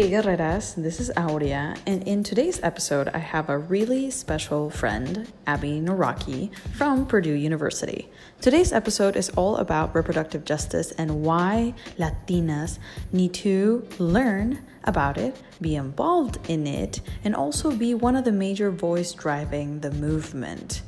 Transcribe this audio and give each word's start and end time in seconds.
Hey 0.00 0.08
guerreras, 0.08 0.76
this 0.76 0.98
is 0.98 1.10
Aurea, 1.14 1.76
and 1.86 2.02
in 2.08 2.22
today's 2.22 2.58
episode, 2.62 3.08
I 3.08 3.18
have 3.18 3.50
a 3.50 3.58
really 3.58 4.10
special 4.10 4.70
friend, 4.70 5.30
Abby 5.46 5.78
Nawrocki 5.78 6.56
from 6.72 7.04
Purdue 7.04 7.34
University. 7.34 8.08
Today's 8.40 8.72
episode 8.72 9.14
is 9.14 9.28
all 9.36 9.58
about 9.58 9.94
reproductive 9.94 10.46
justice 10.46 10.92
and 10.92 11.22
why 11.22 11.74
Latinas 11.98 12.78
need 13.12 13.34
to 13.34 13.86
learn 13.98 14.64
about 14.84 15.18
it, 15.18 15.36
be 15.60 15.76
involved 15.76 16.38
in 16.48 16.66
it, 16.66 17.02
and 17.22 17.36
also 17.36 17.70
be 17.70 17.92
one 17.92 18.16
of 18.16 18.24
the 18.24 18.32
major 18.32 18.70
voice 18.70 19.12
driving 19.12 19.80
the 19.80 19.90
movement. 19.90 20.80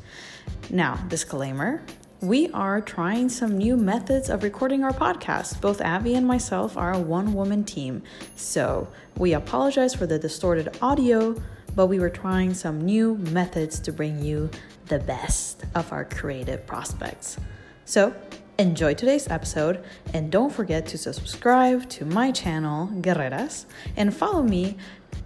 Now, 0.71 0.94
disclaimer 1.08 1.82
we 2.23 2.48
are 2.50 2.80
trying 2.80 3.29
some 3.29 3.59
new 3.59 3.77
methods 3.77 4.30
of 4.30 4.45
recording 4.45 4.84
our 4.84 4.93
podcast. 4.93 5.61
Both 5.61 5.81
Abby 5.81 6.14
and 6.14 6.25
myself 6.25 6.76
are 6.76 6.93
a 6.93 6.98
one 6.98 7.35
woman 7.35 7.64
team, 7.64 8.00
so 8.36 8.86
we 9.17 9.32
apologize 9.32 9.93
for 9.93 10.07
the 10.07 10.21
distorted 10.21 10.79
audio, 10.81 11.35
but 11.75 11.89
we 11.89 11.98
were 11.98 12.08
trying 12.08 12.54
some 12.54 12.81
new 12.81 13.17
methods 13.17 13.81
to 13.81 13.93
bring 13.93 14.22
you 14.22 14.48
the 14.86 15.00
best 15.00 15.64
of 15.75 15.93
our 15.93 16.04
creative 16.04 16.64
prospects. 16.64 17.39
So, 17.86 18.14
enjoy 18.57 18.95
today's 18.95 19.26
episode 19.26 19.82
and 20.14 20.31
don't 20.31 20.53
forget 20.53 20.86
to 20.86 20.98
subscribe 20.98 21.89
to 21.90 22.04
my 22.04 22.31
channel, 22.31 22.86
Guerreras, 23.00 23.67
and 23.96 24.14
follow 24.14 24.45
me 24.45 24.76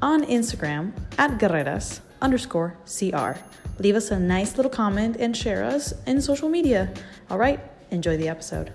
on 0.01 0.25
Instagram 0.25 0.93
at 1.19 1.33
Guerreras 1.39 2.01
underscore 2.23 2.75
CR 2.87 3.39
leave 3.79 3.95
us 3.95 4.11
a 4.11 4.19
nice 4.19 4.57
little 4.57 4.71
comment 4.71 5.17
and 5.19 5.37
share 5.37 5.65
us 5.65 5.93
in 6.07 6.21
social 6.21 6.49
media. 6.49 6.93
All 7.31 7.39
right, 7.39 7.61
enjoy 7.91 8.17
the 8.17 8.29
episode. 8.29 8.73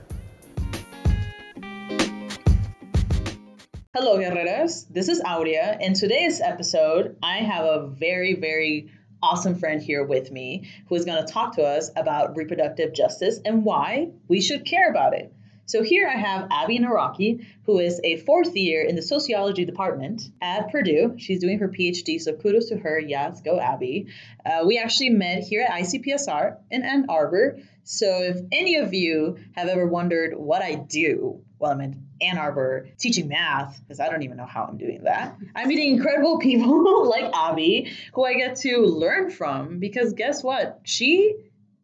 Hello, 3.93 4.17
guerreros. 4.17 4.85
This 4.89 5.09
is 5.09 5.21
Aurea. 5.21 5.77
In 5.81 5.93
today's 5.93 6.39
episode, 6.39 7.17
I 7.21 7.37
have 7.37 7.65
a 7.65 7.87
very, 7.87 8.35
very 8.35 8.89
awesome 9.21 9.55
friend 9.55 9.81
here 9.81 10.03
with 10.03 10.31
me 10.31 10.69
who 10.87 10.95
is 10.95 11.05
going 11.05 11.23
to 11.23 11.31
talk 11.31 11.55
to 11.55 11.61
us 11.61 11.91
about 11.95 12.35
reproductive 12.35 12.93
justice 12.93 13.39
and 13.45 13.63
why 13.63 14.09
we 14.27 14.41
should 14.41 14.65
care 14.65 14.89
about 14.89 15.13
it. 15.13 15.33
So 15.71 15.83
here 15.83 16.05
I 16.05 16.17
have 16.17 16.49
Abby 16.51 16.79
Nawrocki, 16.79 17.45
who 17.65 17.79
is 17.79 18.01
a 18.03 18.17
fourth 18.17 18.57
year 18.57 18.83
in 18.83 18.97
the 18.97 19.01
sociology 19.01 19.63
department 19.63 20.21
at 20.41 20.69
Purdue. 20.69 21.15
She's 21.17 21.39
doing 21.39 21.59
her 21.59 21.69
PhD, 21.69 22.19
so 22.19 22.33
kudos 22.33 22.67
to 22.67 22.77
her. 22.77 22.99
Yes, 22.99 23.39
go 23.39 23.57
Abby. 23.57 24.07
Uh, 24.45 24.65
we 24.67 24.77
actually 24.77 25.11
met 25.11 25.43
here 25.43 25.61
at 25.61 25.71
ICPSR 25.71 26.57
in 26.71 26.83
Ann 26.83 27.05
Arbor. 27.07 27.57
So 27.85 28.05
if 28.21 28.41
any 28.51 28.75
of 28.75 28.93
you 28.93 29.37
have 29.53 29.69
ever 29.69 29.87
wondered 29.87 30.33
what 30.35 30.61
I 30.61 30.75
do 30.75 31.41
while 31.57 31.71
I'm 31.71 31.79
in 31.79 32.05
Ann 32.19 32.37
Arbor 32.37 32.89
teaching 32.99 33.29
math, 33.29 33.79
because 33.79 34.01
I 34.01 34.09
don't 34.09 34.23
even 34.23 34.35
know 34.35 34.45
how 34.45 34.65
I'm 34.65 34.77
doing 34.77 35.03
that, 35.05 35.37
I'm 35.55 35.69
meeting 35.69 35.93
incredible 35.93 36.37
people 36.39 37.09
like 37.09 37.31
Abby 37.33 37.93
who 38.13 38.25
I 38.25 38.33
get 38.33 38.57
to 38.57 38.79
learn 38.79 39.31
from 39.31 39.79
because 39.79 40.11
guess 40.11 40.43
what? 40.43 40.81
She 40.83 41.37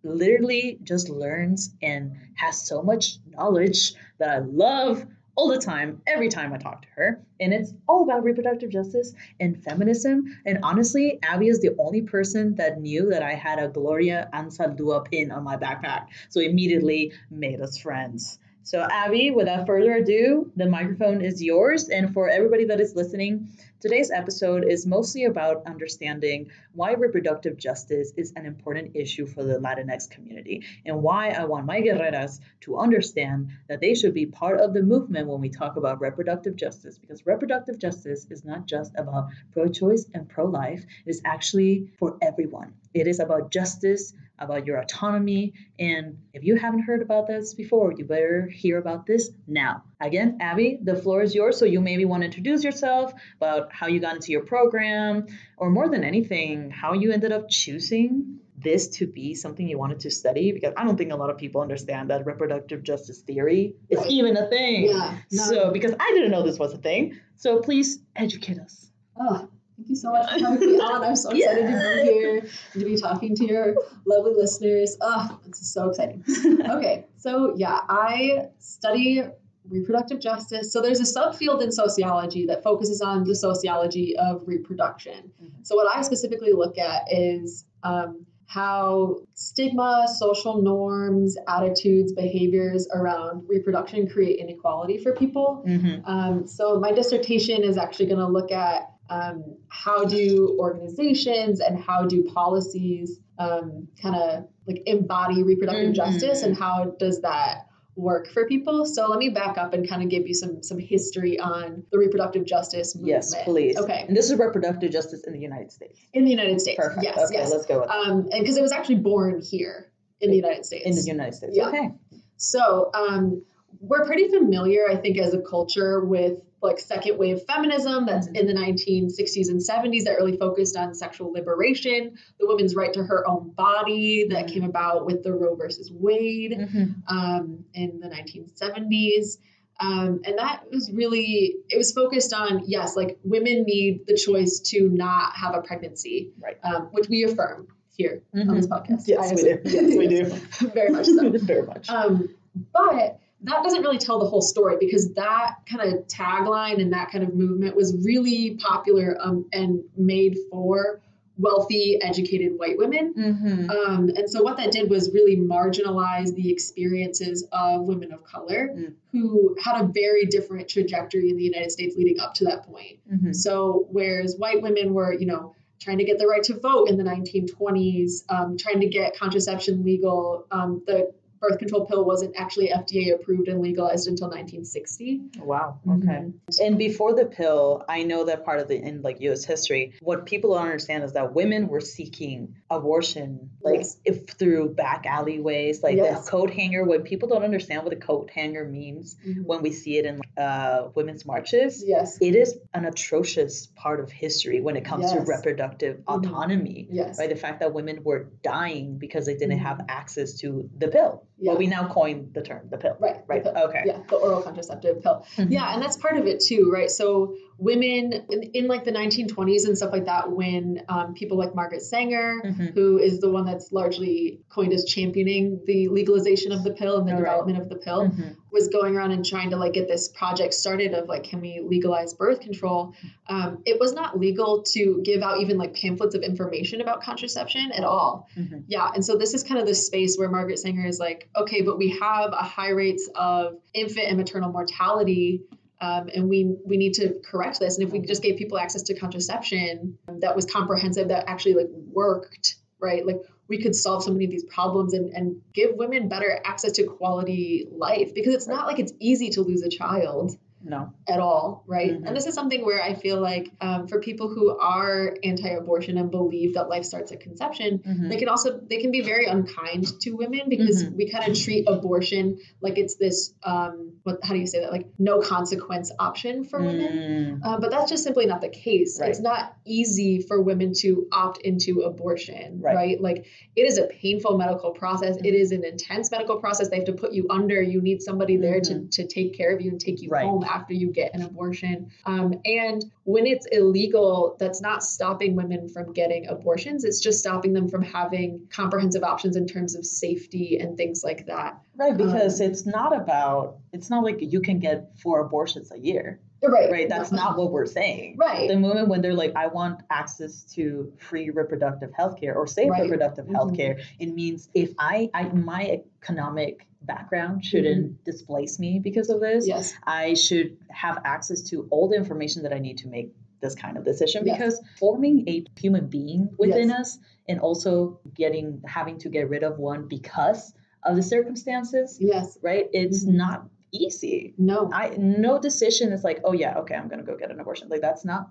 literally 0.08 0.80
just 0.83 1.09
learns 1.09 1.73
and 1.81 2.17
has 2.36 2.66
so 2.66 2.81
much 2.81 3.17
knowledge 3.30 3.94
that 4.19 4.30
I 4.30 4.39
love 4.39 5.05
all 5.36 5.49
the 5.49 5.59
time, 5.59 6.02
every 6.08 6.30
time 6.30 6.52
I 6.52 6.58
talk 6.58 6.81
to 6.81 6.88
her. 6.95 7.22
And 7.39 7.53
it's 7.53 7.72
all 7.88 8.03
about 8.03 8.23
reproductive 8.23 8.72
justice 8.72 9.14
and 9.39 9.64
feminism. 9.64 10.25
And 10.47 10.58
honestly, 10.64 11.19
Abby 11.22 11.47
is 11.47 11.61
the 11.61 11.75
only 11.77 12.02
person 12.02 12.55
that 12.55 12.81
knew 12.81 13.11
that 13.11 13.22
I 13.22 13.36
had 13.36 13.59
a 13.59 13.67
Gloria 13.67 14.30
Anzaldúa 14.33 15.09
pin 15.09 15.31
on 15.31 15.44
my 15.44 15.55
backpack. 15.55 16.08
So 16.30 16.42
immediately 16.42 17.14
made 17.30 17.61
us 17.61 17.77
friends. 17.77 18.39
So, 18.64 18.86
Abby, 18.92 19.31
without 19.31 19.66
further 19.66 19.94
ado, 19.94 20.52
the 20.58 20.67
microphone 20.67 21.21
is 21.21 21.42
yours. 21.42 21.88
And 21.88 22.14
for 22.14 22.27
everybody 22.27 22.66
that 22.66 22.81
is 22.81 22.95
listening, 22.95 23.47
today's 23.80 24.11
episode 24.11 24.64
is 24.64 24.86
mostly 24.86 25.25
about 25.25 25.65
understanding 25.65 26.49
why 26.73 26.93
reproductive 26.93 27.58
justice 27.58 28.11
is 28.17 28.33
an 28.36 28.45
important 28.45 28.95
issue 28.95 29.26
for 29.26 29.43
the 29.43 29.60
Latinx 29.60 30.10
community 30.10 30.64
and 30.86 31.02
why 31.02 31.30
I 31.30 31.45
want 31.45 31.65
my 31.65 31.82
guerreras 31.82 32.39
to 32.61 32.77
understand 32.77 33.49
that 33.67 33.82
they 33.82 33.93
should 33.95 34.14
be 34.14 34.26
part 34.26 34.60
of 34.60 34.73
the 34.73 34.82
movement 34.83 35.27
when 35.27 35.42
we 35.42 35.49
talk 35.49 35.76
about 35.77 36.02
reproductive 36.02 36.55
justice. 36.55 36.98
Because 36.98 37.26
reproductive 37.26 37.77
justice 37.77 38.26
is 38.30 38.43
not 38.43 38.66
just 38.66 38.93
about 38.98 39.30
pro 39.52 39.67
choice 39.67 40.10
and 40.14 40.27
pro 40.27 40.45
life, 40.45 40.83
it 41.05 41.10
is 41.10 41.21
actually 41.26 41.92
for 41.99 42.17
everyone. 42.21 42.73
It 42.93 43.08
is 43.08 43.20
about 43.20 43.52
justice 43.52 44.14
about 44.39 44.66
your 44.66 44.77
autonomy. 44.77 45.54
And 45.80 46.17
if 46.33 46.43
you 46.43 46.55
haven't 46.55 46.82
heard 46.82 47.02
about 47.02 47.27
this 47.27 47.54
before, 47.54 47.93
you 47.93 48.05
better 48.05 48.48
hear 48.48 48.77
about 48.77 49.05
this 49.05 49.32
now. 49.48 49.83
Again, 49.99 50.37
Abby, 50.39 50.80
the 50.82 50.95
floor 50.95 51.23
is 51.23 51.33
yours. 51.33 51.58
So 51.58 51.66
you 51.66 51.82
maybe 51.82 52.05
want 52.05 52.21
to 52.21 52.26
introduce 52.26 52.64
yourself 52.64 53.14
about 53.37 53.67
how 53.72 53.88
you 53.88 54.00
got 54.00 54.16
into 54.16 54.32
your 54.32 54.44
program, 54.44 55.28
or 55.58 55.70
more 55.70 55.89
than 55.89 56.04
anything, 56.04 56.70
how 56.70 56.94
you 56.94 57.11
ended 57.11 57.32
up 57.32 57.50
choosing 57.50 58.39
this 58.58 58.88
to 58.88 59.05
be 59.05 59.36
something 59.36 59.67
you 59.67 59.78
wanted 59.78 60.00
to 60.00 60.10
study 60.10 60.52
because 60.52 60.73
I 60.76 60.83
don't 60.83 60.98
think 60.98 61.11
a 61.11 61.16
lot 61.16 61.30
of 61.30 61.38
people 61.38 61.61
understand 61.61 62.10
that 62.10 62.26
reproductive 62.26 62.82
justice 62.82 63.22
theory 63.22 63.76
is 63.89 64.00
right. 64.00 64.10
even 64.10 64.36
a 64.36 64.50
thing. 64.50 64.89
Yeah, 64.89 65.17
no. 65.32 65.44
So 65.44 65.72
because 65.72 65.94
I 66.00 66.11
didn't 66.14 66.32
know 66.32 66.44
this 66.44 66.58
was 66.58 66.73
a 66.73 66.78
thing. 66.78 67.20
So 67.36 67.60
please 67.60 68.00
educate 68.16 68.58
us. 68.60 68.89
Oh, 69.20 69.48
Thank 69.78 69.89
you 69.89 69.95
so 69.95 70.11
much 70.11 70.32
for 70.32 70.39
having 70.39 70.60
me 70.60 70.80
on. 70.80 71.04
I'm 71.04 71.16
so 71.16 71.30
excited 71.30 71.70
yeah. 71.70 71.80
to 71.80 72.04
be 72.04 72.11
here 72.11 72.39
and 72.73 72.82
to 72.82 72.86
be 72.86 72.98
talking 72.98 73.36
to 73.36 73.45
your 73.45 73.76
lovely 74.08 74.34
listeners. 74.34 74.98
Oh, 75.02 75.39
it's 75.45 75.72
so 75.72 75.89
exciting. 75.89 76.26
okay, 76.70 77.05
so 77.17 77.54
yeah, 77.55 77.82
I 77.88 78.48
study 78.58 79.22
reproductive 79.70 80.20
justice. 80.20 80.72
So 80.72 80.82
there's 80.82 81.00
a 81.00 81.20
subfield 81.20 81.61
in 81.61 81.72
sociology 81.72 82.45
that 82.48 82.64
focuses 82.64 83.02
on 83.02 83.23
the 83.23 83.36
sociology 83.36 84.16
of 84.17 84.44
reproduction. 84.45 85.32
Mm-hmm. 85.42 85.64
So 85.64 85.76
what 85.76 85.95
I 85.95 86.02
specifically 86.02 86.54
look 86.54 86.78
at 86.78 87.04
is 87.11 87.66
um, 87.83 88.26
how 88.48 89.17
stigma, 89.33 90.08
social 90.17 90.61
norms, 90.61 91.38
attitudes, 91.48 92.14
behaviors 92.14 92.88
around 92.94 93.44
reproduction 93.48 94.10
create 94.10 94.39
inequality 94.39 94.98
for 94.98 95.14
people. 95.14 95.64
Mm-hmm. 95.67 96.05
Um, 96.10 96.48
so 96.48 96.80
my 96.80 96.92
dissertation 96.94 97.64
is 97.64 97.78
actually 97.78 98.05
going 98.05 98.20
to 98.20 98.28
look 98.28 98.52
at 98.52 98.89
um, 99.10 99.44
how 99.70 100.05
do 100.05 100.58
organizations 100.60 101.60
and 101.60 101.80
how 101.80 102.05
do 102.05 102.23
policies 102.23 103.20
um, 103.38 103.88
kind 104.02 104.16
of 104.16 104.48
like 104.66 104.82
embody 104.86 105.44
reproductive 105.44 105.94
mm-hmm. 105.94 106.11
justice 106.11 106.44
and 106.44 106.58
how 106.58 106.95
does 106.99 107.22
that 107.22 107.67
work 107.97 108.27
for 108.31 108.47
people. 108.47 108.85
So 108.85 109.08
let 109.08 109.19
me 109.19 109.30
back 109.30 109.58
up 109.58 109.73
and 109.73 109.87
kind 109.87 110.03
of 110.03 110.09
give 110.09 110.27
you 110.27 110.33
some 110.33 110.61
some 110.63 110.77
history 110.77 111.39
on 111.39 111.83
the 111.91 111.97
reproductive 111.97 112.45
justice 112.45 112.95
movement. 112.95 113.25
Yes 113.25 113.35
please. 113.43 113.75
Okay. 113.75 114.05
And 114.08 114.15
this 114.15 114.30
is 114.30 114.37
reproductive 114.37 114.91
justice 114.91 115.25
in 115.25 115.33
the 115.33 115.39
united 115.39 115.71
states. 115.71 115.99
In 116.13 116.23
the 116.23 116.31
united 116.31 116.61
states 116.61 116.77
perfect. 116.80 117.03
yes 117.03 117.17
okay 117.17 117.39
yes. 117.39 117.52
let's 117.52 117.65
go 117.65 117.81
with 117.81 117.89
um 117.89 118.27
and 118.31 118.41
because 118.41 118.57
it 118.57 118.61
was 118.61 118.71
actually 118.71 118.95
born 118.95 119.41
here 119.41 119.91
in 120.21 120.30
the 120.30 120.36
united 120.36 120.65
states. 120.65 120.86
in 120.86 120.95
the 120.95 121.02
united 121.02 121.33
states 121.33 121.53
yeah. 121.55 121.67
okay. 121.67 121.89
So 122.37 122.91
um 122.93 123.43
we're 123.80 124.05
pretty 124.05 124.27
familiar 124.30 124.89
i 124.89 124.95
think 124.95 125.17
as 125.17 125.33
a 125.33 125.41
culture 125.41 126.03
with 126.05 126.41
like 126.61 126.79
second 126.79 127.17
wave 127.17 127.41
feminism 127.43 128.06
that's 128.06 128.27
in 128.27 128.47
the 128.47 128.53
1960s 128.53 129.50
and 129.50 129.62
70s 129.62 130.06
that 130.06 130.18
really 130.18 130.38
focused 130.38 130.75
on 130.75 130.94
sexual 130.94 131.31
liberation, 131.31 132.18
the 132.39 132.47
woman's 132.47 132.75
right 132.75 132.94
to 132.94 133.03
her 133.03 133.27
own 133.27 133.51
body 133.51 134.27
that 134.29 134.45
mm-hmm. 134.45 134.53
came 134.53 134.63
about 134.63 135.06
with 135.06 135.23
the 135.23 135.31
Roe 135.31 135.56
versus 135.56 135.91
Wade 135.91 136.53
mm-hmm. 136.53 137.15
um, 137.15 137.63
in 137.73 138.00
the 138.00 138.07
1970s. 138.07 139.38
Um, 139.79 140.21
and 140.25 140.39
that 140.39 140.63
was 140.71 140.91
really 140.91 141.57
it 141.69 141.77
was 141.77 141.91
focused 141.91 142.33
on 142.33 142.63
yes 142.65 142.95
like 142.95 143.19
women 143.24 143.62
need 143.62 144.07
the 144.07 144.18
choice 144.18 144.59
to 144.71 144.89
not 144.89 145.35
have 145.35 145.53
a 145.53 145.62
pregnancy 145.62 146.31
right 146.39 146.57
um, 146.63 146.89
which 146.94 147.07
we 147.09 147.25
affirm 147.25 147.68
here 147.95 148.24
mm-hmm. 148.35 148.50
on 148.50 148.56
this 148.56 148.65
podcast 148.65 149.03
yes 149.07 149.31
we 149.35 149.44
do 149.44 149.59
yes 149.65 149.95
we 149.95 150.07
do 150.07 150.25
very 150.74 150.89
much 150.89 151.06
so 151.06 151.29
very 151.41 151.62
much 151.62 151.91
um, 151.91 152.27
but 152.74 153.19
that 153.42 153.63
doesn't 153.63 153.81
really 153.81 154.00
tell 154.00 154.19
the 154.19 154.25
whole 154.25 154.42
story 154.42 154.78
because 154.80 155.13
that 155.13 155.56
kind 155.69 155.94
of 155.94 156.07
tagline 156.07 156.81
and 156.81 156.94
that 156.94 157.12
kind 157.12 157.24
of 157.24 157.36
movement 157.36 157.75
was 157.75 157.95
really 158.04 158.56
popular 158.56 159.16
um, 159.19 159.45
and 159.54 159.84
made 159.95 160.38
for 160.51 161.01
wealthy, 161.38 162.00
educated 162.01 162.54
white 162.57 162.78
women. 162.78 163.13
Mm-hmm. 163.13 163.69
Um, 163.69 164.10
and 164.10 164.30
so, 164.30 164.42
what 164.42 164.57
that 164.57 164.72
did 164.72 164.89
was 164.89 165.12
really 165.13 165.38
marginalize 165.38 166.34
the 166.34 166.51
experiences 166.51 167.48
of 167.51 167.84
women 167.84 168.12
of 168.12 168.24
color 168.24 168.69
mm. 168.75 168.94
who 169.12 169.56
had 169.63 169.81
a 169.81 169.88
very 169.94 170.25
different 170.25 170.68
trajectory 170.68 171.30
in 171.30 171.38
the 171.38 171.44
United 171.44 171.72
States 171.72 171.95
leading 171.95 172.19
up 172.19 172.34
to 172.36 172.45
that 172.45 172.63
point. 172.63 172.98
Mm-hmm. 173.12 173.34
So, 173.34 173.88
whereas 173.92 174.36
white 174.38 174.62
women 174.62 174.94
were, 174.94 175.13
you 175.13 175.28
know, 175.28 175.54
trying 175.80 176.00
to 176.00 176.04
get 176.04 176.18
the 176.18 176.28
right 176.28 176.44
to 176.44 176.60
vote 176.60 176.89
in 176.89 176.98
the 176.98 177.04
1920s, 177.04 178.24
um, 178.30 178.57
trying 178.57 178.80
to 178.80 178.88
get 178.88 179.16
contraception 179.16 179.84
legal, 179.84 180.45
um, 180.51 180.81
the 180.88 181.13
birth 181.39 181.60
control 181.60 181.86
pill 181.86 182.04
wasn't 182.06 182.36
actually 182.38 182.69
FDA 182.69 183.13
approved 183.13 183.48
and 183.48 183.62
legalized 183.62 184.07
until 184.07 184.28
1960. 184.30 185.22
Wow. 185.39 185.80
Okay. 185.88 186.06
Mhm. 186.07 186.34
And 186.62 186.78
before 186.78 187.13
the 187.13 187.25
pill, 187.25 187.84
I 187.88 188.04
know 188.04 188.25
that 188.25 188.44
part 188.45 188.60
of 188.60 188.68
the 188.68 188.75
in 188.75 189.01
like 189.01 189.22
U.S. 189.22 189.44
history, 189.45 189.94
what 190.01 190.25
people 190.25 190.54
don't 190.56 190.63
understand 190.66 191.04
is 191.04 191.13
that 191.13 191.34
women 191.34 191.68
were 191.68 191.81
seeking 191.81 192.56
abortion 192.69 193.50
like 193.62 193.78
Yes. 193.78 193.98
if 194.06 194.28
through 194.30 194.69
back 194.75 195.06
alleyways, 195.06 195.84
like 195.84 195.95
Yes. 195.98 196.25
the 196.25 196.31
coat 196.31 196.50
hanger. 196.51 196.84
When 196.86 197.04
people 197.04 197.28
don't 197.30 197.44
understand 197.44 197.84
what 197.84 197.94
a 197.94 197.98
coat 197.98 198.30
hanger 198.34 198.66
means, 198.66 199.16
when 199.45 199.62
we 199.62 199.72
see 199.72 199.98
it 199.98 200.06
in 200.06 200.22
uh, 200.38 200.89
women's 200.95 201.25
marches, 201.25 201.84
Yes. 201.86 202.18
it 202.22 202.36
is 202.36 202.57
an 202.74 202.86
atrocious 202.86 203.68
part 203.75 204.00
of 204.00 204.12
history 204.12 204.62
when 204.62 204.75
it 204.78 204.86
comes 204.86 205.12
to 205.12 205.18
Yes. 205.18 205.28
reproductive 205.28 205.98
Mhm. 206.06 206.18
autonomy. 206.18 206.88
Yes. 206.92 207.18
Right, 207.19 207.30
the 207.30 207.36
fact 207.36 207.60
that 207.62 207.74
women 207.74 208.04
were 208.04 208.28
dying 208.44 208.98
because 208.98 209.25
they 209.25 209.36
didn't 209.36 209.57
Mhm. 209.60 209.63
have 209.63 209.86
access 209.89 210.34
to 210.39 210.69
the 210.78 210.88
pill. 210.89 211.24
Yeah. 211.39 211.51
Well, 211.51 211.60
we 211.60 211.68
now 211.68 211.88
coin 211.88 212.30
the 212.34 212.42
term 212.42 212.68
the 212.69 212.78
pill. 212.78 212.98
Right. 213.00 213.18
Right. 213.28 213.44
pill. 213.44 213.56
Okay. 213.56 213.84
Yeah, 213.86 214.00
the 214.10 214.16
oral 214.16 214.42
contraceptive 214.42 215.04
pill. 215.04 215.25
Mhm. 215.36 215.51
Yeah, 215.51 215.74
and 215.74 215.81
that's 215.81 215.98
part 215.98 216.18
of 216.18 216.25
it 216.25 216.39
too, 216.39 216.72
right? 216.74 216.89
So 216.89 217.36
women 217.59 218.13
in, 218.30 218.44
in 218.54 218.68
like 218.68 218.83
the 218.86 218.92
1920s 218.92 219.65
and 219.65 219.75
stuff 219.77 219.92
like 219.92 220.06
that, 220.06 220.31
when 220.31 220.81
um, 220.89 221.13
people 221.13 221.38
like 221.38 221.56
Margaret 221.56 221.81
Sanger, 221.81 222.36
Mhm. 222.45 222.74
who 222.74 222.98
is 223.00 223.19
the 223.19 223.30
one 223.31 223.45
that's 223.45 223.71
largely 223.71 224.39
coined 224.50 224.74
as 224.74 224.86
championing 224.86 225.62
the 225.65 225.88
legalization 225.88 226.51
of 226.51 226.63
the 226.63 226.71
pill 226.71 226.98
and 226.98 227.07
the 227.07 227.13
All 227.13 227.18
right. 227.18 227.25
development 227.25 227.59
of 227.59 227.69
the 227.69 227.75
pill, 227.77 228.04
Mhm. 228.09 228.36
was 228.51 228.68
going 228.68 228.95
around 228.95 229.12
and 229.12 229.25
trying 229.25 229.50
to 229.50 229.57
like 229.57 229.74
get 229.74 229.88
this 229.88 230.07
project 230.09 230.54
started 230.54 230.94
of 230.94 231.07
like, 231.07 231.24
can 231.24 231.42
we 231.42 231.59
legalize 231.65 232.13
birth 232.13 232.39
control? 232.42 232.94
Um, 233.27 233.62
it 233.65 233.80
was 233.80 233.94
not 233.94 234.19
legal 234.19 234.63
to 234.74 235.01
give 235.03 235.21
out 235.21 235.39
even 235.42 235.57
like 235.57 235.74
pamphlets 235.74 236.15
of 236.15 236.21
information 236.21 236.81
about 236.81 237.01
contraception 237.01 237.71
at 237.71 237.83
all. 237.83 238.27
Mhm. 238.38 238.63
Yeah, 238.68 238.89
and 238.94 239.03
so 239.03 239.18
this 239.18 239.33
is 239.33 239.44
kind 239.44 239.60
of 239.60 239.65
the 239.68 239.75
space 239.75 240.15
where 240.18 240.30
Margaret 240.30 240.60
Sanger 240.60 240.86
is 240.86 241.00
like, 241.00 241.27
okay, 241.36 241.62
but 241.62 241.77
we 241.77 241.89
have 242.00 242.31
a 242.33 242.44
high 242.44 242.69
rates 242.69 243.10
of 243.15 243.57
infant 243.74 244.07
and 244.07 244.18
maternal 244.18 244.51
mortality, 244.51 245.42
um, 245.79 246.09
and 246.13 246.29
we 246.29 246.56
we 246.65 246.77
need 246.77 246.94
to 246.95 247.19
correct 247.24 247.59
this. 247.59 247.77
And 247.77 247.88
if 247.88 247.94
we 247.94 248.00
just 248.00 248.24
gave 248.24 248.38
people 248.38 248.57
access 248.57 248.81
to 248.83 248.95
contraception 248.95 249.97
that 250.19 250.35
was 250.35 250.45
comprehensive, 250.45 251.09
that 251.09 251.25
actually 251.27 251.56
like 251.56 251.69
worked, 251.69 252.56
right? 252.79 253.06
Like 253.06 253.21
we 253.47 253.62
could 253.62 253.75
solve 253.75 254.03
so 254.03 254.12
many 254.12 254.25
of 254.25 254.31
these 254.31 254.45
problems 254.45 254.94
and 254.94 255.13
and 255.13 255.41
give 255.53 255.75
women 255.75 256.09
better 256.09 256.39
access 256.44 256.74
to 256.74 256.83
quality 256.83 257.68
life 257.71 258.13
because 258.13 258.33
it's 258.33 258.47
not 258.47 258.65
like 258.65 258.79
it's 258.79 258.94
easy 259.00 259.29
to 259.31 259.41
lose 259.41 259.62
a 259.62 259.69
child 259.69 260.38
No. 260.63 260.92
at 261.07 261.19
all, 261.19 261.63
right? 261.68 261.92
Mhm. 261.92 262.06
And 262.07 262.15
this 262.15 262.25
is 262.25 262.33
something 262.33 262.65
where 262.65 262.81
I 262.81 262.94
feel 262.94 263.21
like 263.21 263.51
um, 263.62 263.88
for 263.88 264.00
people 264.01 264.27
who 264.27 264.57
are 264.59 265.15
anti-abortion 265.24 265.98
and 265.98 266.12
believe 266.12 266.56
that 266.56 266.68
life 266.68 266.83
starts 266.83 267.12
at 267.12 267.19
conception, 267.21 267.80
Mhm. 267.80 268.09
they 268.09 268.18
can 268.18 268.27
also 268.27 268.59
they 268.69 268.77
can 268.77 268.92
be 268.92 269.01
very 269.01 269.25
unkind 269.27 269.86
to 270.01 270.12
women 270.12 270.42
because 270.50 270.83
Mhm. 270.83 270.95
we 270.98 271.09
kind 271.09 271.30
of 271.31 271.38
treat 271.38 271.65
abortion 271.69 272.38
like 272.62 272.77
it's 272.77 272.95
this 272.95 273.33
um, 273.44 273.94
what 274.04 274.19
how 274.24 274.33
do 274.33 274.39
you 274.39 274.48
say 274.48 274.59
that 274.62 274.71
like 274.71 274.88
no 275.00 275.19
consequence 275.21 275.92
option 276.00 276.44
for 276.44 276.62
women. 276.62 277.39
Uh, 277.44 277.60
but 277.60 277.71
that's 277.71 277.89
just 277.89 278.03
simply 278.03 278.25
not 278.25 278.42
the 278.42 278.50
case. 278.50 279.00
Right. 279.00 279.10
It's 279.10 279.21
not 279.21 279.53
easy 279.65 280.21
for 280.21 280.42
women 280.42 280.74
to 280.80 281.07
opt 281.12 281.38
into 281.44 281.81
abortion, 281.81 282.60
Right. 282.62 282.75
right. 282.75 283.01
Like 283.01 283.25
it 283.56 283.62
is 283.62 283.77
a 283.77 283.86
painful 283.88 284.38
medical 284.38 284.71
process. 284.71 285.18
It 285.18 285.24
Mhm. 285.33 285.39
is 285.39 285.51
an 285.51 285.63
intense 285.63 286.12
medical 286.12 286.38
process. 286.38 286.69
They 286.69 286.77
have 286.77 286.86
to 286.86 286.94
put 286.94 287.13
you 287.13 287.27
under. 287.30 287.62
You 287.62 287.81
need 287.81 288.01
somebody 288.01 288.38
there 288.38 288.60
to, 288.62 288.74
Mhm. 288.74 288.92
to 288.92 289.07
take 289.07 289.33
care 289.38 289.53
of 289.56 289.62
you 289.62 289.71
and 289.71 289.80
take 289.80 290.01
you 290.01 290.10
Right. 290.10 290.25
home 290.25 290.44
after 290.50 290.74
you 290.74 290.92
get 290.92 291.14
an 291.14 291.22
abortion. 291.22 291.92
Um, 292.06 292.40
and 292.46 292.84
when 293.04 293.26
it's 293.26 293.46
illegal, 293.52 294.36
that's 294.40 294.62
not 294.62 294.84
stopping 294.84 295.36
women 295.36 295.70
from 295.70 295.94
getting 295.94 296.28
abortions. 296.28 296.84
It's 296.84 297.00
just 297.00 297.20
stopping 297.20 297.54
them 297.54 297.68
from 297.70 297.82
having 297.82 298.48
comprehensive 298.50 299.04
options 299.04 299.36
in 299.36 299.48
terms 299.48 299.76
of 299.76 299.86
safety 299.86 300.58
and 300.60 300.76
things 300.78 301.04
like 301.04 301.26
that. 301.28 301.60
Right, 301.76 301.96
because 301.96 302.42
Um, 302.42 302.48
it's 302.48 302.66
not 302.66 302.96
about, 302.96 303.58
it's 303.74 303.90
not 303.90 304.04
like 304.04 304.18
you 304.20 304.42
can 304.42 304.60
get 304.60 304.98
four 305.00 305.20
abortions 305.20 305.72
a 305.72 305.80
year, 305.80 306.20
Right. 306.44 306.72
right? 306.72 306.89
That's 306.89 307.12
not 307.12 307.38
what 307.38 307.51
we're 307.51 307.66
saying. 307.66 308.16
Right. 308.18 308.48
The 308.48 308.57
moment 308.57 308.88
when 308.89 309.01
they're 309.01 309.13
like, 309.13 309.34
I 309.36 309.48
want 309.48 309.81
access 309.89 310.44
to 310.54 310.94
free 310.98 311.30
reproductive 311.30 311.92
health 311.94 312.19
care 312.19 312.36
or 312.36 312.45
safe 312.48 312.69
Right. 312.69 312.84
reproductive 312.84 313.28
health 313.30 313.56
care, 313.56 313.80
it 314.00 314.13
means 314.13 314.50
if 314.54 314.74
I, 314.78 315.10
I, 315.13 315.24
my 315.30 315.81
economic 316.01 316.68
background 316.84 317.44
shouldn't 317.44 318.04
displace 318.04 318.60
me 318.60 318.80
because 318.80 319.10
of 319.10 319.19
this. 319.19 319.48
Yes. 319.48 319.74
I 319.86 320.13
should 320.13 320.57
have 320.69 321.01
access 321.06 321.42
to 321.50 321.68
all 321.72 321.89
the 321.89 321.95
information 321.98 322.44
that 322.44 322.54
I 322.54 322.60
need 322.60 322.78
to 322.80 322.88
make 322.88 323.12
this 323.42 323.56
kind 323.56 323.78
of 323.78 323.84
decision 323.84 324.25
Yes. 324.25 324.38
because 324.38 324.62
forming 324.80 325.28
a 325.28 325.44
human 325.60 325.88
being 325.88 326.30
within 326.38 326.69
Yes. 326.69 326.80
us 326.80 327.00
and 327.28 327.39
also 327.39 328.00
getting 328.13 328.62
having 328.66 328.98
to 329.00 329.10
get 329.10 329.30
rid 329.30 329.44
of 329.44 329.60
one 329.60 329.88
because 329.88 330.54
of 330.84 330.95
the 330.95 331.04
circumstances, 331.04 331.98
Yes. 332.00 332.38
right? 332.42 332.68
It's 332.74 333.06
Mhm. 333.06 333.13
not 333.16 333.48
easy. 333.85 334.33
No. 334.38 334.69
I 334.74 334.95
no 334.97 335.39
decision 335.39 335.91
is 335.91 336.03
like, 336.03 336.19
oh 336.24 336.33
yeah, 336.33 336.57
okay, 336.59 336.75
I'm 336.75 336.88
gonna 336.88 337.03
go 337.03 337.15
get 337.18 337.31
an 337.31 337.39
abortion. 337.39 337.69
Like 337.69 337.81
that's 337.81 338.03
not 338.06 338.27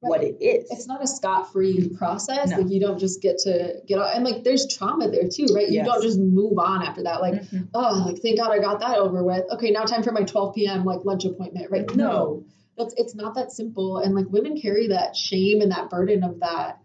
what 0.00 0.22
it 0.22 0.36
is. 0.40 0.70
it's 0.70 0.86
not 0.86 1.02
a 1.02 1.06
scot-free 1.08 1.90
process. 1.98 2.50
No. 2.50 2.58
Like 2.58 2.70
you 2.70 2.78
don't 2.80 3.00
just 3.00 3.20
get 3.20 3.36
to 3.38 3.80
get 3.88 3.98
out 3.98 4.14
and 4.14 4.24
like 4.24 4.44
there's 4.44 4.66
trauma 4.72 5.10
there 5.10 5.28
too, 5.28 5.46
right? 5.52 5.66
You 5.68 5.76
Yes. 5.78 5.86
don't 5.86 6.02
just 6.02 6.18
move 6.20 6.56
on 6.58 6.84
after 6.84 7.02
that. 7.02 7.20
Like, 7.20 7.34
Mhm. 7.42 7.68
oh, 7.74 8.04
like 8.06 8.22
thank 8.22 8.38
God 8.38 8.52
I 8.52 8.60
got 8.60 8.78
that 8.80 8.98
over 8.98 9.24
with. 9.24 9.44
Okay, 9.54 9.70
now 9.72 9.82
time 9.84 10.04
for 10.04 10.12
my 10.12 10.22
12 10.22 10.54
p.m. 10.54 10.84
like 10.84 11.04
lunch 11.04 11.24
appointment, 11.24 11.70
right? 11.70 11.92
No. 11.96 12.04
No. 12.06 12.44
That's 12.76 12.94
it's 12.96 13.16
not 13.16 13.34
that 13.34 13.50
simple. 13.50 13.98
And 13.98 14.14
like 14.14 14.26
women 14.30 14.56
carry 14.60 14.86
that 14.86 15.16
shame 15.16 15.60
and 15.62 15.72
that 15.72 15.90
burden 15.90 16.22
of 16.22 16.38
that 16.40 16.78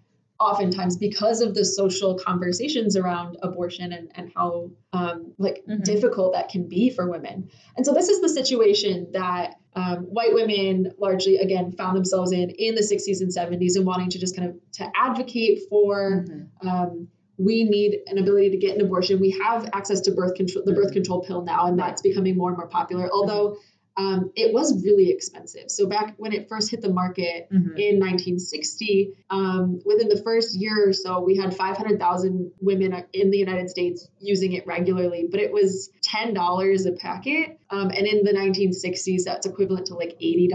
oftentimes 0.51 0.98
because 0.98 1.42
of 1.42 1.54
the 1.56 1.66
social 1.66 2.18
conversations 2.18 2.95
around 2.95 3.38
abortion 3.42 3.92
and, 3.94 4.12
and 4.16 4.31
how 4.36 4.69
um, 4.94 5.34
like 5.38 5.63
Mhm. 5.68 5.84
difficult 5.84 6.34
that 6.34 6.50
can 6.50 6.68
be 6.68 6.90
for 6.90 7.10
women. 7.10 7.50
And 7.75 7.86
so 7.86 7.94
this 7.94 8.10
is 8.10 8.22
the 8.22 8.30
situation 8.30 9.07
that 9.13 9.56
um, 9.75 10.00
white 10.18 10.34
women 10.34 10.92
largely 11.00 11.38
again 11.38 11.72
found 11.72 11.98
themselves 11.98 12.31
in 12.31 12.50
in 12.51 12.75
the 12.75 12.81
60s 12.84 13.22
and 13.22 13.31
70s 13.31 13.75
and 13.75 13.86
wanting 13.86 14.10
to 14.10 14.19
just 14.19 14.36
kind 14.36 14.50
of 14.50 14.56
to 14.74 14.92
advocate 14.95 15.62
for 15.69 16.25
Mhm. 16.28 16.48
um, 16.68 17.07
we 17.39 17.63
need 17.63 17.98
an 18.06 18.19
ability 18.19 18.51
to 18.51 18.57
get 18.57 18.75
an 18.75 18.81
abortion. 18.86 19.19
We 19.19 19.31
have 19.44 19.68
access 19.74 20.00
to 20.01 20.12
birth 20.12 20.36
control, 20.36 20.63
the 20.66 20.74
birth 20.74 20.92
Mhm. 20.92 20.94
control 20.94 21.22
pill 21.22 21.42
now, 21.44 21.66
and 21.66 21.80
that's 21.80 22.01
becoming 22.04 22.38
more 22.38 22.50
and 22.50 22.57
more 22.57 22.68
popular. 22.68 23.10
Although 23.12 23.57
um, 23.95 24.31
it 24.36 24.54
was 24.54 24.84
really 24.84 25.12
expensive. 25.12 25.69
So 25.69 25.86
back 25.88 26.16
when 26.18 26.34
it 26.34 26.50
first 26.50 26.72
hit 26.72 26.81
the 26.81 26.92
market 26.92 27.48
Mhm. 27.51 27.78
in 27.78 28.00
1960, 28.00 29.13
um, 29.30 29.81
within 29.86 30.10
the 30.10 30.18
first 30.18 30.56
year 30.56 30.90
or 30.90 30.94
so, 30.94 31.22
we 31.22 31.36
had 31.38 31.56
500,000 31.56 32.51
women 32.60 33.04
in 33.13 33.30
the 33.30 33.38
United 33.38 33.69
States 33.69 34.07
using 34.19 34.54
it 34.54 34.66
regularly, 34.66 35.28
but 35.30 35.40
it 35.40 35.51
was 35.51 35.92
$10 36.13 36.86
a 36.86 36.92
packet. 36.94 37.60
Um, 37.69 37.89
and 37.89 38.06
in 38.06 38.24
the 38.24 38.31
1960s, 38.31 39.24
that's 39.24 39.45
equivalent 39.45 39.88
to 39.88 39.95
like 39.95 40.15
$80, 40.21 40.50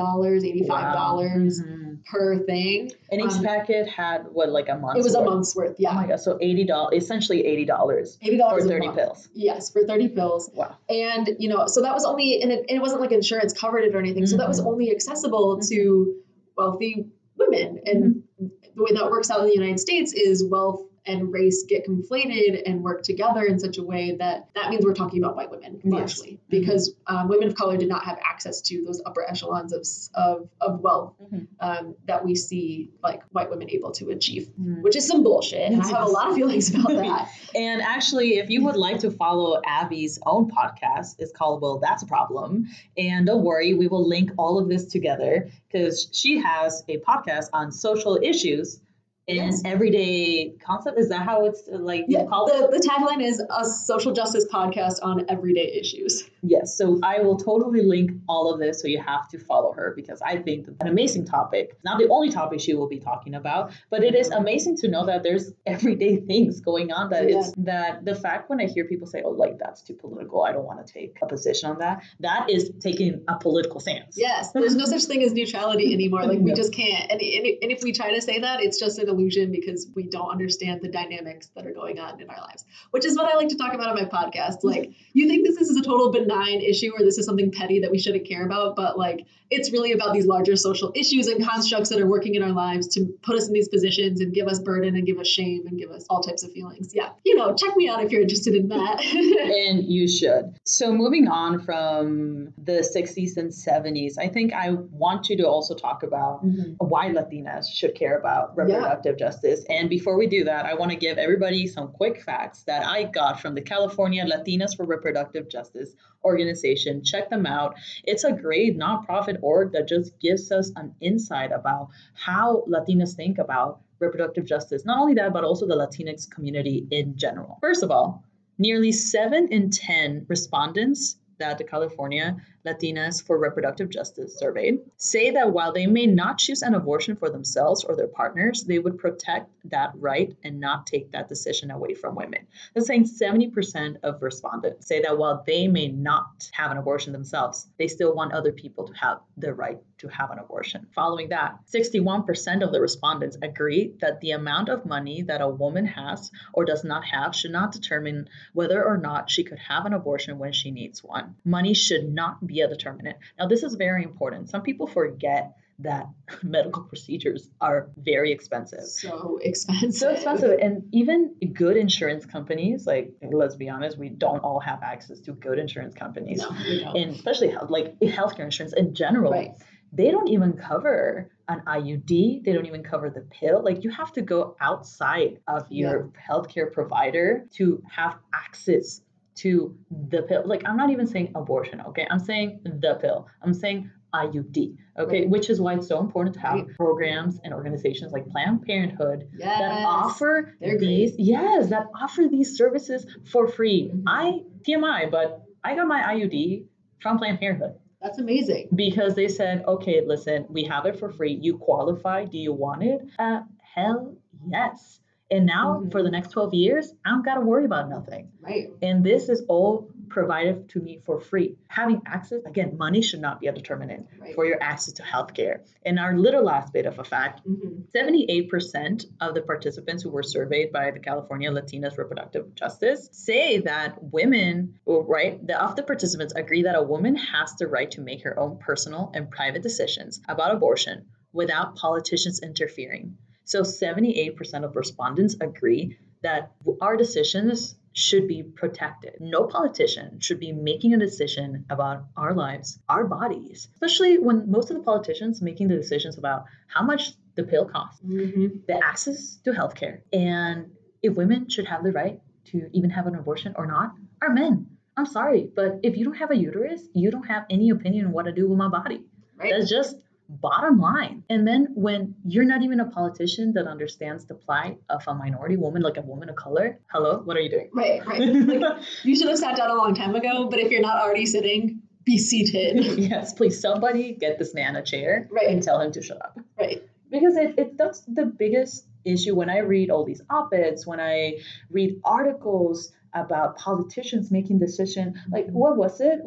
$85 0.45 0.69
Wow. 0.69 1.19
Mhm. 1.21 2.05
per 2.11 2.39
thing. 2.45 2.91
And 3.11 3.21
each 3.21 3.33
Um, 3.33 3.43
packet 3.45 3.89
had 3.89 4.27
what, 4.33 4.51
like 4.51 4.69
a 4.69 4.77
month? 4.77 4.99
It 4.99 5.03
was 5.03 5.15
a 5.15 5.23
month's 5.25 5.55
worth, 5.57 5.77
yeah. 5.79 5.91
Oh 5.91 5.95
my 5.95 6.07
god! 6.07 6.21
So 6.21 6.39
eighty 6.41 6.65
dollars, 6.65 7.03
essentially 7.03 7.45
eighty 7.45 7.65
dollars 7.65 8.19
$80 8.23 8.63
for 8.63 8.69
thirty 8.69 8.89
pills. 8.91 9.29
Yes, 9.35 9.71
for 9.71 9.83
30 9.85 10.09
pills. 10.09 10.51
Wow. 10.55 10.77
And, 10.89 11.31
you 11.39 11.49
know, 11.49 11.67
so 11.67 11.83
that 11.83 11.93
was 11.95 12.05
only, 12.05 12.41
and 12.43 12.53
it, 12.53 12.61
and 12.69 12.77
it 12.77 12.81
wasn't 12.81 13.01
like 13.01 13.13
insurance 13.13 13.53
covered 13.53 13.85
it 13.85 13.95
or 13.95 13.99
anything. 13.99 14.27
So 14.27 14.37
that 14.37 14.49
was 14.49 14.61
Mhm. 14.61 14.67
only 14.67 14.91
accessible 14.91 15.59
to 15.69 16.15
wealthy 16.57 17.07
women. 17.37 17.81
And 17.87 18.05
Mm-hmm. 18.41 18.47
the 18.77 18.83
way 18.83 18.93
that 18.93 19.11
works 19.11 19.31
out 19.31 19.41
in 19.41 19.47
the 19.47 19.55
United 19.55 19.81
States 19.81 20.13
is 20.13 20.45
wealth 20.49 20.83
and 21.07 21.33
race 21.33 21.65
get 21.69 21.87
conflated 21.87 22.63
and 22.67 22.83
work 22.83 23.03
together 23.03 23.45
in 23.45 23.59
such 23.59 23.79
a 23.79 23.83
way 23.83 24.17
that 24.19 24.49
that 24.55 24.71
means 24.71 24.85
we're 24.85 24.95
talking 24.95 25.23
about 25.23 25.37
white 25.37 25.51
women 25.51 25.81
Yes. 25.85 25.93
largely 25.93 26.33
Mhm. 26.33 26.39
because 26.51 26.95
um, 27.07 27.29
women 27.29 27.49
of 27.49 27.55
color 27.55 27.77
did 27.77 27.89
not 27.89 28.05
have 28.05 28.19
access 28.25 28.61
to 28.63 28.83
those 28.85 29.01
upper 29.07 29.29
echelons 29.29 29.73
of, 29.73 29.87
of, 30.15 30.49
of 30.61 30.81
wealth 30.81 31.15
Mhm. 31.33 31.47
um, 31.61 31.95
that 32.07 32.25
we 32.25 32.35
see 32.35 32.91
like 33.03 33.23
white 33.33 33.51
women 33.51 33.71
able 33.71 33.91
to 33.93 34.11
achieve, 34.11 34.51
Mhm. 34.61 34.83
which 34.83 34.97
is 34.97 35.07
some 35.07 35.23
bullshit. 35.23 35.71
And 35.73 35.81
I 35.83 35.87
have 35.89 36.07
a 36.07 36.11
lot 36.11 36.29
of 36.29 36.35
feelings 36.35 36.75
about 36.75 36.89
that. 37.05 37.29
And 37.55 37.81
actually, 37.83 38.39
if 38.39 38.51
you 38.51 38.65
would 38.65 38.77
like 38.77 38.99
to 39.01 39.11
follow 39.11 39.61
Abby's 39.65 40.19
own 40.27 40.51
podcast, 40.51 41.17
it's 41.19 41.33
called 41.33 41.63
Well, 41.63 41.79
That's 41.79 42.03
a 42.03 42.07
Problem. 42.07 42.67
And 42.97 43.27
don't 43.27 43.43
worry, 43.45 43.75
we 43.75 43.87
will 43.89 44.07
link 44.07 44.31
all 44.39 44.59
of 44.59 44.69
this 44.69 44.87
together 44.87 45.49
because 45.69 46.09
she 46.13 46.39
has 46.39 46.85
a 46.89 46.99
podcast 46.99 47.47
on 47.53 47.71
social 47.73 48.19
issues 48.23 48.81
and 49.29 49.37
Yes. 49.37 49.63
everyday 49.65 50.55
concept. 50.65 50.99
Is 50.99 51.09
that 51.11 51.23
how 51.23 51.45
it's 51.45 51.69
like 51.71 52.05
Yeah, 52.09 52.25
call 52.27 52.47
it? 52.49 52.71
the, 52.71 52.79
the 52.79 52.89
tagline 52.89 53.23
is 53.23 53.43
a 53.51 53.65
social 53.65 54.13
justice 54.13 54.47
podcast 54.51 54.99
on 55.03 55.25
everyday 55.29 55.71
issues. 55.79 56.29
Yes. 56.43 56.77
So 56.77 56.99
I 57.03 57.21
will 57.21 57.37
totally 57.37 57.83
link 57.83 58.13
all 58.29 58.53
of 58.53 58.61
this 58.61 58.81
so 58.81 58.89
you 58.89 59.01
have 59.01 59.29
to 59.29 59.39
follow 59.39 59.73
her 59.73 59.93
because 59.97 60.21
I 60.23 60.37
think 60.37 60.67
that 60.67 60.77
an 60.81 60.89
amazing 60.89 61.25
topic. 61.27 61.77
Not 61.85 61.99
the 61.99 62.09
only 62.09 62.31
topic 62.31 62.61
she 62.61 62.75
will 62.75 62.89
be 62.89 62.99
talking 62.99 63.35
about, 63.35 63.73
but 63.91 64.03
it 64.05 64.15
is 64.15 64.29
amazing 64.31 64.77
to 64.79 64.89
know 64.89 65.07
that 65.07 65.23
there's 65.23 65.53
everyday 65.67 66.17
things 66.17 66.61
going 66.61 66.93
on 66.93 67.11
that 67.11 67.25
it's 67.25 67.53
that 67.59 68.05
the 68.05 68.15
fact 68.15 68.51
when 68.51 68.61
I 68.61 68.67
hear 68.67 68.85
people 68.85 69.07
say, 69.07 69.23
Oh, 69.25 69.31
like 69.31 69.59
that's 69.59 69.83
too 69.83 69.95
political, 69.95 70.43
I 70.43 70.53
don't 70.53 70.65
want 70.65 70.85
to 70.87 70.93
take 70.93 71.19
a 71.23 71.27
position 71.27 71.71
on 71.71 71.79
that, 71.79 72.03
that 72.21 72.49
is 72.51 72.71
taking 72.81 73.25
a 73.29 73.37
political 73.39 73.81
stance. 73.81 74.17
Yes, 74.17 74.53
there's 74.53 74.77
no 74.77 74.85
such 74.85 75.05
thing 75.05 75.23
as 75.23 75.33
neutrality 75.33 75.93
anymore. 75.99 76.25
Like 76.25 76.39
we 76.39 76.51
No. 76.51 76.55
just 76.55 76.73
can't. 76.73 77.11
And, 77.11 77.21
and, 77.21 77.47
and 77.63 77.73
if 77.73 77.83
we 77.83 77.93
try 77.93 78.15
to 78.15 78.21
say 78.23 78.41
that, 78.41 78.63
it's 78.63 78.79
just 78.79 78.99
an 78.99 79.09
illusion 79.09 79.51
because 79.53 79.89
we 79.95 80.05
don't 80.05 80.31
understand 80.31 80.81
the 80.83 80.89
dynamics 80.89 81.51
that 81.55 81.67
are 81.67 81.73
going 81.73 81.99
on 81.99 82.21
in 82.21 82.29
our 82.31 82.41
lives, 82.41 82.65
which 82.91 83.05
is 83.05 83.17
what 83.17 83.33
I 83.33 83.37
like 83.37 83.49
to 83.49 83.57
talk 83.57 83.75
about 83.75 83.89
on 83.89 83.95
my 83.97 84.05
podcast. 84.09 84.59
Like, 84.63 84.93
you 85.13 85.29
think 85.29 85.47
this 85.47 85.59
is 85.59 85.77
a 85.77 85.83
total 85.83 86.11
benign 86.29 86.61
issue 86.61 86.93
or 86.95 87.01
this 87.01 87.19
is 87.19 87.27
something 87.27 87.51
petty 87.51 87.81
that 87.81 87.91
we 87.91 87.99
shouldn't 87.99 88.27
care 88.27 88.45
about, 88.45 88.77
but 88.77 88.99
like, 88.99 89.27
it's 89.51 89.73
really 89.73 89.93
about 89.93 90.13
these 90.13 90.27
larger 90.27 90.57
social 90.57 90.93
issues 90.95 91.27
and 91.27 91.43
constructs 91.45 91.89
that 91.89 91.99
are 91.99 92.07
working 92.07 92.35
in 92.35 92.43
our 92.43 92.53
lives 92.53 92.87
to 92.89 93.07
put 93.23 93.37
us 93.37 93.47
in 93.49 93.55
these 93.55 93.69
positions 93.69 94.21
and 94.21 94.35
give 94.35 94.47
us 94.47 94.59
burden 94.59 94.95
and 94.95 95.07
give 95.07 95.19
us 95.19 95.27
shame 95.27 95.67
and 95.67 95.79
give 95.79 95.91
us 95.91 96.05
all 96.11 96.23
types 96.23 96.43
of 96.43 96.53
feelings. 96.53 96.93
Yeah. 96.95 97.11
You 97.25 97.35
know, 97.35 97.55
check 97.55 97.75
me 97.77 97.89
out 97.89 98.05
if 98.05 98.13
you're 98.13 98.21
interested 98.21 98.55
in 98.55 98.69
that. 98.69 99.01
and 99.05 99.85
you 99.85 100.07
should. 100.07 100.59
So, 100.65 100.93
moving 100.93 101.29
on 101.29 101.61
from 101.61 102.53
the 102.59 102.87
60s 102.95 103.37
and 103.37 103.51
70s, 103.51 104.19
I 104.19 104.29
think 104.29 104.53
I 104.53 104.73
want 104.73 105.31
you 105.31 105.37
to 105.39 105.49
also 105.49 105.75
talk 105.75 106.03
about 106.03 106.45
mm-hmm. 106.45 106.75
why 106.79 107.09
Latinas 107.09 107.67
should 107.73 107.95
care 107.95 108.19
about 108.19 108.57
reproductive 108.57 109.17
yeah. 109.19 109.27
justice. 109.27 109.65
And 109.71 109.89
before 109.89 110.19
we 110.19 110.27
do 110.27 110.45
that, 110.45 110.67
I 110.67 110.75
want 110.75 110.91
to 110.91 110.97
give 110.97 111.17
everybody 111.17 111.67
some 111.67 111.89
quick 111.89 112.23
facts 112.23 112.65
that 112.65 112.85
I 112.85 113.05
got 113.05 113.41
from 113.41 113.55
the 113.55 113.63
California 113.63 114.25
Latinas 114.27 114.77
for 114.77 114.85
Reproductive 114.85 115.49
Justice 115.49 115.95
organization. 116.25 117.03
Check 117.03 117.31
them 117.31 117.47
out. 117.47 117.75
It's 118.05 118.25
a 118.25 118.33
great 118.33 118.79
nonprofit 118.79 119.39
org 119.43 119.73
that 119.73 119.89
just 119.89 120.19
gives 120.21 120.51
us 120.53 120.71
an 120.77 120.95
insight 121.01 121.53
about 121.53 121.89
how 122.15 122.65
Latinas 122.69 123.15
think 123.15 123.39
about 123.39 123.81
reproductive 124.01 124.45
justice. 124.45 124.85
Not 124.85 124.99
only 124.99 125.15
that, 125.15 125.33
but 125.33 125.45
also 125.45 125.67
the 125.67 125.75
Latinx 125.75 126.31
community 126.31 126.87
in 126.91 127.17
general. 127.17 127.59
First 127.61 127.83
of 127.83 127.91
all, 127.91 128.25
nearly 128.59 128.93
seven 128.93 129.49
in 129.49 129.71
10 129.71 130.27
respondents 130.29 131.17
that 131.39 131.59
the 131.59 131.65
California 131.65 132.37
Latinas 132.69 133.25
for 133.25 133.39
Reproductive 133.39 133.89
Justice 133.89 134.39
surveyed 134.39 134.81
say 134.97 135.31
that 135.31 135.53
while 135.53 135.73
they 135.73 135.87
may 135.87 136.07
not 136.07 136.39
choose 136.39 136.63
an 136.63 136.75
abortion 136.75 137.17
for 137.17 137.31
themselves 137.31 137.85
or 137.85 137.97
their 137.97 138.09
partners, 138.09 138.65
they 138.65 138.79
would 138.79 138.99
protect 138.99 139.51
that 139.65 139.93
right 139.95 140.35
and 140.45 140.61
not 140.61 140.87
take 140.87 141.11
that 141.13 141.29
decision 141.29 141.71
away 141.71 141.95
from 141.95 142.15
women. 142.15 142.47
That's 142.75 142.87
saying 142.87 143.05
70% 143.05 143.97
of 144.03 144.23
respondents 144.23 144.87
say 144.87 145.01
that 145.03 145.17
while 145.17 145.43
they 145.47 145.69
may 145.69 145.89
not 145.89 146.51
have 146.53 146.71
an 146.71 146.79
abortion 146.79 147.13
themselves, 147.13 147.69
they 147.79 147.89
still 147.89 148.15
want 148.15 148.33
other 148.33 148.53
people 148.53 148.87
to 148.87 148.93
have 148.95 149.21
the 149.37 149.55
right 149.55 149.79
to 149.99 150.09
have 150.09 150.31
an 150.31 150.39
abortion. 150.39 150.87
Following 150.95 151.29
that, 151.31 151.59
61% 151.73 152.63
of 152.63 152.73
the 152.73 152.81
respondents 152.81 153.37
agree 153.43 153.95
that 154.01 154.21
the 154.21 154.31
amount 154.33 154.69
of 154.69 154.87
money 154.87 155.23
that 155.23 155.41
a 155.41 155.49
woman 155.49 155.87
has 155.87 156.31
or 156.53 156.65
does 156.65 156.85
not 156.85 157.05
have 157.05 157.35
should 157.35 157.51
not 157.51 157.73
determine 157.73 158.29
whether 158.53 158.85
or 158.85 158.97
not 158.97 159.31
she 159.31 159.45
could 159.45 159.59
have 159.59 159.87
an 159.87 159.93
abortion 159.93 160.39
when 160.39 160.53
she 160.53 160.71
needs 160.71 161.03
one. 161.03 161.35
Money 161.45 161.75
should 161.75 162.13
not 162.13 162.47
be 162.47 162.58
a 162.61 162.69
determinant. 162.69 163.17
Now, 163.39 163.47
this 163.47 163.63
is 163.63 163.75
very 163.75 164.03
important. 164.03 164.51
Some 164.51 164.63
people 164.63 164.87
forget 164.87 165.53
that 165.81 166.09
medical 166.43 166.83
procedures 166.85 167.51
are 167.61 167.91
very 167.97 168.33
expensive. 168.33 168.85
So 168.85 169.39
expensive. 169.43 169.95
So 169.95 170.11
expensive. 170.11 170.59
And 170.61 170.85
even 170.93 171.35
good 171.53 171.77
insurance 171.77 172.27
companies, 172.27 172.87
like 172.87 173.13
let's 173.23 173.57
be 173.57 173.69
honest, 173.69 173.99
we 173.99 174.09
don't 174.09 174.41
all 174.41 174.61
have 174.61 174.83
access 174.83 175.21
to 175.21 175.33
good 175.33 175.59
insurance 175.59 175.95
companies. 175.95 176.39
No, 176.39 176.51
we 176.51 176.81
don't. 176.81 176.97
And 176.97 177.15
especially 177.15 177.55
like 177.69 177.99
healthcare 178.01 178.45
insurance 178.45 178.75
in 178.75 178.95
general. 178.95 179.33
Right. 179.33 179.53
They 179.91 180.11
don't 180.11 180.29
even 180.29 180.53
cover 180.53 181.31
an 181.49 181.63
IUD. 181.67 182.45
They 182.45 182.53
don't 182.53 182.67
even 182.67 182.83
cover 182.83 183.09
the 183.09 183.23
pill. 183.23 183.65
Like 183.65 183.85
you 183.85 183.91
have 183.91 184.13
to 184.13 184.23
go 184.23 184.55
outside 184.61 185.39
of 185.49 185.67
your 185.71 186.11
yeah. 186.13 186.21
healthcare 186.29 186.71
provider 186.71 187.47
to 187.55 187.83
have 187.91 188.17
access 188.35 189.01
to 189.39 189.77
the 190.11 190.23
pill. 190.23 190.43
Like 190.45 190.63
I'm 190.67 190.77
not 190.77 190.91
even 190.91 191.07
saying 191.07 191.33
abortion, 191.35 191.81
okay? 191.89 192.07
I'm 192.11 192.19
saying 192.19 192.61
the 192.65 192.99
pill. 193.01 193.29
I'm 193.43 193.55
saying 193.55 193.91
IUD, 194.15 194.77
okay? 194.99 195.21
Right. 195.21 195.29
Which 195.29 195.51
is 195.51 195.61
why 195.61 195.75
it's 195.75 195.87
so 195.87 196.01
important 196.01 196.35
to 196.35 196.41
have 196.41 196.55
right. 196.55 196.77
programs 196.77 197.39
and 197.45 197.53
organizations 197.53 198.13
like 198.13 198.27
Planned 198.29 198.65
Parenthood 198.65 199.29
yes. 199.37 199.59
that 199.59 199.85
offer 199.85 200.55
They're 200.61 200.79
these 200.79 201.17
great. 201.17 201.27
yes, 201.27 201.71
that 201.71 201.87
offer 202.01 202.25
these 202.31 202.57
services 202.57 203.07
for 203.31 203.49
free. 203.49 203.91
Mm-hmm. 203.93 204.09
I 204.09 204.41
TMI, 204.67 205.11
but 205.11 205.43
I 205.63 205.75
got 205.75 205.87
my 205.87 206.01
IUD 206.15 206.65
from 207.01 207.19
Planned 207.19 207.41
Parenthood. 207.41 207.75
That's 208.01 208.19
amazing. 208.19 208.69
Because 208.75 209.15
they 209.15 209.29
said, 209.29 209.65
okay, 209.67 210.03
listen, 210.07 210.47
we 210.49 210.65
have 210.65 210.87
it 210.87 210.99
for 210.99 211.11
free. 211.11 211.33
You 211.41 211.59
qualify. 211.59 212.25
Do 212.27 212.39
you 212.39 212.53
want 212.53 212.85
it? 212.85 213.01
Uh, 213.19 213.41
hell 213.75 214.17
yes. 214.49 215.01
And 215.31 215.45
now 215.47 215.79
mm-hmm. 215.79 215.91
for 215.91 216.03
the 216.03 216.11
next 216.11 216.31
12 216.31 216.55
years, 216.55 216.95
I 217.05 217.11
don't 217.11 217.25
got 217.25 217.35
to 217.35 217.41
worry 217.41 217.65
about 217.65 217.89
nothing. 217.89 218.31
Right. 218.41 218.71
And 218.83 219.05
this 219.05 219.29
is 219.29 219.43
all 219.49 219.91
provided 220.09 220.69
to 220.71 220.81
me 220.81 221.01
for 221.05 221.21
free. 221.21 221.57
Having 221.69 222.03
access, 222.07 222.43
again, 222.47 222.77
money 222.79 223.03
should 223.03 223.21
not 223.21 223.41
be 223.41 223.47
a 223.47 223.53
determinant 223.53 224.07
right. 224.19 224.35
for 224.35 224.47
your 224.47 224.63
access 224.63 224.95
to 224.95 225.03
healthcare. 225.03 225.61
And 225.85 225.99
our 225.99 226.17
little 226.17 226.43
last 226.43 226.73
bit 226.73 226.87
of 226.87 226.99
a 226.99 227.05
fact 227.05 227.47
mm-hmm. 227.47 227.83
78% 227.95 229.05
of 229.21 229.35
the 229.35 229.43
participants 229.43 230.03
who 230.03 230.11
were 230.11 230.23
surveyed 230.23 230.73
by 230.73 230.91
the 230.91 230.99
California 230.99 231.51
Latinas 231.51 231.99
Reproductive 231.99 232.55
Justice 232.55 233.09
say 233.13 233.59
that 233.59 234.03
women, 234.03 234.79
right, 234.87 235.47
the, 235.47 235.63
of 235.63 235.77
the 235.77 235.83
participants 235.83 236.33
agree 236.35 236.63
that 236.63 236.75
a 236.75 236.83
woman 236.83 237.15
has 237.17 237.55
the 237.57 237.67
right 237.67 237.91
to 237.91 238.01
make 238.01 238.23
her 238.25 238.39
own 238.39 238.59
personal 238.59 239.11
and 239.15 239.31
private 239.31 239.63
decisions 239.63 240.21
about 240.29 240.55
abortion 240.55 241.05
without 241.33 241.77
politicians 241.77 242.41
interfering. 242.41 243.17
So 243.49 243.63
78% 243.63 244.63
of 244.63 244.77
respondents 244.77 245.35
agree 245.41 245.97
that 246.23 246.53
our 246.83 246.99
decisions 246.99 247.77
should 247.95 248.29
be 248.29 248.43
protected. 248.43 249.15
No 249.21 249.45
politician 249.47 250.21
should 250.21 250.39
be 250.39 250.53
making 250.53 250.93
a 250.93 250.99
decision 250.99 251.65
about 251.71 252.05
our 252.15 252.35
lives, 252.35 252.79
our 252.91 253.05
bodies, 253.05 253.69
especially 253.73 254.19
when 254.19 254.51
most 254.51 254.71
of 254.71 254.77
the 254.77 254.83
politicians 254.83 255.41
making 255.41 255.69
the 255.69 255.77
decisions 255.77 256.19
about 256.19 256.45
how 256.67 256.83
much 256.83 257.15
the 257.37 257.43
pill 257.43 257.65
costs, 257.65 258.03
mm-hmm. 258.05 258.49
the 258.67 258.85
access 258.85 259.37
to 259.45 259.53
healthcare, 259.53 260.03
and 260.13 260.71
if 261.03 261.17
women 261.17 261.49
should 261.49 261.67
have 261.67 261.83
the 261.83 261.93
right 261.93 262.21
to 262.51 262.69
even 262.75 262.91
have 262.91 263.07
an 263.07 263.15
abortion 263.15 263.55
or 263.57 263.65
not, 263.65 263.95
are 264.21 264.31
men. 264.31 264.67
I'm 264.99 265.07
sorry, 265.07 265.49
but 265.57 265.81
if 265.83 265.97
you 265.97 266.05
don't 266.05 266.19
have 266.19 266.31
a 266.31 266.37
uterus, 266.37 266.83
you 266.93 267.11
don't 267.11 267.27
have 267.29 267.47
any 267.49 267.71
opinion 267.71 268.05
on 268.07 268.13
what 268.13 268.25
to 268.25 268.33
do 268.33 268.47
with 268.47 268.59
my 268.59 268.69
body. 268.69 269.05
Right. 269.37 269.55
That's 269.57 269.71
just 269.71 269.97
bottom 270.29 270.79
line. 270.79 271.25
And 271.31 271.47
then 271.47 271.69
when 271.75 272.15
you're 272.25 272.45
not 272.45 272.63
even 272.63 272.81
a 272.81 272.87
politician 272.87 273.53
that 273.55 273.67
understands 273.67 274.27
the 274.27 274.35
plight 274.35 274.79
of 274.91 275.03
a 275.07 275.15
minority 275.15 275.57
woman, 275.57 275.83
like 275.83 275.97
a 275.97 276.03
woman 276.03 276.29
of 276.29 276.37
color, 276.37 276.79
hello, 276.93 277.23
what 277.25 277.37
are 277.37 277.41
you 277.41 277.51
doing? 277.51 277.71
Right, 277.73 278.07
right. 278.07 278.21
Like, 278.21 278.83
you 279.05 279.17
should 279.17 279.29
have 279.29 279.39
sat 279.39 279.57
down 279.57 279.71
a 279.71 279.75
long 279.75 279.95
time 279.95 280.15
ago, 280.15 280.49
but 280.49 280.59
if 280.59 280.71
you're 280.71 280.83
not 280.83 281.01
already 281.03 281.27
sitting, 281.27 281.81
be 282.05 282.19
seated. 282.19 282.99
yes, 282.99 283.33
please, 283.33 283.61
somebody 283.61 284.15
get 284.15 284.39
this 284.39 284.55
man 284.55 284.77
a 284.77 284.83
chair 284.83 285.29
right. 285.31 285.49
and 285.49 285.63
tell 285.63 285.81
him 285.81 285.93
to 285.93 286.03
shut 286.03 286.23
up. 286.23 286.39
Right. 286.59 286.83
Because 287.11 287.37
it, 287.37 287.55
it 287.59 287.79
that's 287.79 288.01
the 288.01 288.27
biggest 288.27 288.87
issue 289.05 289.35
when 289.35 289.49
I 289.49 289.59
read 289.59 289.91
all 289.91 290.05
these 290.05 290.21
op-eds, 290.29 290.87
when 290.87 291.01
I 291.01 291.39
read 291.71 292.01
articles 292.05 292.93
about 293.15 293.57
politicians 293.57 294.31
making 294.31 294.59
decision 294.59 295.15
like 295.31 295.47
what 295.51 295.77
was 295.77 296.01
it? 296.01 296.21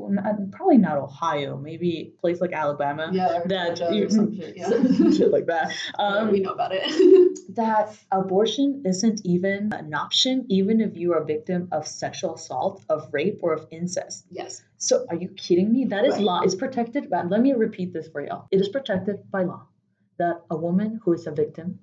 Probably 0.52 0.78
not 0.78 0.98
ohio 0.98 1.58
maybe 1.58 2.14
a 2.18 2.22
place 2.22 2.42
like 2.42 2.54
alabama 2.54 3.10
yeah 3.12 3.40
that 3.46 3.94
you, 3.94 4.10
shit, 4.36 4.58
yeah. 4.58 4.70
shit 5.12 5.32
like 5.32 5.48
that. 5.48 5.74
Um, 6.00 6.28
yeah, 6.28 6.32
we 6.32 6.40
know 6.40 6.52
about 6.52 6.72
it. 6.74 6.86
that 7.56 7.96
abortion 8.12 8.84
isn't 8.86 9.22
even 9.26 9.72
an 9.74 9.94
option 9.94 10.46
even 10.50 10.82
if 10.82 10.96
you 10.96 11.14
are 11.14 11.22
a 11.22 11.26
victim 11.26 11.68
of 11.72 11.88
sexual 11.88 12.36
assault 12.36 12.84
of 12.90 13.10
rape 13.12 13.40
or 13.42 13.54
of 13.54 13.68
incest. 13.72 14.26
Yes. 14.32 14.64
So 14.78 15.06
are 15.10 15.16
you 15.16 15.30
kidding 15.30 15.72
me? 15.72 15.86
That 15.86 16.06
is 16.06 16.16
right. 16.16 16.24
law. 16.24 16.42
Is 16.42 16.56
protected 16.56 17.10
by, 17.10 17.24
let 17.24 17.42
me 17.42 17.54
repeat 17.54 17.94
this 17.94 18.08
for 18.08 18.26
y'all. 18.26 18.48
It 18.52 18.62
is 18.62 18.70
protected 18.70 19.30
by 19.30 19.44
law 19.44 19.68
that 20.18 20.42
a 20.50 20.56
woman 20.56 21.00
who 21.04 21.14
is 21.14 21.28
a 21.28 21.32
victim 21.32 21.80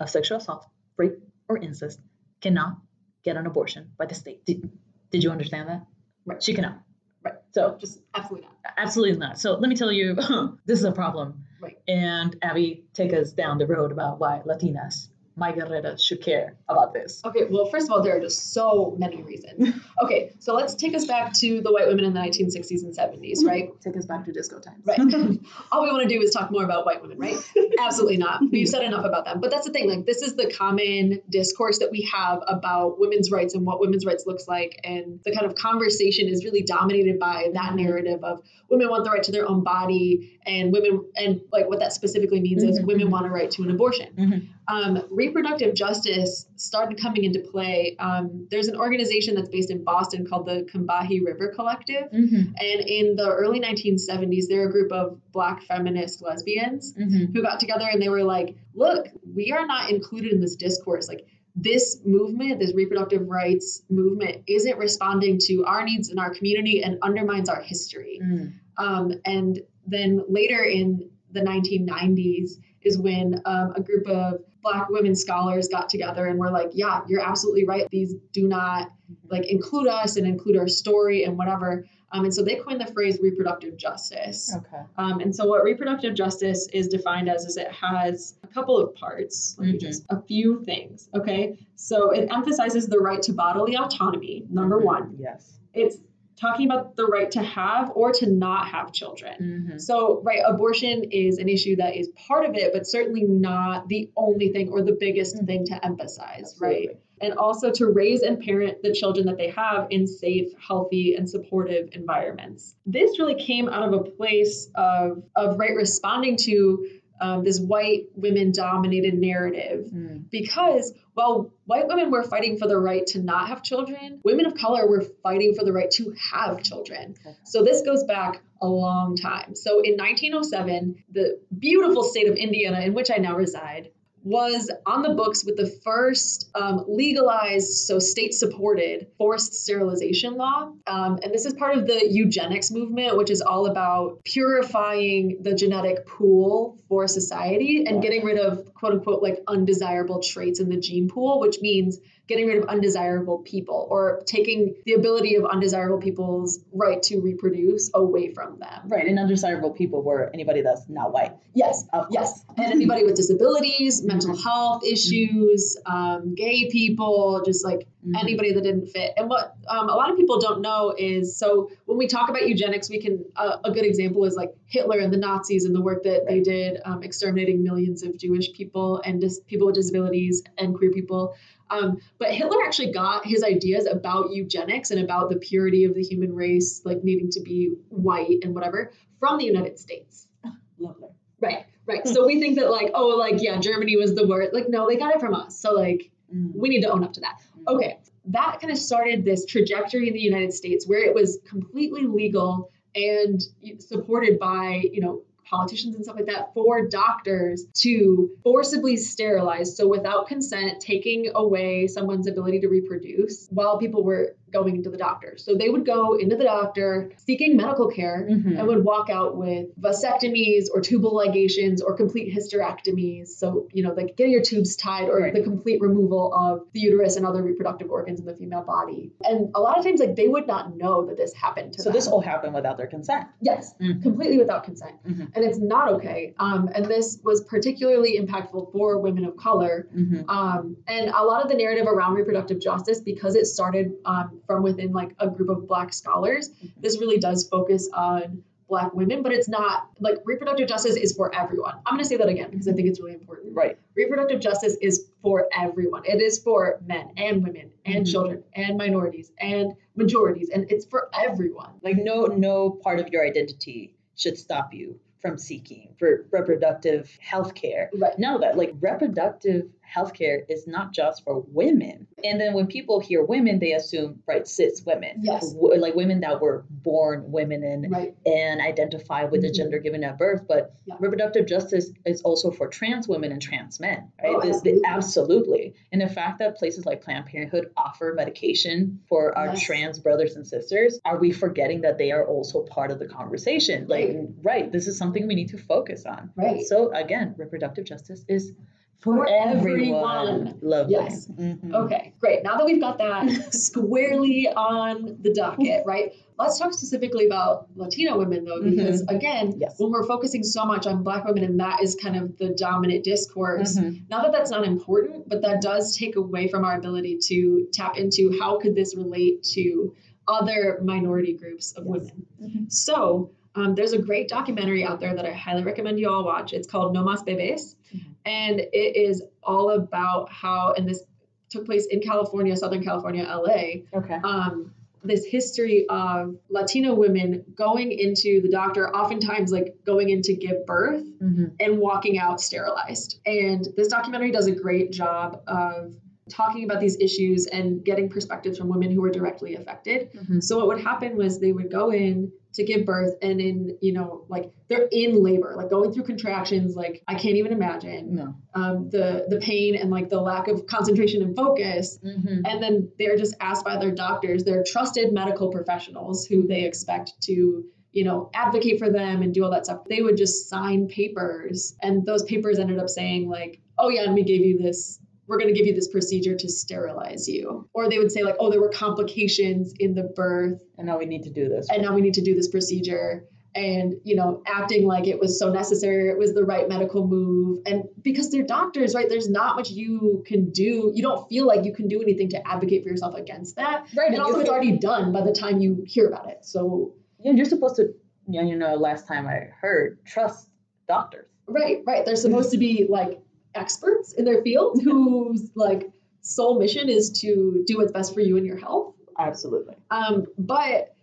of 0.00 0.10
sexual 0.10 0.38
assault 0.38 0.66
rape 0.96 1.18
or 1.48 1.58
incest 1.58 2.00
cannot 2.40 2.78
get 3.24 3.36
an 3.36 3.46
abortion 3.46 3.90
by 3.98 4.06
the 4.06 4.14
state. 4.14 4.44
Did, 4.44 4.70
did 5.10 5.22
you 5.22 5.30
understand 5.30 5.68
that? 5.68 5.86
Right. 6.26 6.42
She 6.42 6.54
cannot. 6.54 6.80
Right. 7.22 7.34
So 7.52 7.76
just 7.80 8.00
absolutely 8.14 8.48
not. 8.48 8.74
Absolutely 8.78 9.18
not. 9.18 9.38
So 9.38 9.52
let 9.54 9.68
me 9.68 9.76
tell 9.76 9.92
you, 9.92 10.14
this 10.66 10.78
is 10.78 10.84
a 10.84 10.92
problem. 10.92 11.44
Right. 11.60 11.78
And 11.86 12.36
Abby, 12.42 12.84
take 12.94 13.12
us 13.12 13.32
down 13.32 13.58
the 13.58 13.66
road 13.66 13.92
about 13.92 14.18
why 14.18 14.40
Latinas 14.46 15.08
my 15.40 15.52
guerreras 15.52 16.00
should 16.00 16.22
care 16.22 16.54
about 16.68 16.92
this? 16.92 17.22
Okay, 17.24 17.46
well, 17.50 17.64
first 17.64 17.86
of 17.86 17.92
all, 17.92 18.02
there 18.02 18.16
are 18.16 18.20
just 18.20 18.52
so 18.52 18.94
many 18.98 19.22
reasons. 19.22 19.74
okay, 20.04 20.32
so 20.38 20.54
let's 20.54 20.74
take 20.74 20.94
us 20.94 21.06
back 21.06 21.32
to 21.32 21.62
the 21.62 21.72
white 21.72 21.88
women 21.88 22.04
in 22.04 22.12
the 22.12 22.20
1960s 22.20 22.82
and 22.84 22.96
70s, 22.96 23.44
right? 23.44 23.70
Take 23.80 23.96
us 23.96 24.04
back 24.04 24.24
to 24.26 24.32
disco 24.32 24.60
times. 24.60 24.84
Right. 24.84 25.00
all 25.72 25.82
we 25.82 25.90
want 25.90 26.02
to 26.02 26.08
do 26.08 26.20
is 26.20 26.30
talk 26.30 26.50
more 26.50 26.64
about 26.64 26.84
white 26.84 27.00
women, 27.00 27.18
right? 27.18 27.36
Absolutely 27.78 28.18
not. 28.18 28.42
We've 28.52 28.68
said 28.68 28.82
enough 28.82 29.06
about 29.06 29.24
them. 29.24 29.40
But 29.40 29.50
that's 29.50 29.66
the 29.66 29.72
thing, 29.72 29.88
like, 29.88 30.04
this 30.04 30.20
is 30.20 30.36
the 30.36 30.52
common 30.52 31.22
discourse 31.30 31.78
that 31.78 31.90
we 31.90 32.02
have 32.12 32.42
about 32.46 33.00
women's 33.00 33.30
rights 33.30 33.54
and 33.54 33.64
what 33.64 33.80
women's 33.80 34.04
rights 34.04 34.24
looks 34.26 34.46
like. 34.46 34.78
And 34.84 35.20
the 35.24 35.32
kind 35.32 35.46
of 35.46 35.54
conversation 35.54 36.28
is 36.28 36.44
really 36.44 36.62
dominated 36.62 37.18
by 37.18 37.48
that 37.54 37.70
mm-hmm. 37.70 37.76
narrative 37.76 38.22
of 38.22 38.42
women 38.68 38.90
want 38.90 39.04
the 39.04 39.10
right 39.10 39.22
to 39.22 39.32
their 39.32 39.48
own 39.48 39.64
body 39.64 40.38
and 40.44 40.72
women, 40.72 41.04
and 41.16 41.40
like 41.50 41.68
what 41.68 41.80
that 41.80 41.94
specifically 41.94 42.40
means 42.40 42.62
mm-hmm. 42.62 42.72
is 42.72 42.82
women 42.82 43.10
want 43.10 43.26
a 43.26 43.30
right 43.30 43.50
to 43.52 43.62
an 43.62 43.70
abortion. 43.70 44.12
Mm-hmm 44.16 44.46
um, 44.68 45.02
reproductive 45.10 45.74
justice 45.74 46.46
started 46.56 47.00
coming 47.00 47.24
into 47.24 47.40
play. 47.40 47.96
Um, 47.98 48.46
there's 48.50 48.68
an 48.68 48.76
organization 48.76 49.34
that's 49.34 49.48
based 49.48 49.70
in 49.70 49.82
Boston 49.82 50.26
called 50.26 50.46
the 50.46 50.68
Combahee 50.72 51.24
River 51.24 51.52
Collective. 51.54 52.04
Mm-hmm. 52.12 52.52
And 52.58 52.80
in 52.86 53.16
the 53.16 53.28
early 53.28 53.60
1970s, 53.60 54.44
they're 54.48 54.68
a 54.68 54.72
group 54.72 54.92
of 54.92 55.18
black 55.32 55.62
feminist 55.64 56.22
lesbians 56.22 56.94
Mm-hmm. 57.00 57.32
who 57.32 57.42
got 57.42 57.60
together 57.60 57.86
and 57.90 58.00
they 58.00 58.08
were 58.08 58.24
like, 58.24 58.56
look, 58.74 59.06
we 59.34 59.52
are 59.52 59.66
not 59.66 59.90
included 59.90 60.32
in 60.32 60.40
this 60.40 60.56
discourse. 60.56 61.08
Like, 61.08 61.26
this 61.56 62.00
movement, 62.04 62.60
this 62.60 62.74
reproductive 62.74 63.26
rights 63.28 63.82
movement, 63.88 64.42
isn't 64.46 64.78
responding 64.78 65.38
to 65.46 65.64
our 65.64 65.84
needs 65.84 66.10
in 66.10 66.18
our 66.18 66.32
community 66.32 66.82
and 66.82 66.98
undermines 67.02 67.48
our 67.48 67.60
history. 67.60 68.20
Mm. 68.22 68.52
Um, 68.78 69.12
and 69.24 69.60
then 69.86 70.22
later 70.28 70.62
in 70.62 71.10
the 71.32 71.40
1990s 71.40 72.52
is 72.82 72.98
when 72.98 73.42
um, 73.44 73.72
a 73.76 73.80
group 73.80 74.06
of 74.06 74.40
Black 74.62 74.88
women 74.90 75.14
scholars 75.14 75.68
got 75.68 75.88
together 75.88 76.26
and 76.26 76.38
were 76.38 76.50
like, 76.50 76.70
yeah, 76.74 77.00
you're 77.08 77.20
absolutely 77.22 77.64
right. 77.64 77.88
These 77.90 78.14
do 78.32 78.46
not 78.46 78.90
like 79.30 79.46
include 79.46 79.88
us 79.88 80.16
and 80.16 80.26
include 80.26 80.56
our 80.56 80.68
story 80.68 81.24
and 81.24 81.36
whatever. 81.38 81.84
Um, 82.12 82.24
and 82.24 82.34
so 82.34 82.42
they 82.42 82.56
coined 82.56 82.80
the 82.80 82.92
phrase 82.92 83.18
reproductive 83.22 83.76
justice. 83.76 84.52
Okay. 84.56 84.82
Um, 84.98 85.20
and 85.20 85.34
so, 85.34 85.46
what 85.46 85.62
reproductive 85.62 86.14
justice 86.14 86.68
is 86.72 86.88
defined 86.88 87.28
as 87.28 87.44
is 87.44 87.56
it 87.56 87.70
has 87.70 88.34
a 88.42 88.48
couple 88.48 88.76
of 88.78 88.92
parts, 88.96 89.54
like 89.58 89.68
Mhm. 89.76 89.80
just 89.80 90.04
a 90.10 90.20
few 90.22 90.60
things. 90.64 91.08
Okay, 91.14 91.56
so 91.76 92.10
it 92.10 92.28
emphasizes 92.32 92.86
the 92.88 92.98
right 92.98 93.22
to 93.22 93.32
bodily 93.32 93.76
autonomy. 93.76 94.44
Number 94.50 94.80
Mhm. 94.80 94.84
one, 94.84 95.16
Yes. 95.20 95.60
it's 95.72 95.98
talking 96.40 96.66
about 96.66 96.96
the 96.96 97.04
right 97.04 97.30
to 97.32 97.42
have 97.42 97.92
or 97.94 98.12
to 98.12 98.26
not 98.26 98.68
have 98.68 98.92
children. 98.92 99.34
Mm-hmm. 99.40 99.78
So, 99.78 100.22
right, 100.24 100.40
abortion 100.46 101.04
is 101.10 101.38
an 101.38 101.48
issue 101.48 101.76
that 101.76 101.96
is 101.96 102.08
part 102.26 102.48
of 102.48 102.54
it, 102.54 102.72
but 102.72 102.86
certainly 102.86 103.24
not 103.24 103.88
the 103.88 104.10
only 104.16 104.50
thing 104.52 104.70
or 104.70 104.82
the 104.82 104.96
biggest 104.98 105.36
Mhm. 105.36 105.46
thing 105.46 105.66
to 105.66 105.84
emphasize, 105.84 106.56
right? 106.60 106.90
And 107.22 107.34
also 107.34 107.70
to 107.72 107.86
raise 107.86 108.22
and 108.22 108.40
parent 108.40 108.82
the 108.82 108.92
children 108.94 109.26
that 109.26 109.36
they 109.36 109.48
have 109.50 109.88
in 109.90 110.06
safe, 110.06 110.48
healthy, 110.66 111.14
and 111.14 111.28
supportive 111.28 111.90
environments. 111.92 112.74
This 112.86 113.18
really 113.18 113.34
came 113.34 113.68
out 113.68 113.92
of 113.92 113.92
a 113.92 114.04
place 114.04 114.70
of, 114.74 115.22
of 115.36 115.58
right, 115.58 115.74
responding 115.74 116.36
to 116.38 116.88
um, 117.20 117.44
this 117.44 117.60
white 117.60 118.06
women 118.14 118.52
dominated 118.52 119.14
narrative 119.14 119.86
Mm. 119.92 120.30
because 120.30 120.92
while 121.14 121.52
white 121.66 121.86
women 121.88 122.10
were 122.10 122.22
fighting 122.22 122.56
for 122.56 122.66
the 122.68 122.78
right 122.78 123.06
to 123.08 123.20
not 123.20 123.48
have 123.48 123.62
children, 123.62 124.20
women 124.24 124.46
of 124.46 124.54
color 124.54 124.88
were 124.88 125.02
fighting 125.22 125.54
for 125.54 125.64
the 125.64 125.72
right 125.72 125.90
to 125.92 126.14
have 126.32 126.62
children. 126.62 127.14
Okay. 127.20 127.36
So 127.44 127.62
this 127.62 127.82
goes 127.82 128.04
back 128.04 128.42
a 128.62 128.66
long 128.68 129.16
time. 129.16 129.54
So 129.54 129.80
in 129.80 129.96
1907, 129.96 131.04
the 131.12 131.40
beautiful 131.58 132.04
state 132.04 132.28
of 132.28 132.36
Indiana, 132.36 132.80
in 132.80 132.94
which 132.94 133.10
I 133.10 133.16
now 133.18 133.36
reside, 133.36 133.90
was 134.22 134.70
on 134.86 135.02
the 135.02 135.14
books 135.14 135.44
with 135.44 135.56
the 135.56 135.66
first 135.82 136.50
um, 136.54 136.84
legalized, 136.86 137.72
so 137.86 137.98
state 137.98 138.34
supported, 138.34 139.06
forced 139.16 139.54
sterilization 139.54 140.36
law. 140.36 140.72
Um, 140.86 141.18
and 141.22 141.32
this 141.32 141.46
is 141.46 141.54
part 141.54 141.76
of 141.76 141.86
the 141.86 142.06
eugenics 142.10 142.70
movement, 142.70 143.16
which 143.16 143.30
is 143.30 143.40
all 143.40 143.66
about 143.66 144.22
purifying 144.24 145.38
the 145.42 145.54
genetic 145.54 146.06
pool 146.06 146.78
for 146.88 147.08
society 147.08 147.84
and 147.86 148.02
getting 148.02 148.24
rid 148.24 148.38
of 148.38 148.69
quote 148.80 148.94
unquote 148.94 149.22
like 149.22 149.38
undesirable 149.46 150.20
traits 150.22 150.58
in 150.58 150.70
the 150.70 150.76
gene 150.78 151.08
pool, 151.08 151.38
which 151.38 151.60
means 151.60 151.98
getting 152.26 152.46
rid 152.46 152.56
of 152.58 152.68
undesirable 152.68 153.38
people 153.38 153.88
or 153.90 154.22
taking 154.24 154.74
the 154.86 154.94
ability 154.94 155.34
of 155.34 155.44
undesirable 155.44 155.98
people's 155.98 156.60
right 156.72 157.02
to 157.02 157.20
reproduce 157.20 157.90
away 157.92 158.32
from 158.32 158.58
them. 158.58 158.88
Right. 158.88 159.06
And 159.06 159.18
undesirable 159.18 159.72
people 159.72 160.02
were 160.02 160.30
anybody 160.32 160.62
that's 160.62 160.88
not 160.88 161.12
white. 161.12 161.32
Yes, 161.54 161.84
yes. 162.10 162.44
And 162.56 162.72
anybody 162.72 163.04
with 163.04 163.16
disabilities, 163.16 164.02
mental 164.04 164.36
health 164.36 164.84
issues, 164.84 165.76
um, 165.86 166.34
gay 166.36 166.70
people, 166.70 167.42
just 167.44 167.64
like 167.64 167.86
Mhm. 168.06 168.18
anybody 168.18 168.54
that 168.54 168.62
didn't 168.62 168.86
fit. 168.86 169.12
And 169.18 169.28
what 169.28 169.56
um, 169.68 169.90
a 169.90 169.94
lot 169.94 170.10
of 170.10 170.16
people 170.16 170.40
don't 170.40 170.62
know 170.62 170.94
is 170.96 171.36
so 171.36 171.70
when 171.84 171.98
we 171.98 172.06
talk 172.06 172.30
about 172.30 172.48
eugenics, 172.48 172.88
we 172.88 172.98
can, 173.00 173.24
uh, 173.36 173.58
a 173.62 173.72
good 173.72 173.84
example 173.84 174.24
is 174.24 174.36
like 174.36 174.54
Hitler 174.70 174.98
and 175.00 175.12
the 175.12 175.16
Nazis 175.18 175.64
and 175.64 175.74
the 175.74 175.80
work 175.82 176.02
that 176.04 176.26
they 176.26 176.40
did 176.40 176.80
um, 176.84 177.02
exterminating 177.02 177.62
millions 177.62 178.02
of 178.02 178.16
Jewish 178.16 178.52
people 178.52 179.02
and 179.04 179.20
dis- 179.20 179.40
people 179.46 179.66
with 179.66 179.74
disabilities 179.74 180.42
and 180.58 180.74
queer 180.74 180.90
people. 180.92 181.34
Um, 181.70 181.98
but 182.18 182.32
Hitler 182.32 182.58
actually 182.64 182.92
got 182.92 183.26
his 183.26 183.42
ideas 183.44 183.86
about 183.86 184.30
eugenics 184.32 184.90
and 184.92 185.00
about 185.04 185.28
the 185.28 185.36
purity 185.36 185.84
of 185.84 185.94
the 185.94 186.02
human 186.02 186.32
race, 186.34 186.82
like 186.84 187.04
needing 187.04 187.30
to 187.32 187.40
be 187.40 187.74
white 187.88 188.38
and 188.42 188.54
whatever, 188.54 188.92
from 189.18 189.38
the 189.38 189.44
United 189.44 189.78
States. 189.78 190.28
Lovely. 190.78 191.08
Right, 191.40 191.66
right. 191.86 192.06
So 192.06 192.24
we 192.26 192.40
think 192.40 192.58
that 192.58 192.70
like, 192.70 192.90
oh, 192.94 193.08
like 193.08 193.42
yeah, 193.42 193.58
Germany 193.58 193.96
was 193.96 194.14
the 194.14 194.26
worst. 194.26 194.54
Like, 194.54 194.68
no, 194.68 194.88
they 194.88 194.96
got 194.96 195.14
it 195.14 195.20
from 195.20 195.34
us. 195.34 195.58
So 195.60 195.72
like, 195.72 196.10
Mm. 196.32 196.52
we 196.54 196.68
need 196.68 196.82
to 196.82 196.88
own 196.88 197.02
up 197.02 197.12
to 197.14 197.20
that. 197.22 197.40
Okay, 197.66 197.98
that 198.26 198.58
kind 198.60 198.70
of 198.72 198.78
started 198.78 199.24
this 199.24 199.44
trajectory 199.46 200.06
in 200.06 200.14
the 200.14 200.20
United 200.20 200.52
States 200.52 200.86
where 200.86 201.02
it 201.02 201.12
was 201.12 201.40
completely 201.44 202.02
legal 202.06 202.70
and 202.94 203.40
supported 203.78 204.38
by 204.38 204.82
you 204.92 205.00
know 205.00 205.22
politicians 205.50 205.96
and 205.96 206.04
stuff 206.04 206.16
like 206.16 206.26
that 206.26 206.54
for 206.54 206.86
doctors 206.86 207.66
to 207.74 208.30
forcibly 208.44 208.96
sterilize. 208.96 209.76
So 209.76 209.88
without 209.88 210.28
consent 210.28 210.80
taking 210.80 211.32
away 211.34 211.88
someone's 211.88 212.28
ability 212.28 212.60
to 212.60 212.68
reproduce 212.68 213.48
while 213.50 213.76
people 213.78 214.04
were 214.04 214.36
going 214.52 214.76
into 214.76 214.90
the 214.90 214.96
doctor 214.96 215.34
so 215.36 215.54
they 215.54 215.68
would 215.68 215.86
go 215.86 216.14
into 216.14 216.36
the 216.36 216.44
doctor 216.44 217.10
seeking 217.16 217.56
medical 217.56 217.88
care 217.88 218.26
Mhm. 218.30 218.58
and 218.58 218.66
would 218.66 218.84
walk 218.84 219.08
out 219.10 219.36
with 219.36 219.66
vasectomies 219.80 220.64
or 220.74 220.80
tubal 220.80 221.12
ligations 221.12 221.80
or 221.84 221.94
complete 221.94 222.34
hysterectomies. 222.34 223.28
So, 223.28 223.68
you 223.72 223.82
know, 223.82 223.92
like 223.92 224.16
getting 224.16 224.32
your 224.32 224.42
tubes 224.42 224.76
tied 224.76 225.08
or 225.08 225.20
Right. 225.20 225.34
the 225.34 225.42
complete 225.42 225.80
removal 225.80 226.32
of 226.34 226.62
the 226.72 226.80
uterus 226.80 227.16
and 227.16 227.26
other 227.26 227.42
reproductive 227.42 227.90
organs 227.90 228.20
in 228.20 228.26
the 228.26 228.34
female 228.34 228.62
body. 228.62 229.12
And 229.24 229.50
a 229.54 229.60
lot 229.60 229.78
of 229.78 229.84
times, 229.84 230.00
like, 230.00 230.16
they 230.16 230.28
would 230.28 230.46
not 230.46 230.76
know 230.76 231.04
that 231.06 231.16
this 231.16 231.32
happened 231.34 231.72
to 231.74 231.82
So 231.82 231.84
them. 231.84 231.92
So 231.92 231.98
this 231.98 232.08
all 232.08 232.20
happened 232.20 232.54
without 232.54 232.76
their 232.76 232.86
consent. 232.86 233.26
Yes, 233.40 233.74
Mhm. 233.80 234.02
completely 234.02 234.38
without 234.38 234.64
consent. 234.64 234.94
Mhm. 235.06 235.28
And 235.34 235.44
it's 235.44 235.58
not 235.58 235.92
okay. 235.94 236.34
Um, 236.38 236.68
and 236.74 236.86
this 236.86 237.20
was 237.24 237.42
particularly 237.44 238.18
impactful 238.18 238.72
for 238.72 238.98
women 238.98 239.24
of 239.24 239.36
color 239.36 239.86
Mm-hmm. 239.96 240.28
um, 240.30 240.76
and 240.86 241.10
a 241.10 241.24
lot 241.24 241.42
of 241.42 241.50
the 241.50 241.56
narrative 241.56 241.86
around 241.86 242.14
reproductive 242.14 242.60
justice, 242.60 243.00
because 243.00 243.34
it 243.36 243.46
started 243.46 243.92
um, 244.04 244.39
from 244.50 244.64
within 244.64 244.92
like 244.92 245.14
a 245.20 245.28
group 245.28 245.48
of 245.48 245.68
Black 245.68 245.92
scholars, 245.92 246.50
this 246.76 246.98
really 246.98 247.18
does 247.18 247.46
focus 247.48 247.88
on 247.94 248.42
Black 248.68 248.92
women, 248.94 249.22
but 249.22 249.30
it's 249.32 249.48
not 249.48 249.88
like 250.00 250.16
reproductive 250.24 250.68
justice 250.68 250.96
is 250.96 251.12
for 251.12 251.32
everyone. 251.32 251.74
I'm 251.86 251.94
going 251.94 252.02
to 252.02 252.08
say 252.08 252.16
that 252.16 252.28
again 252.28 252.50
because 252.50 252.66
I 252.66 252.72
think 252.72 252.88
it's 252.88 252.98
really 252.98 253.14
important. 253.14 253.54
Right. 253.54 253.78
Reproductive 253.94 254.40
justice 254.40 254.76
is 254.80 255.06
for 255.22 255.48
everyone. 255.56 256.02
It 256.04 256.20
is 256.20 256.40
for 256.40 256.80
men 256.84 257.10
and 257.16 257.44
women 257.44 257.70
and 257.84 258.04
Mhm. 258.04 258.10
children 258.10 258.42
and 258.54 258.76
minorities 258.76 259.30
and 259.38 259.74
majorities, 259.94 260.50
and 260.50 260.66
it's 260.68 260.84
for 260.84 261.08
everyone. 261.14 261.70
Like 261.82 261.96
no 261.98 262.26
no 262.26 262.70
part 262.70 262.98
of 262.98 263.08
your 263.12 263.24
identity 263.24 263.94
should 264.16 264.36
stop 264.36 264.74
you 264.74 264.98
from 265.20 265.36
seeking 265.36 265.94
for 265.98 266.26
reproductive 266.32 267.16
health 267.20 267.54
care. 267.54 267.90
Right. 267.96 268.18
Know 268.18 268.38
that 268.38 268.56
like 268.56 268.72
reproductive 268.80 269.68
health 269.90 270.14
care 270.14 270.44
is 270.48 270.66
not 270.68 270.92
just 270.92 271.24
for 271.24 271.44
women. 271.48 272.06
And 272.22 272.40
then 272.40 272.54
when 272.54 272.68
people 272.68 273.00
hear 273.00 273.24
women, 273.24 273.58
they 273.58 273.72
assume 273.72 274.22
right 274.26 274.46
cis 274.46 274.84
women. 274.86 275.16
Yes. 275.22 275.52
W- 275.52 275.80
like 275.80 275.96
women 275.96 276.20
that 276.20 276.40
were 276.40 276.64
born 276.70 277.32
women 277.32 277.64
and 277.64 277.90
Right. 277.90 278.14
and 278.24 278.60
identify 278.60 279.24
with 279.24 279.42
the 279.42 279.48
Mhm. 279.50 279.54
gender 279.54 279.78
given 279.80 280.04
at 280.04 280.16
birth. 280.16 280.42
But 280.46 280.72
Yeah. 280.86 280.94
reproductive 281.00 281.46
justice 281.46 281.90
is 282.06 282.22
also 282.22 282.52
for 282.52 282.68
trans 282.68 283.08
women 283.08 283.32
and 283.32 283.42
trans 283.42 283.80
men, 283.80 284.04
right? 284.22 284.36
Oh, 284.36 284.40
This- 284.40 284.60
the- 284.60 284.80
absolutely. 284.86 284.90
absolutely. 285.00 285.74
And 285.92 286.00
the 286.00 286.08
fact 286.08 286.38
that 286.38 286.56
places 286.56 286.86
like 286.86 287.00
Planned 287.02 287.26
Parenthood 287.26 287.70
offer 287.76 288.12
medication 288.16 289.00
for 289.08 289.36
our 289.36 289.46
Yes. 289.48 289.62
trans 289.62 289.98
brothers 289.98 290.36
and 290.36 290.46
sisters, 290.46 291.00
are 291.04 291.18
we 291.18 291.32
forgetting 291.32 291.80
that 291.80 291.98
they 291.98 292.12
are 292.12 292.24
also 292.24 292.62
part 292.62 292.92
of 292.92 293.00
the 293.00 293.06
conversation? 293.06 293.86
Like, 293.88 294.08
Right. 294.14 294.28
right, 294.42 294.72
this 294.72 294.86
is 294.86 294.96
something 294.96 295.26
we 295.26 295.34
need 295.34 295.48
to 295.48 295.58
focus 295.58 296.06
on. 296.06 296.30
Right. 296.36 296.62
So 296.62 296.92
again, 296.92 297.34
reproductive 297.36 297.84
justice 297.86 298.24
is 298.28 298.52
for, 299.00 299.16
For 299.16 299.28
everyone. 299.28 300.28
everyone. 300.28 300.58
Lovely. 300.62 300.92
Yes. 300.92 301.26
Mhm. 301.28 301.72
Okay, 301.74 302.12
great. 302.20 302.42
Now 302.44 302.56
that 302.56 302.66
we've 302.66 302.80
got 302.80 302.98
that 302.98 303.28
squarely 303.54 304.46
on 304.48 305.16
the 305.22 305.32
docket, 305.32 305.84
right? 305.86 306.12
Let's 306.38 306.58
talk 306.58 306.72
specifically 306.72 307.26
about 307.26 307.68
Latino 307.76 308.16
women, 308.18 308.44
though, 308.44 308.62
because 308.62 309.02
again, 309.08 309.54
Yes. 309.58 309.76
when 309.78 309.90
we're 309.90 310.06
focusing 310.06 310.42
so 310.42 310.64
much 310.64 310.86
on 310.86 311.02
Black 311.02 311.24
women 311.26 311.44
and 311.44 311.60
that 311.60 311.82
is 311.82 311.94
kind 311.96 312.16
of 312.16 312.36
the 312.38 312.50
dominant 312.50 313.04
discourse, 313.04 313.78
Mhm. 313.78 314.08
not 314.10 314.22
that 314.22 314.32
that's 314.32 314.50
not 314.50 314.64
important, 314.66 315.28
but 315.28 315.42
that 315.42 315.60
does 315.60 315.96
take 315.96 316.16
away 316.16 316.48
from 316.48 316.64
our 316.64 316.76
ability 316.78 317.18
to 317.28 317.68
tap 317.72 317.98
into 317.98 318.36
how 318.40 318.58
could 318.58 318.74
this 318.74 318.94
relate 318.96 319.42
to 319.54 319.94
other 320.28 320.78
minority 320.82 321.32
groups 321.34 321.72
of 321.72 321.84
Yes. 321.84 321.90
women. 321.92 322.26
Mhm. 322.42 322.72
So 322.72 323.30
um, 323.56 323.74
there's 323.74 323.92
a 323.92 323.98
great 323.98 324.28
documentary 324.28 324.84
out 324.84 325.00
there 325.00 325.12
that 325.12 325.26
I 325.26 325.32
highly 325.32 325.64
recommend 325.64 325.98
you 325.98 326.08
all 326.08 326.24
watch. 326.24 326.52
It's 326.52 326.68
called 326.68 326.94
No 326.94 327.02
Mas 327.02 327.20
Bebes, 327.24 327.74
Mhm. 327.92 328.09
And 328.24 328.60
it 328.60 328.96
is 328.96 329.22
all 329.42 329.70
about 329.70 330.30
how, 330.32 330.72
and 330.76 330.88
this 330.88 331.02
took 331.48 331.66
place 331.66 331.86
in 331.86 332.00
California, 332.00 332.56
Southern 332.56 332.82
California, 332.84 333.24
LA, 333.24 333.82
Okay. 333.98 334.18
um, 334.24 334.72
this 335.02 335.24
history 335.24 335.86
of 335.88 336.36
Latino 336.50 336.94
women 336.94 337.42
going 337.54 337.90
into 337.90 338.40
the 338.42 338.50
doctor, 338.50 338.94
oftentimes 338.94 339.50
like 339.50 339.74
going 339.86 340.10
in 340.10 340.20
to 340.22 340.34
give 340.34 340.64
birth 340.66 341.02
Mm-hmm. 341.22 341.46
and 341.60 341.78
walking 341.78 342.18
out 342.18 342.40
sterilized. 342.40 343.20
And 343.26 343.66
this 343.76 343.88
documentary 343.88 344.30
does 344.30 344.46
a 344.46 344.52
great 344.52 344.90
job 344.90 345.42
of 345.46 345.94
talking 346.30 346.64
about 346.64 346.80
these 346.80 346.96
issues 346.98 347.46
and 347.46 347.84
getting 347.84 348.08
perspectives 348.08 348.56
from 348.56 348.68
women 348.68 348.90
who 348.90 349.00
were 349.02 349.10
directly 349.10 349.54
affected. 349.56 350.12
Mm-hmm. 350.14 350.40
So 350.40 350.56
what 350.58 350.66
would 350.68 350.80
happen 350.80 351.16
was 351.16 351.38
they 351.40 351.52
would 351.52 351.70
go 351.70 351.92
in 351.92 352.32
to 352.54 352.64
give 352.64 352.84
birth 352.84 353.14
and 353.22 353.40
in, 353.40 353.78
you 353.80 353.92
know, 353.92 354.24
like 354.28 354.52
they're 354.68 354.88
in 354.90 355.22
labor, 355.22 355.54
like 355.56 355.70
going 355.70 355.92
through 355.92 356.04
contractions, 356.04 356.76
like 356.76 357.02
I 357.08 357.14
can't 357.14 357.36
even 357.36 357.52
imagine 357.52 358.14
No. 358.14 358.34
um, 358.54 358.90
the 358.90 359.26
the 359.28 359.38
pain 359.38 359.74
and 359.76 359.90
like 359.90 360.08
the 360.08 360.20
lack 360.20 360.48
of 360.48 360.66
concentration 360.66 361.22
and 361.22 361.34
focus. 361.34 361.98
Mm-hmm. 362.04 362.46
And 362.46 362.62
then 362.62 362.90
they're 362.98 363.16
just 363.16 363.34
asked 363.40 363.64
by 363.64 363.76
their 363.78 363.92
doctors, 363.92 364.44
their 364.44 364.62
trusted 364.64 365.12
medical 365.12 365.50
professionals 365.50 366.26
who 366.26 366.46
they 366.46 366.64
expect 366.64 367.20
to, 367.22 367.64
you 367.92 368.04
know, 368.04 368.30
advocate 368.34 368.78
for 368.78 368.90
them 368.90 369.22
and 369.22 369.34
do 369.34 369.44
all 369.44 369.50
that 369.50 369.64
stuff. 369.66 369.80
They 369.88 370.02
would 370.02 370.16
just 370.16 370.48
sign 370.48 370.86
papers. 370.88 371.76
And 371.82 372.06
those 372.06 372.22
papers 372.22 372.58
ended 372.58 372.78
up 372.78 372.88
saying, 372.88 373.28
like, 373.28 373.60
oh, 373.78 373.88
yeah, 373.88 374.04
and 374.04 374.14
we 374.14 374.22
gave 374.22 374.42
you 374.44 374.58
this, 374.58 374.99
we're 375.30 375.38
going 375.38 375.54
to 375.54 375.56
give 375.56 375.64
you 375.64 375.74
this 375.74 375.86
procedure 375.86 376.34
to 376.34 376.48
sterilize 376.48 377.28
you. 377.28 377.68
Or 377.72 377.88
they 377.88 377.98
would 377.98 378.10
say, 378.10 378.24
like, 378.24 378.34
oh, 378.40 378.50
there 378.50 378.60
were 378.60 378.68
complications 378.68 379.72
in 379.78 379.94
the 379.94 380.02
birth. 380.02 380.60
And 380.76 380.88
now 380.88 380.98
we 380.98 381.06
need 381.06 381.22
to 381.22 381.30
do 381.30 381.48
this. 381.48 381.68
And 381.70 381.82
now 381.82 381.94
we 381.94 382.00
need 382.00 382.14
to 382.14 382.20
do 382.20 382.34
this 382.34 382.48
procedure. 382.48 383.24
And, 383.54 383.94
you 384.02 384.16
know, 384.16 384.42
acting 384.44 384.88
like 384.88 385.06
it 385.06 385.20
was 385.20 385.38
so 385.38 385.52
necessary, 385.52 386.08
it 386.10 386.18
was 386.18 386.34
the 386.34 386.44
right 386.44 386.68
medical 386.68 387.06
move. 387.06 387.60
And 387.64 387.84
because 388.02 388.32
they're 388.32 388.42
doctors, 388.44 388.92
right, 388.92 389.08
there's 389.08 389.30
not 389.30 389.54
much 389.54 389.70
you 389.70 390.24
can 390.26 390.50
do. 390.50 390.90
You 390.92 391.02
don't 391.02 391.28
feel 391.28 391.46
like 391.46 391.64
you 391.64 391.72
can 391.72 391.86
do 391.86 392.02
anything 392.02 392.28
to 392.30 392.48
advocate 392.48 392.82
for 392.82 392.90
yourself 392.90 393.14
against 393.14 393.54
that. 393.54 393.86
right. 393.96 394.08
And 394.08 394.16
you 394.16 394.22
also, 394.22 394.40
it's 394.40 394.50
already 394.50 394.78
done 394.78 395.12
by 395.12 395.22
the 395.22 395.32
time 395.32 395.60
you 395.60 395.84
hear 395.86 396.08
about 396.08 396.28
it. 396.28 396.38
So, 396.44 396.94
yeah, 397.20 397.32
you're 397.32 397.44
supposed 397.44 397.76
to, 397.76 397.94
yeah, 398.28 398.42
you 398.42 398.56
know, 398.56 398.74
last 398.74 399.06
time 399.06 399.28
I 399.28 399.50
heard, 399.60 400.04
trust 400.04 400.48
doctors. 400.88 401.28
right, 401.46 401.82
right. 401.86 402.04
They're 402.04 402.16
supposed 402.16 402.50
to 402.50 402.58
be 402.58 402.86
like 402.88 403.20
experts 403.54 404.12
in 404.14 404.24
their 404.24 404.42
field 404.42 404.80
whose 404.82 405.50
like 405.54 405.90
sole 406.22 406.58
mission 406.58 406.88
is 406.88 407.10
to 407.20 407.64
do 407.66 407.78
what's 407.78 407.92
best 407.92 408.14
for 408.14 408.20
you 408.20 408.36
and 408.36 408.46
your 408.46 408.56
health. 408.58 408.94
Absolutely. 409.18 409.74
Um, 409.90 410.26
but 410.38 410.94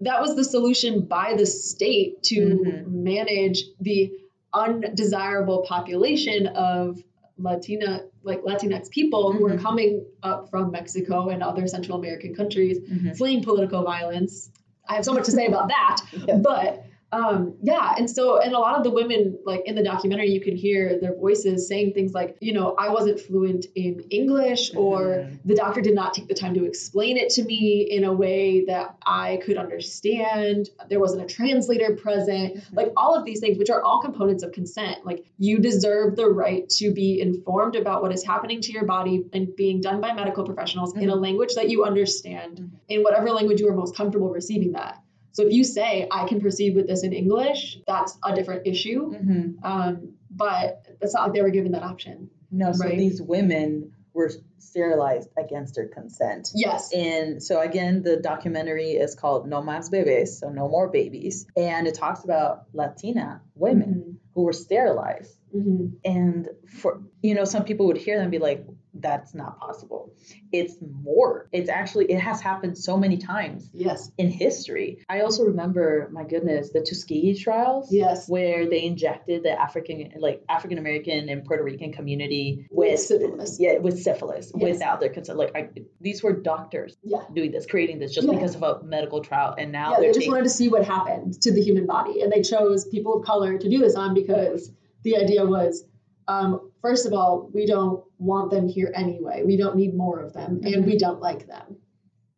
that 0.00 0.20
was 0.20 0.36
the 0.36 0.44
solution 0.44 1.00
by 1.06 1.34
the 1.36 1.46
state 1.46 2.22
to 2.24 2.36
Mhm. 2.40 2.86
manage 2.92 3.64
the 3.80 4.12
undesirable 4.52 5.62
population 5.66 6.46
of 6.48 7.02
Latina, 7.38 8.04
like 8.22 8.40
Latinx 8.42 8.90
people 8.90 9.32
who 9.32 9.42
were 9.42 9.50
Mhm. 9.56 9.60
coming 9.60 10.06
up 10.22 10.48
from 10.50 10.70
Mexico 10.70 11.28
and 11.28 11.42
other 11.42 11.66
Central 11.66 11.98
American 11.98 12.34
countries, 12.34 12.78
Mm-hmm. 12.80 13.12
fleeing 13.12 13.42
political 13.42 13.82
violence. 13.82 14.50
I 14.88 14.94
have 14.94 15.04
so 15.04 15.12
much 15.12 15.24
to 15.26 15.32
say 15.32 15.46
about 15.46 15.68
that, 15.68 16.00
Yeah. 16.28 16.38
but 16.38 16.85
um, 17.12 17.54
yeah, 17.62 17.94
and 17.96 18.10
so 18.10 18.40
and 18.40 18.52
a 18.52 18.58
lot 18.58 18.76
of 18.76 18.82
the 18.82 18.90
women, 18.90 19.38
like 19.44 19.62
in 19.64 19.74
the 19.76 19.82
documentary, 19.82 20.28
you 20.30 20.40
can 20.40 20.56
hear 20.56 20.98
their 21.00 21.14
voices 21.14 21.68
saying 21.68 21.92
things 21.94 22.12
like, 22.12 22.36
you 22.40 22.52
know, 22.52 22.74
I 22.78 22.88
wasn't 22.88 23.20
fluent 23.20 23.66
in 23.76 24.00
English, 24.10 24.74
or 24.74 25.00
Mhm. 25.00 25.38
the 25.44 25.54
doctor 25.54 25.80
did 25.80 25.94
not 25.94 26.14
take 26.14 26.26
the 26.26 26.34
time 26.34 26.52
to 26.54 26.64
explain 26.64 27.16
it 27.16 27.30
to 27.30 27.44
me 27.44 27.86
in 27.90 28.04
a 28.04 28.12
way 28.12 28.64
that 28.66 28.96
I 29.06 29.36
could 29.44 29.56
understand. 29.56 30.70
There 30.88 30.98
wasn't 31.00 31.22
a 31.22 31.26
translator 31.26 31.94
present. 31.94 32.58
Like 32.72 32.92
all 32.96 33.14
of 33.14 33.24
these 33.24 33.38
things, 33.40 33.56
which 33.56 33.70
are 33.70 33.82
all 33.82 34.00
components 34.00 34.42
of 34.42 34.52
consent. 34.52 35.06
Like 35.06 35.24
you 35.38 35.58
deserve 35.58 36.16
the 36.16 36.28
right 36.28 36.68
to 36.70 36.92
be 36.92 37.20
informed 37.20 37.76
about 37.76 38.02
what 38.02 38.12
is 38.12 38.24
happening 38.24 38.60
to 38.62 38.72
your 38.72 38.84
body 38.84 39.24
and 39.32 39.54
being 39.56 39.80
done 39.80 40.00
by 40.00 40.12
medical 40.12 40.44
professionals 40.44 40.96
in 40.96 41.08
a 41.08 41.14
language 41.14 41.54
that 41.54 41.70
you 41.70 41.84
understand, 41.84 42.68
in 42.88 43.02
whatever 43.02 43.30
language 43.30 43.60
you 43.60 43.68
are 43.68 43.74
most 43.76 43.94
comfortable 43.96 44.30
receiving 44.30 44.72
that. 44.72 45.00
So 45.36 45.46
if 45.46 45.52
you 45.52 45.64
say, 45.64 46.08
I 46.10 46.26
can 46.26 46.40
proceed 46.40 46.74
with 46.74 46.86
this 46.86 47.02
in 47.04 47.12
English, 47.12 47.78
that's 47.86 48.16
a 48.24 48.34
different 48.34 48.66
issue. 48.66 49.12
Mm-hmm. 49.12 49.62
Um, 49.62 50.14
but 50.30 50.86
it's 51.02 51.12
not 51.12 51.24
like 51.24 51.34
they 51.34 51.42
were 51.42 51.50
given 51.50 51.72
that 51.72 51.82
option. 51.82 52.30
No, 52.50 52.72
so 52.72 52.86
Right. 52.86 52.96
these 52.96 53.20
women 53.20 53.92
were 54.14 54.30
sterilized 54.56 55.28
against 55.36 55.74
their 55.74 55.88
consent. 55.88 56.48
Yes. 56.54 56.90
And 56.94 57.42
so 57.42 57.60
again, 57.60 58.00
the 58.02 58.16
documentary 58.16 58.92
is 58.92 59.14
called 59.14 59.46
No 59.46 59.60
Más 59.60 59.90
Bebés, 59.90 60.28
so 60.28 60.48
no 60.48 60.68
more 60.70 60.88
babies, 60.88 61.46
and 61.54 61.86
it 61.86 61.94
talks 61.96 62.24
about 62.24 62.62
Latina 62.72 63.42
women 63.56 64.18
who 64.32 64.42
were 64.44 64.54
sterilized. 64.54 65.36
Mhm. 65.54 65.96
And 66.02 66.48
for 66.66 67.02
you 67.22 67.34
know, 67.34 67.44
some 67.44 67.64
people 67.64 67.84
would 67.88 67.98
hear 67.98 68.18
them 68.18 68.30
be 68.30 68.38
like, 68.38 68.64
"That's 69.00 69.34
not 69.34 69.58
possible." 69.60 70.12
It's 70.52 70.76
more. 70.80 71.48
It's 71.52 71.68
actually 71.68 72.06
it 72.10 72.20
has 72.20 72.40
happened 72.40 72.76
so 72.78 72.96
many 72.96 73.16
times 73.18 73.70
Yes. 73.72 74.10
in 74.18 74.28
history. 74.28 74.98
I 75.08 75.20
also 75.20 75.44
remember, 75.44 76.08
my 76.12 76.24
goodness, 76.24 76.70
the 76.70 76.80
Tuskegee 76.80 77.34
trials. 77.34 77.92
Yes. 77.92 78.28
Where 78.28 78.68
they 78.68 78.84
injected 78.84 79.42
the 79.42 79.52
African, 79.60 80.12
like 80.18 80.42
African 80.48 80.78
American 80.78 81.28
and 81.28 81.44
Puerto 81.44 81.62
Rican 81.62 81.92
community 81.92 82.66
With 82.70 82.90
with 82.92 83.00
syphilis. 83.00 83.58
yeah, 83.60 83.78
with 83.78 83.98
syphilis 84.00 84.52
Yes. 84.56 84.62
without 84.74 85.00
their 85.00 85.10
consent. 85.10 85.38
Like 85.38 85.56
I, 85.56 85.68
these 86.00 86.22
were 86.22 86.32
doctors 86.32 86.96
Yeah. 87.02 87.22
doing 87.34 87.50
this, 87.50 87.66
creating 87.66 87.98
this 87.98 88.12
just 88.14 88.26
Yeah. 88.26 88.34
because 88.34 88.54
of 88.54 88.62
a 88.62 88.82
medical 88.84 89.20
trial, 89.22 89.54
and 89.58 89.72
now 89.72 89.92
yeah, 89.92 90.00
they 90.00 90.06
just 90.08 90.18
taking. 90.20 90.32
wanted 90.32 90.44
to 90.44 90.50
see 90.50 90.68
what 90.68 90.84
happened 90.84 91.40
to 91.42 91.52
the 91.52 91.60
human 91.62 91.86
body, 91.86 92.22
and 92.22 92.30
they 92.32 92.42
chose 92.42 92.86
people 92.86 93.14
of 93.14 93.24
color 93.24 93.58
to 93.58 93.68
do 93.68 93.78
this 93.78 93.94
on 93.96 94.14
because 94.14 94.70
the 95.02 95.16
idea 95.16 95.44
was, 95.44 95.84
um, 96.28 96.70
first 96.82 97.06
of 97.06 97.12
all, 97.12 97.48
we 97.52 97.66
don't 97.66 98.02
want 98.18 98.50
them 98.50 98.68
here 98.68 98.92
anyway. 98.94 99.42
We 99.44 99.56
don't 99.56 99.76
need 99.76 99.94
more 99.94 100.20
of 100.20 100.32
them, 100.32 100.60
and 100.64 100.84
we 100.84 100.92
mm-hmm. 100.92 100.98
don't 100.98 101.20
like 101.20 101.46
them. 101.46 101.76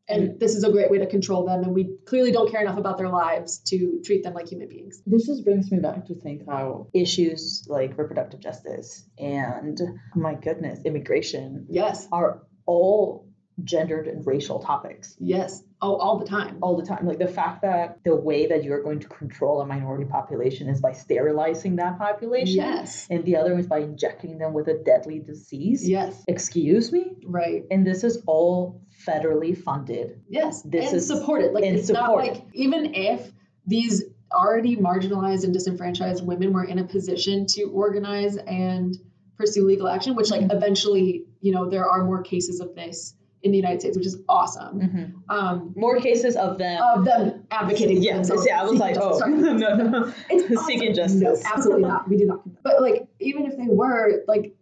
And 0.09 0.23
mm-hmm. 0.23 0.39
this 0.39 0.55
is 0.55 0.65
a 0.65 0.73
great 0.73 0.91
way 0.91 0.99
to 0.99 1.07
control 1.07 1.45
them, 1.47 1.63
and 1.63 1.75
we 1.75 1.97
clearly 2.07 2.33
don't 2.33 2.51
care 2.51 2.63
enough 2.63 2.79
about 2.79 2.97
their 2.99 3.09
lives 3.11 3.59
to 3.69 4.01
treat 4.05 4.23
them 4.23 4.35
like 4.35 4.49
human 4.49 4.69
beings. 4.69 5.03
this 5.07 5.27
just 5.27 5.45
brings 5.45 5.71
me 5.71 5.79
back 5.79 6.07
to 6.07 6.15
think 6.15 6.43
how 6.49 6.89
issues 6.95 7.67
like 7.69 7.97
reproductive 7.99 8.41
justice 8.41 9.05
and 9.19 9.79
my 10.15 10.35
goodness, 10.35 10.81
immigration 10.85 11.67
Yes, 11.69 12.09
are 12.11 12.43
all 12.67 13.28
gendered 13.65 14.07
and 14.07 14.25
racial 14.27 14.61
topics 14.61 15.17
yes, 15.19 15.65
oh, 15.83 15.97
all 15.97 16.19
the 16.19 16.25
time. 16.25 16.59
all 16.63 16.77
the 16.77 16.87
time. 16.87 17.07
Like 17.07 17.19
the 17.19 17.27
fact 17.27 17.63
that 17.63 17.99
the 18.05 18.15
way 18.15 18.47
that 18.47 18.63
you're 18.63 18.83
going 18.83 19.01
to 19.01 19.09
control 19.09 19.61
a 19.61 19.67
minority 19.67 20.05
population 20.05 20.69
is 20.69 20.81
by 20.81 20.93
sterilizing 20.93 21.77
that 21.77 21.99
population. 21.99 22.55
Yes, 22.57 23.07
And 23.11 23.25
the 23.25 23.37
other 23.37 23.59
is 23.59 23.67
by 23.67 23.79
injecting 23.81 24.39
them 24.39 24.53
with 24.53 24.69
a 24.69 24.75
deadly 24.85 25.19
disease. 25.19 25.89
yes, 25.89 26.23
Excuse 26.29 26.93
me? 26.93 27.17
right. 27.27 27.65
And 27.71 27.85
this 27.87 28.05
is 28.05 28.23
all 28.27 28.81
federally 29.07 29.57
funded. 29.57 30.21
Yes, 30.29 30.63
This 30.63 30.89
and 30.89 30.97
is- 30.99 31.07
supported. 31.07 31.53
Like 31.53 31.65
it's 31.65 31.89
not 31.91 32.15
like 32.15 32.45
even 32.53 32.95
if 32.95 33.33
these 33.67 34.05
already 34.33 34.77
marginalized 34.77 35.45
and 35.45 35.53
disenfranchised 35.53 36.25
women 36.25 36.53
were 36.53 36.65
in 36.65 36.79
a 36.79 36.85
position 36.85 37.47
to 37.47 37.65
organize 37.65 38.37
and 38.37 38.95
pursue 39.37 39.65
legal 39.67 39.89
action, 39.89 40.15
which 40.15 40.31
like 40.31 40.43
Mhm. 40.43 40.55
eventually, 40.55 41.25
you 41.41 41.53
know, 41.53 41.69
there 41.71 41.87
are 41.89 42.05
more 42.05 42.23
cases 42.23 42.61
of 42.61 42.75
this 42.75 43.15
in 43.43 43.53
the 43.53 43.57
United 43.57 43.81
States, 43.81 43.97
which 43.97 44.07
is 44.07 44.19
awesome. 44.29 45.23
Um, 45.29 45.73
More 45.77 46.01
cases 46.01 46.35
of 46.37 46.59
them. 46.59 46.83
of 46.83 47.05
them 47.05 47.45
advocating. 47.51 48.03
yes, 48.03 48.31
yeah, 48.47 48.61
I 48.61 48.65
was 48.65 48.79
like, 48.81 48.95
seeking 48.97 49.03
oh, 49.47 49.53
no, 49.57 49.77
no. 49.77 50.13
It's 50.29 50.65
Seeking 50.67 50.91
awesome. 50.91 51.21
justice. 51.21 51.45
No, 51.45 51.51
absolutely 51.55 51.83
not. 51.85 52.09
We 52.09 52.17
do 52.17 52.27
not. 52.27 52.63
But 52.63 52.81
like, 52.83 53.07
even 53.21 53.47
if 53.47 53.57
they 53.57 53.69
were, 53.69 54.23
like, 54.27 54.55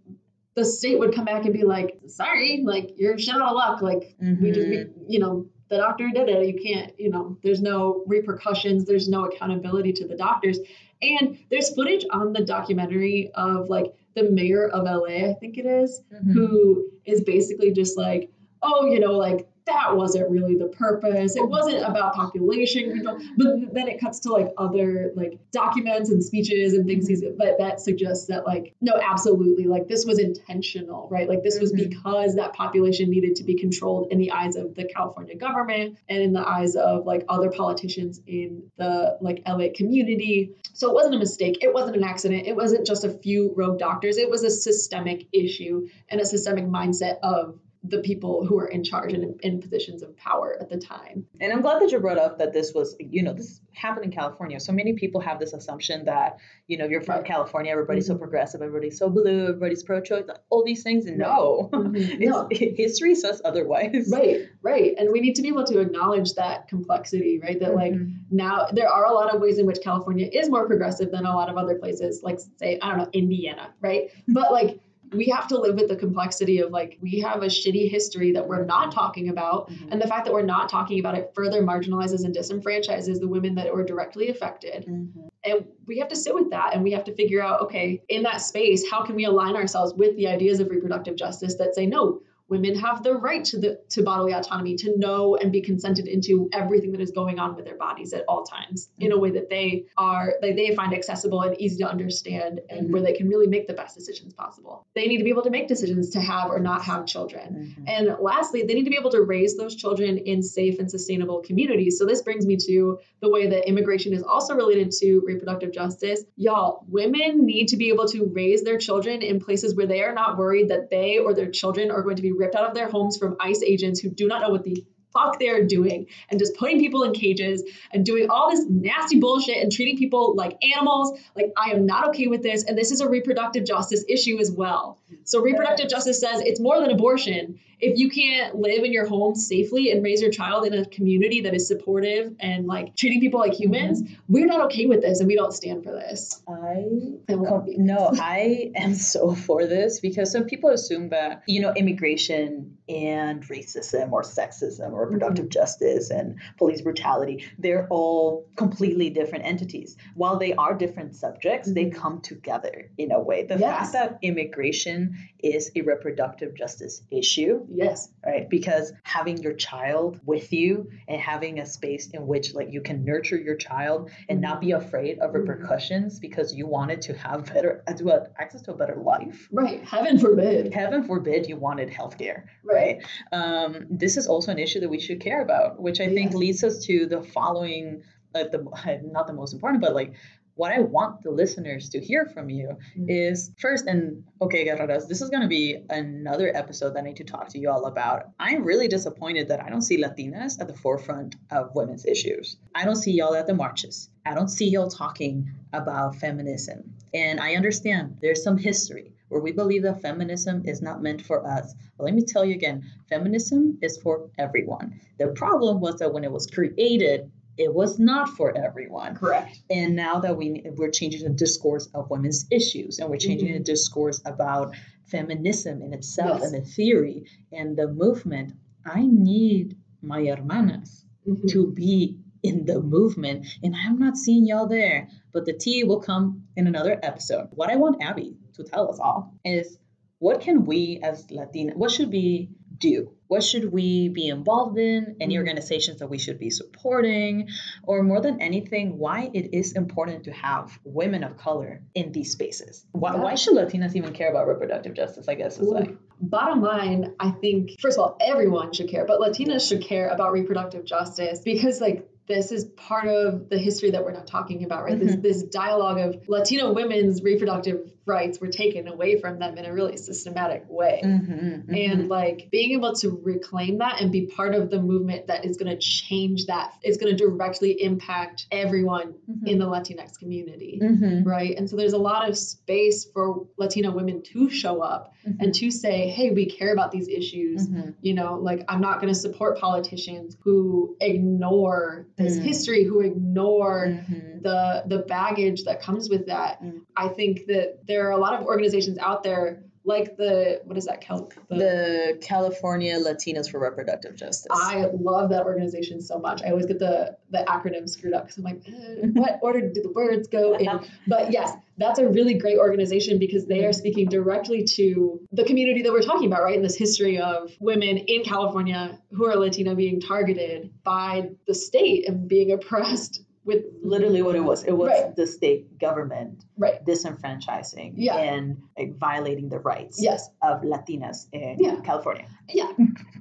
the 0.55 0.65
state 0.65 0.99
would 0.99 1.15
come 1.15 1.25
back 1.25 1.45
and 1.45 1.53
be 1.53 1.65
like, 1.65 1.99
"Sorry, 2.07 2.63
like 2.65 2.93
you're 2.97 3.19
shit 3.19 3.35
out 3.35 3.43
of 3.43 3.53
luck. 3.55 3.83
Like 3.83 4.15
we 4.21 4.51
just, 4.53 4.69
we, 4.69 4.77
Mhm. 4.77 4.91
you 5.09 5.19
know, 5.19 5.47
the 5.69 5.77
doctor 5.79 6.09
did 6.15 6.29
it. 6.29 6.47
You 6.47 6.63
can't, 6.63 6.93
you 6.99 7.11
know, 7.11 7.37
there's 7.43 7.61
no 7.61 8.05
repercussions. 8.07 8.85
There's 8.87 9.09
no 9.09 9.25
accountability 9.27 9.93
to 9.95 10.07
the 10.09 10.17
doctors. 10.17 10.59
And 11.03 11.39
there's 11.51 11.75
footage 11.75 12.07
on 12.11 12.33
the 12.33 12.43
documentary 12.43 13.31
of 13.35 13.69
like 13.69 13.93
the 14.15 14.31
mayor 14.31 14.69
of 14.69 14.85
LA, 14.85 15.29
I 15.29 15.35
think 15.41 15.59
it 15.59 15.67
is, 15.67 16.01
Mhm. 16.11 16.33
who 16.33 16.87
is 17.05 17.21
basically 17.21 17.71
just 17.73 17.99
like, 17.99 18.31
oh, 18.63 18.87
you 18.87 19.01
know, 19.01 19.13
like 19.13 19.49
that 19.67 19.97
wasn't 19.97 20.31
really 20.31 20.55
the 20.57 20.69
purpose. 20.69 21.35
It 21.35 21.49
wasn't 21.49 21.83
about 21.85 22.15
population 22.15 22.93
control. 22.93 23.19
But 23.37 23.75
then 23.75 23.89
it 23.89 24.01
cuts 24.01 24.21
to 24.21 24.31
like 24.31 24.47
other 24.57 25.11
like 25.17 25.41
documents 25.51 26.09
and 26.09 26.23
speeches 26.23 26.75
and 26.75 26.87
things 26.87 27.09
he's 27.09 27.25
but 27.37 27.59
that 27.59 27.81
suggests 27.81 28.27
that 28.27 28.47
like, 28.47 28.75
no, 28.81 28.93
absolutely, 29.03 29.65
like 29.65 29.89
this 29.89 30.05
was 30.05 30.21
intentional, 30.21 31.09
right? 31.11 31.29
Like 31.29 31.43
this 31.43 31.59
was 31.59 31.73
Mhm. 31.73 31.89
because 31.91 32.37
that 32.37 32.53
population 32.53 33.11
needed 33.11 33.35
to 33.37 33.45
be 33.45 33.57
controlled 33.57 34.07
in 34.13 34.19
the 34.19 34.31
eyes 34.31 34.55
of 34.55 34.77
the 34.77 34.85
California 34.85 35.35
government 35.35 35.99
and 36.09 36.23
in 36.23 36.33
the 36.33 36.49
eyes 36.49 36.77
of 36.77 37.05
like 37.05 37.25
other 37.29 37.51
politicians 37.51 38.21
in 38.29 38.63
the 38.77 39.19
like 39.21 39.43
LA 39.47 39.71
community. 39.75 40.53
So 40.75 40.91
it 40.91 40.95
wasn't 40.95 41.17
a 41.17 41.19
mistake. 41.19 41.59
It 41.61 41.75
wasn't 41.75 41.97
an 41.97 42.05
accident. 42.05 42.47
It 42.47 42.55
wasn't 42.55 42.87
just 42.87 43.03
a 43.05 43.11
few 43.11 43.53
rogue 43.57 43.81
doctors. 43.81 44.17
It 44.17 44.31
was 44.31 44.45
a 44.45 44.51
systemic 44.51 45.27
issue 45.33 45.89
and 46.09 46.21
a 46.21 46.25
systemic 46.25 46.67
mindset 46.67 47.19
of 47.25 47.59
the 47.85 47.99
people 48.01 48.45
who 48.45 48.59
are 48.59 48.67
in 48.67 48.83
charge 48.83 49.13
and 49.13 49.39
in, 49.43 49.61
positions 49.61 50.03
of 50.03 50.17
power 50.17 50.57
at 50.61 50.69
the 50.69 50.77
time. 50.77 51.27
And 51.41 51.53
I'm 51.53 51.63
glad 51.63 51.81
that 51.81 51.93
you 51.93 52.01
brought 52.01 52.19
up 52.19 52.39
that 52.39 52.53
this 52.53 52.73
was, 52.75 52.97
you 52.99 53.23
know, 53.23 53.33
this 53.33 53.61
happened 53.75 54.05
in 54.07 54.11
California. 54.11 54.59
So 54.59 54.73
many 54.73 54.95
people 54.95 55.21
have 55.21 55.39
this 55.39 55.53
assumption 55.53 56.05
that, 56.07 56.39
you 56.67 56.79
know, 56.79 56.87
you're 56.87 57.01
from 57.03 57.17
Right. 57.17 57.25
California, 57.25 57.71
everybody's 57.71 58.05
Mhm. 58.05 58.15
so 58.15 58.19
progressive, 58.19 58.61
everybody's 58.63 58.99
so 58.99 59.09
blue, 59.09 59.45
everybody's 59.49 59.83
pro-choice, 59.83 60.25
all 60.51 60.65
these 60.65 60.83
things. 60.83 61.07
And 61.07 61.19
no, 61.19 61.69
Mhm. 61.73 62.19
No. 62.21 62.49
history 62.51 63.15
says 63.15 63.41
otherwise. 63.45 64.09
Right, 64.13 64.49
right. 64.63 64.95
And 64.99 65.13
we 65.13 65.21
need 65.21 65.35
to 65.37 65.43
be 65.43 65.49
able 65.49 65.65
to 65.65 65.79
acknowledge 65.81 66.35
that 66.35 66.69
complexity, 66.69 67.39
right? 67.41 67.61
That 67.61 67.75
like 67.75 67.93
Mhm. 67.93 68.15
now 68.31 68.67
there 68.73 68.89
are 68.89 69.05
a 69.07 69.13
lot 69.13 69.33
of 69.35 69.41
ways 69.41 69.59
in 69.59 69.67
which 69.67 69.81
California 69.83 70.29
is 70.33 70.49
more 70.51 70.67
progressive 70.67 71.11
than 71.11 71.25
a 71.27 71.35
lot 71.37 71.49
of 71.49 71.57
other 71.57 71.77
places, 71.77 72.23
like 72.23 72.41
say, 72.57 72.79
I 72.83 72.89
don't 72.89 72.99
know, 72.99 73.09
Indiana, 73.13 73.75
right? 73.81 74.11
But 74.29 74.51
like 74.53 74.81
we 75.13 75.27
have 75.27 75.47
to 75.49 75.59
live 75.59 75.77
with 75.77 75.89
the 75.89 75.97
complexity 75.97 76.59
of 76.59 76.71
like 76.71 76.99
we 77.01 77.21
have 77.21 77.43
a 77.43 77.47
shitty 77.47 77.91
history 77.91 78.33
that 78.33 78.47
we're 78.47 78.65
not 78.65 78.93
talking 78.93 79.29
about. 79.29 79.71
Mhm. 79.71 79.89
And 79.93 80.03
the 80.03 80.07
fact 80.07 80.25
that 80.25 80.35
we're 80.35 80.43
not 80.43 80.69
talking 80.69 80.99
about 80.99 81.17
it 81.17 81.31
further 81.35 81.63
marginalizes 81.63 82.25
and 82.25 82.35
disenfranchises 82.35 83.21
the 83.21 83.29
women 83.29 83.55
that 83.55 83.73
were 83.73 83.85
directly 83.85 84.29
affected. 84.29 84.87
Mhm. 84.87 85.29
And 85.45 85.65
we 85.87 85.99
have 85.99 86.09
to 86.09 86.17
sit 86.17 86.35
with 86.35 86.51
that 86.51 86.75
and 86.75 86.83
we 86.83 86.91
have 86.93 87.05
to 87.05 87.13
figure 87.15 87.43
out 87.43 87.61
okay, 87.63 88.03
in 88.09 88.23
that 88.25 88.41
space, 88.41 88.89
how 88.91 89.03
can 89.03 89.15
we 89.15 89.25
align 89.25 89.57
ourselves 89.57 89.95
with 89.95 90.17
the 90.17 90.27
ideas 90.27 90.61
of 90.61 90.71
reproductive 90.71 91.17
justice 91.17 91.55
that 91.57 91.75
say, 91.75 91.87
no, 91.87 92.21
women 92.49 92.75
have 92.77 93.03
the 93.03 93.15
right 93.15 93.45
to 93.45 93.59
the 93.59 93.81
to 93.91 94.03
bodily 94.03 94.33
autonomy 94.33 94.77
to 94.77 94.97
know 94.99 95.37
and 95.37 95.51
be 95.51 95.61
consented 95.61 96.07
into 96.07 96.49
everything 96.53 96.93
that 96.93 97.01
is 97.01 97.11
going 97.11 97.39
on 97.39 97.57
with 97.57 97.65
their 97.65 97.77
bodies 97.77 98.13
at 98.13 98.25
all 98.29 98.45
times 98.45 98.91
in 98.99 99.13
a 99.13 99.19
way 99.19 99.31
that 99.31 99.49
they 99.51 99.85
are 99.97 100.35
that 100.41 100.55
they 100.57 100.75
find 100.75 100.95
accessible 100.95 101.43
and 101.43 101.61
easy 101.61 101.79
to 101.83 101.89
understand 101.89 102.61
and 102.71 102.89
Mhm. 102.89 102.93
where 102.93 103.03
they 103.03 103.13
can 103.13 103.29
really 103.29 103.47
make 103.47 103.67
the 103.67 103.73
best 103.75 103.97
decisions 103.97 104.33
possible. 104.35 104.87
They 104.95 105.07
need 105.07 105.19
to 105.19 105.25
be 105.25 105.31
able 105.31 105.43
to 105.43 105.51
make 105.51 105.67
decisions 105.69 106.11
to 106.11 106.21
have 106.21 106.51
or 106.51 106.61
not 106.61 106.83
have 106.83 107.05
children. 107.07 107.75
Mhm. 107.79 107.85
And 107.89 108.17
lastly, 108.21 108.63
they 108.63 108.75
need 108.75 108.85
to 108.85 108.91
be 108.91 108.97
able 108.99 109.11
to 109.11 109.23
raise 109.23 109.57
those 109.57 109.75
children 109.75 110.19
in 110.19 110.43
safe 110.43 110.79
and 110.79 110.91
sustainable 110.91 111.41
communities. 111.41 111.99
So 111.99 112.05
this 112.07 112.23
brings 112.23 112.47
me 112.47 112.57
to 112.67 112.99
the 113.21 113.31
way 113.31 113.47
that 113.49 113.69
immigration 113.69 114.13
is 114.13 114.23
also 114.23 114.55
related 114.55 114.93
to 115.01 115.21
reproductive 115.27 115.73
justice. 115.73 116.25
Y'all, 116.37 116.85
women 116.89 117.45
need 117.45 117.67
to 117.69 117.77
be 117.77 117.89
able 117.89 118.07
to 118.09 118.25
raise 118.27 118.63
their 118.63 118.79
children 118.79 119.23
in 119.23 119.41
places 119.41 119.75
where 119.75 119.87
they 119.87 120.03
are 120.03 120.15
not 120.15 120.39
worried 120.39 120.69
that 120.69 120.91
they 120.91 121.19
or 121.19 121.35
their 121.35 121.51
children 121.51 121.91
are 121.91 122.03
going 122.03 122.17
to 122.17 122.23
be 122.23 122.33
ripped 122.37 122.55
out 122.55 122.69
of 122.69 122.75
their 122.75 122.89
homes 122.89 123.17
from 123.17 123.37
ICE 123.41 123.63
agents 123.63 124.01
who 124.01 124.11
do 124.11 124.27
not 124.27 124.43
know 124.43 124.51
what 124.51 124.65
the 124.65 124.85
fuck 125.17 125.39
they're 125.39 125.65
doing 125.67 126.07
and 126.31 126.39
just 126.39 126.55
putting 126.57 126.79
people 126.79 127.03
in 127.03 127.13
cages 127.13 127.63
and 127.93 128.05
doing 128.05 128.29
all 128.29 128.51
this 128.51 128.67
nasty 128.69 129.19
bullshit 129.19 129.57
and 129.57 129.73
treating 129.73 129.97
people 129.97 130.35
like 130.37 130.59
animals. 130.75 131.19
Like, 131.35 131.53
I 131.57 131.71
am 131.71 131.87
not 131.87 132.09
okay 132.09 132.27
with 132.27 132.43
this. 132.43 132.65
And 132.65 132.77
this 132.77 132.91
is 132.91 133.01
a 133.01 133.09
reproductive 133.09 133.65
justice 133.65 134.05
issue 134.09 134.39
as 134.39 134.51
well. 134.51 134.99
So, 135.25 135.41
reproductive 135.41 135.89
justice 135.89 136.21
says 136.21 136.43
it's 136.43 136.61
more 136.61 136.81
than 136.81 136.91
abortion. 136.91 137.59
If 137.79 137.99
you 137.99 138.09
can't 138.11 138.57
live 138.57 138.85
in 138.85 138.93
your 138.93 139.07
home 139.07 139.35
safely 139.35 139.91
and 139.91 140.03
raise 140.03 140.23
your 140.23 140.31
child 140.31 140.67
in 140.67 140.73
a 140.73 140.87
community 140.87 141.43
that 141.43 141.55
is 141.55 141.69
supportive 141.69 142.35
and 142.41 142.67
like 142.67 142.97
treating 142.97 143.21
people 143.21 143.39
like 143.39 143.53
humans, 143.53 144.03
we're 144.29 144.47
not 144.47 144.63
okay 144.67 144.87
with 144.87 145.03
this 145.03 145.21
and 145.21 145.27
we 145.27 145.37
don't 145.37 145.53
stand 145.53 145.85
for 145.85 145.93
this. 145.93 146.43
I 146.49 146.85
Com- 147.29 147.65
no, 147.77 148.11
I 148.21 148.73
am 148.77 148.95
so 148.95 149.35
for 149.35 149.67
this 149.67 150.01
because 150.01 150.33
some 150.33 150.45
people 150.45 150.71
assume 150.71 151.11
that, 151.11 151.43
you 151.47 151.61
know, 151.61 151.73
immigration 151.75 152.79
and 152.89 153.47
racism 153.49 154.11
or 154.13 154.23
sexism 154.23 154.93
or 154.93 155.05
reproductive 155.07 155.51
justice 155.51 156.09
and 156.11 156.39
police 156.57 156.81
brutality, 156.81 157.45
they're 157.59 157.87
all 157.91 158.47
completely 158.57 159.11
different 159.11 159.45
entities. 159.45 159.97
While 160.15 160.39
they 160.39 160.55
are 160.55 160.73
different 160.75 161.15
subjects, 161.15 161.71
they 161.73 161.87
Mhm. 161.87 161.95
come 161.95 162.21
together 162.23 162.91
in 162.97 163.13
a 163.13 163.21
way. 163.21 163.43
The 163.43 163.59
Yes. 163.59 163.61
fact 163.61 163.93
that 163.93 164.19
immigration 164.23 165.17
is 165.43 165.71
a 165.77 165.83
reproductive 165.83 166.55
justice 166.55 167.03
issue 167.11 167.66
Yes. 167.69 168.09
right 168.25 168.49
because 168.49 168.93
having 169.03 169.39
your 169.39 169.53
child 169.55 170.21
with 170.25 170.53
you 170.53 170.91
and 171.09 171.21
having 171.21 171.59
a 171.61 171.67
space 171.67 172.09
in 172.11 172.27
which 172.27 172.55
like 172.55 172.73
you 172.73 172.81
can 172.81 173.05
nurture 173.05 173.37
your 173.37 173.57
child 173.57 174.11
and 174.29 174.41
not 174.41 174.61
be 174.61 174.73
afraid 174.73 175.19
of 175.19 175.31
Mhm. 175.31 175.41
repercussions 175.41 176.19
because 176.21 176.55
you 176.55 176.67
wanted 176.67 177.01
to 177.03 177.15
have 177.15 177.53
better 177.53 177.83
uh, 177.87 177.93
to 177.95 178.11
access 178.39 178.63
to 178.63 178.73
a 178.73 178.77
better 178.77 178.97
life 178.97 179.49
Right. 179.53 179.83
Heaven 179.85 180.19
forbid. 180.19 180.73
heaven 180.73 181.03
forbid 181.05 181.49
you 181.49 181.57
wanted 181.57 181.89
healthcare 181.91 182.45
Right. 182.65 183.05
um, 183.33 183.87
this 183.91 184.17
is 184.17 184.27
also 184.27 184.53
an 184.53 184.59
issue 184.59 184.81
that 184.81 184.89
we 184.89 185.01
should 185.01 185.21
care 185.21 185.43
about 185.43 185.81
which 185.81 186.01
i 186.01 186.09
think 186.09 186.35
leads 186.35 186.63
us 186.65 186.85
to 186.87 187.07
the 187.07 187.23
following 187.23 188.03
like 188.35 188.51
the 188.53 188.59
not 189.13 189.27
the 189.27 189.33
most 189.33 189.53
important 189.55 189.81
but 189.81 189.95
like 189.95 190.13
what 190.57 190.73
I 190.73 190.81
want 190.81 191.23
the 191.23 191.31
listeners 191.31 191.89
to 191.91 192.01
hear 192.01 192.27
from 192.27 192.51
you 192.51 192.77
Mm. 192.99 193.07
is 193.09 193.53
first, 193.59 193.87
and 193.87 194.25
okay, 194.41 194.67
Guerreras, 194.67 195.07
this 195.07 195.21
is 195.21 195.31
going 195.31 195.43
to 195.43 195.49
be 195.49 195.79
another 195.91 196.51
episode 196.57 196.91
that 196.95 197.01
I 197.01 197.03
need 197.03 197.17
to 197.17 197.25
talk 197.25 197.49
to 197.51 197.59
you 197.59 197.71
all 197.71 197.85
about. 197.87 198.31
I'm 198.41 198.65
really 198.65 198.89
disappointed 198.89 199.49
that 199.49 199.63
I 199.63 199.69
don't 199.69 199.83
see 199.83 200.03
Latinas 200.03 200.59
at 200.61 200.67
the 200.67 200.75
forefront 200.75 201.37
of 201.51 201.75
women's 201.75 202.07
issues. 202.07 202.57
I 202.75 202.85
don't 202.85 202.97
see 202.97 203.13
y'all 203.13 203.35
at 203.35 203.47
the 203.47 203.55
marches. 203.55 204.11
I 204.25 204.35
don't 204.35 204.49
see 204.49 204.69
y'all 204.69 204.89
talking 204.91 205.49
about 205.73 206.17
feminism. 206.17 206.95
And 207.15 207.39
I 207.39 207.55
understand 207.55 208.17
there's 208.21 208.43
some 208.43 208.57
history 208.59 209.13
where 209.29 209.41
we 209.41 209.53
believe 209.53 209.83
that 209.83 210.01
feminism 210.01 210.63
is 210.65 210.81
not 210.81 211.03
meant 211.03 211.21
for 211.21 211.47
us. 211.47 211.75
But 211.97 212.05
let 212.05 212.15
me 212.15 212.23
tell 212.23 212.45
you 212.45 212.55
again 212.55 212.85
feminism 213.09 213.79
is 213.83 213.99
for 213.99 214.29
everyone. 214.39 215.01
The 215.19 215.29
problem 215.29 215.81
was 215.81 215.97
that 215.99 216.13
when 216.13 216.25
it 216.25 216.33
was 216.33 216.47
created, 216.47 217.31
it 217.59 217.73
was 217.75 217.99
not 217.99 218.29
for 218.31 218.57
everyone. 218.57 219.15
Correct. 219.15 219.59
And 219.71 219.97
now 219.97 220.21
that 220.21 220.37
we 220.37 220.63
we're 220.77 220.91
changing 220.91 221.23
the 221.25 221.31
discourse 221.35 221.89
of 221.95 222.11
women's 222.11 222.47
issues, 222.51 222.99
and 222.99 223.09
we're 223.11 223.17
changing 223.19 223.53
the 223.53 223.61
discourse 223.61 224.21
about 224.25 224.75
feminism 225.05 225.83
in 225.83 225.93
itself 225.93 226.41
Yes. 226.41 226.53
and 226.53 226.63
the 226.63 226.67
theory 226.69 227.25
and 227.53 227.77
the 227.77 227.89
movement, 227.89 228.53
I 228.85 229.07
need 229.07 229.77
my 230.03 230.25
hermanas 230.27 231.05
Mhm. 231.27 231.49
to 231.49 231.73
be 231.73 232.19
in 232.43 232.65
the 232.67 232.81
movement, 232.81 233.47
and 233.63 233.75
I'm 233.75 233.99
not 233.99 234.17
seeing 234.17 234.47
y'all 234.47 234.67
there. 234.69 235.09
But 235.33 235.47
the 235.47 235.53
tea 235.53 235.83
will 235.85 236.01
come 236.01 236.45
in 236.57 236.67
another 236.67 236.99
episode. 237.03 237.49
What 237.55 237.71
I 237.71 237.77
want 237.77 238.03
Abby 238.03 238.37
to 238.55 238.63
tell 238.65 238.89
us 238.91 238.99
all 239.01 239.35
is 239.45 239.79
what 240.19 240.41
can 240.41 240.65
we 240.67 241.01
as 241.03 241.31
Latina, 241.31 241.73
what 241.77 241.91
should 241.91 242.11
we 242.11 242.51
do? 242.79 243.11
What 243.29 243.43
should 243.43 243.73
we 243.73 244.09
be 244.09 244.29
involved 244.29 244.79
in? 244.79 245.17
Any 245.21 245.35
Mhm. 245.35 245.39
organizations 245.39 245.99
that 245.99 246.09
we 246.09 246.19
should 246.19 246.39
be 246.39 246.51
supporting? 246.51 247.49
Or 247.83 248.03
more 248.03 248.21
than 248.21 248.41
anything, 248.41 248.99
why 248.99 249.31
it 249.35 249.53
is 249.53 249.73
important 249.73 250.25
to 250.25 250.33
have 250.33 250.79
women 250.85 251.25
of 251.25 251.37
color 251.37 251.83
in 251.95 252.13
these 252.13 252.31
spaces? 252.33 252.85
Why, 252.93 253.15
Yeah. 253.15 253.23
why 253.23 253.35
should 253.35 253.55
Latinas 253.55 253.97
even 253.97 254.13
care 254.13 254.31
about 254.31 254.47
reproductive 254.47 254.95
justice? 254.95 255.29
I 255.29 255.35
guess 255.35 255.59
is 255.59 255.69
like. 255.69 255.91
Bottom 256.21 256.63
line, 256.63 257.13
I 257.21 257.31
think, 257.31 257.79
first 257.81 257.99
of 257.99 258.05
all, 258.05 258.17
everyone 258.21 258.73
should 258.73 258.89
care, 258.89 259.05
but 259.05 259.21
Latinas 259.21 259.69
should 259.69 259.83
care 259.83 260.09
about 260.09 260.33
reproductive 260.33 260.85
justice 260.85 261.41
because, 261.45 261.79
like, 261.81 262.09
this 262.27 262.51
is 262.53 262.65
part 262.77 263.07
of 263.07 263.49
the 263.51 263.59
history 263.59 263.91
that 263.91 264.03
we're 264.05 264.13
not 264.13 264.27
talking 264.27 264.65
about, 264.65 264.83
right? 264.85 264.99
This 264.99 265.15
Mhm. 265.15 265.23
this 265.23 265.43
dialogue 265.45 265.99
of 265.99 266.29
Latino 266.29 266.73
women's 266.73 267.23
reproductive 267.23 267.93
rights 268.07 268.41
were 268.41 268.49
taken 268.49 268.87
away 268.89 269.21
from 269.21 269.39
them 269.39 269.59
in 269.59 269.65
a 269.65 269.73
really 269.73 269.97
systematic 269.97 270.65
way. 270.69 271.01
Mm-hmm, 271.05 271.75
And 271.75 272.09
like 272.09 272.49
being 272.51 272.73
able 272.73 272.95
to 272.97 273.21
reclaim 273.25 273.79
that 273.79 274.01
and 274.01 274.13
be 274.13 274.27
part 274.27 274.55
of 274.55 274.71
the 274.71 274.81
movement 274.81 275.27
that 275.27 275.45
is 275.45 275.57
going 275.57 275.71
to 275.71 275.79
change 275.79 276.47
that 276.47 276.73
is 276.85 276.97
going 276.97 277.15
to 277.15 277.17
directly 277.17 277.83
impact 277.83 278.47
everyone 278.51 279.15
Mm-hmm. 279.31 279.47
in 279.49 279.59
the 279.59 279.67
Latinx 279.67 280.19
community. 280.19 280.79
hmm 280.81 281.23
Right. 281.25 281.57
And 281.59 281.69
so 281.69 281.75
there's 281.77 281.93
a 281.95 281.99
lot 281.99 282.29
of 282.29 282.39
space 282.39 283.05
for 283.13 283.47
Latino 283.57 283.91
women 283.91 284.23
to 284.23 284.49
show 284.49 284.81
up 284.83 285.15
and 285.41 285.53
to 285.57 285.71
say, 285.73 286.09
hey, 286.09 286.31
we 286.31 286.47
care 286.47 286.73
about 286.73 286.93
these 286.93 287.09
issues. 287.09 287.67
Mm-hmm. 287.69 287.91
You 288.03 288.15
know, 288.15 288.35
like 288.37 288.65
I'm 288.69 288.81
not 288.81 289.01
going 289.01 289.13
to 289.13 289.19
support 289.19 289.59
politicians 289.59 290.37
who 290.45 290.97
ignore 291.01 292.07
this 292.17 292.37
Mm. 292.39 292.43
history, 292.43 292.85
who 292.85 293.01
ignore 293.01 293.99
the 294.43 294.85
the 294.87 294.99
baggage 294.99 295.65
that 295.65 295.81
comes 295.83 296.09
with 296.09 296.27
that. 296.27 296.63
Mm. 296.63 296.83
I 296.97 297.09
think 297.09 297.47
that 297.47 297.87
there 297.87 297.96
are 297.97 298.11
a 298.11 298.19
lot 298.19 298.35
of 298.35 298.47
organizations 298.47 298.99
out 298.99 299.23
there 299.23 299.63
like 299.87 300.17
the 300.17 300.61
what 300.65 300.77
is 300.77 300.85
that 300.87 301.01
Cal- 301.01 301.31
The 301.49 302.19
California 302.21 302.99
Latinos 302.99 303.49
for 303.49 303.61
Reproductive 303.61 304.17
Justice. 304.17 304.49
I 304.51 304.87
love 304.93 305.31
that 305.31 305.45
organization 305.45 306.03
so 306.03 306.19
much. 306.19 306.43
I 306.43 306.51
always 306.51 306.67
get 306.67 306.81
the 306.81 307.17
the 307.31 307.45
acronym 307.49 307.89
screwed 307.89 308.13
up 308.13 308.25
because 308.25 308.39
I'm 308.39 308.45
like, 308.45 308.63
eh, 308.67 309.07
what 309.13 309.39
order 309.43 309.61
do 309.61 309.83
the 309.83 309.93
words 309.93 310.29
go 310.29 310.57
in? 310.57 310.67
But 311.07 311.31
yes, 311.31 311.53
that's 311.79 312.01
a 312.01 312.09
really 312.09 312.35
great 312.35 312.59
organization 312.59 313.19
because 313.19 313.47
they 313.47 313.65
are 313.65 313.73
speaking 313.73 314.09
directly 314.09 314.65
to 314.65 315.21
the 315.31 315.45
community 315.45 315.83
that 315.83 315.93
we're 315.93 316.03
talking 316.03 316.27
about, 316.27 316.43
right? 316.43 316.57
In 316.57 316.63
this 316.63 316.77
history 316.77 317.19
of 317.21 317.53
women 317.61 317.99
in 317.99 318.25
California 318.25 318.99
who 319.13 319.27
are 319.27 319.37
Latino 319.37 319.75
being 319.77 320.01
targeted 320.01 320.73
by 320.83 321.31
the 321.47 321.55
state 321.55 322.09
and 322.09 322.27
being 322.27 322.51
oppressed 322.51 323.23
with 323.47 323.65
literally 323.83 324.23
what 324.23 324.35
it 324.35 324.45
was. 324.45 324.65
It 324.65 324.73
was 324.73 324.91
Right. 324.91 325.15
the 325.15 325.27
state 325.27 325.79
government 325.79 326.45
right. 326.59 326.85
disenfranchising 326.85 327.95
Yeah. 327.97 328.17
and 328.17 328.59
like, 328.77 328.99
violating 328.99 329.49
the 329.49 329.61
rights 329.61 330.03
Yes. 330.03 330.29
of 330.43 330.63
Latinas 330.63 331.29
in 331.33 331.57
Yeah. 331.59 331.81
California. 331.81 332.27
Yeah. 332.49 332.73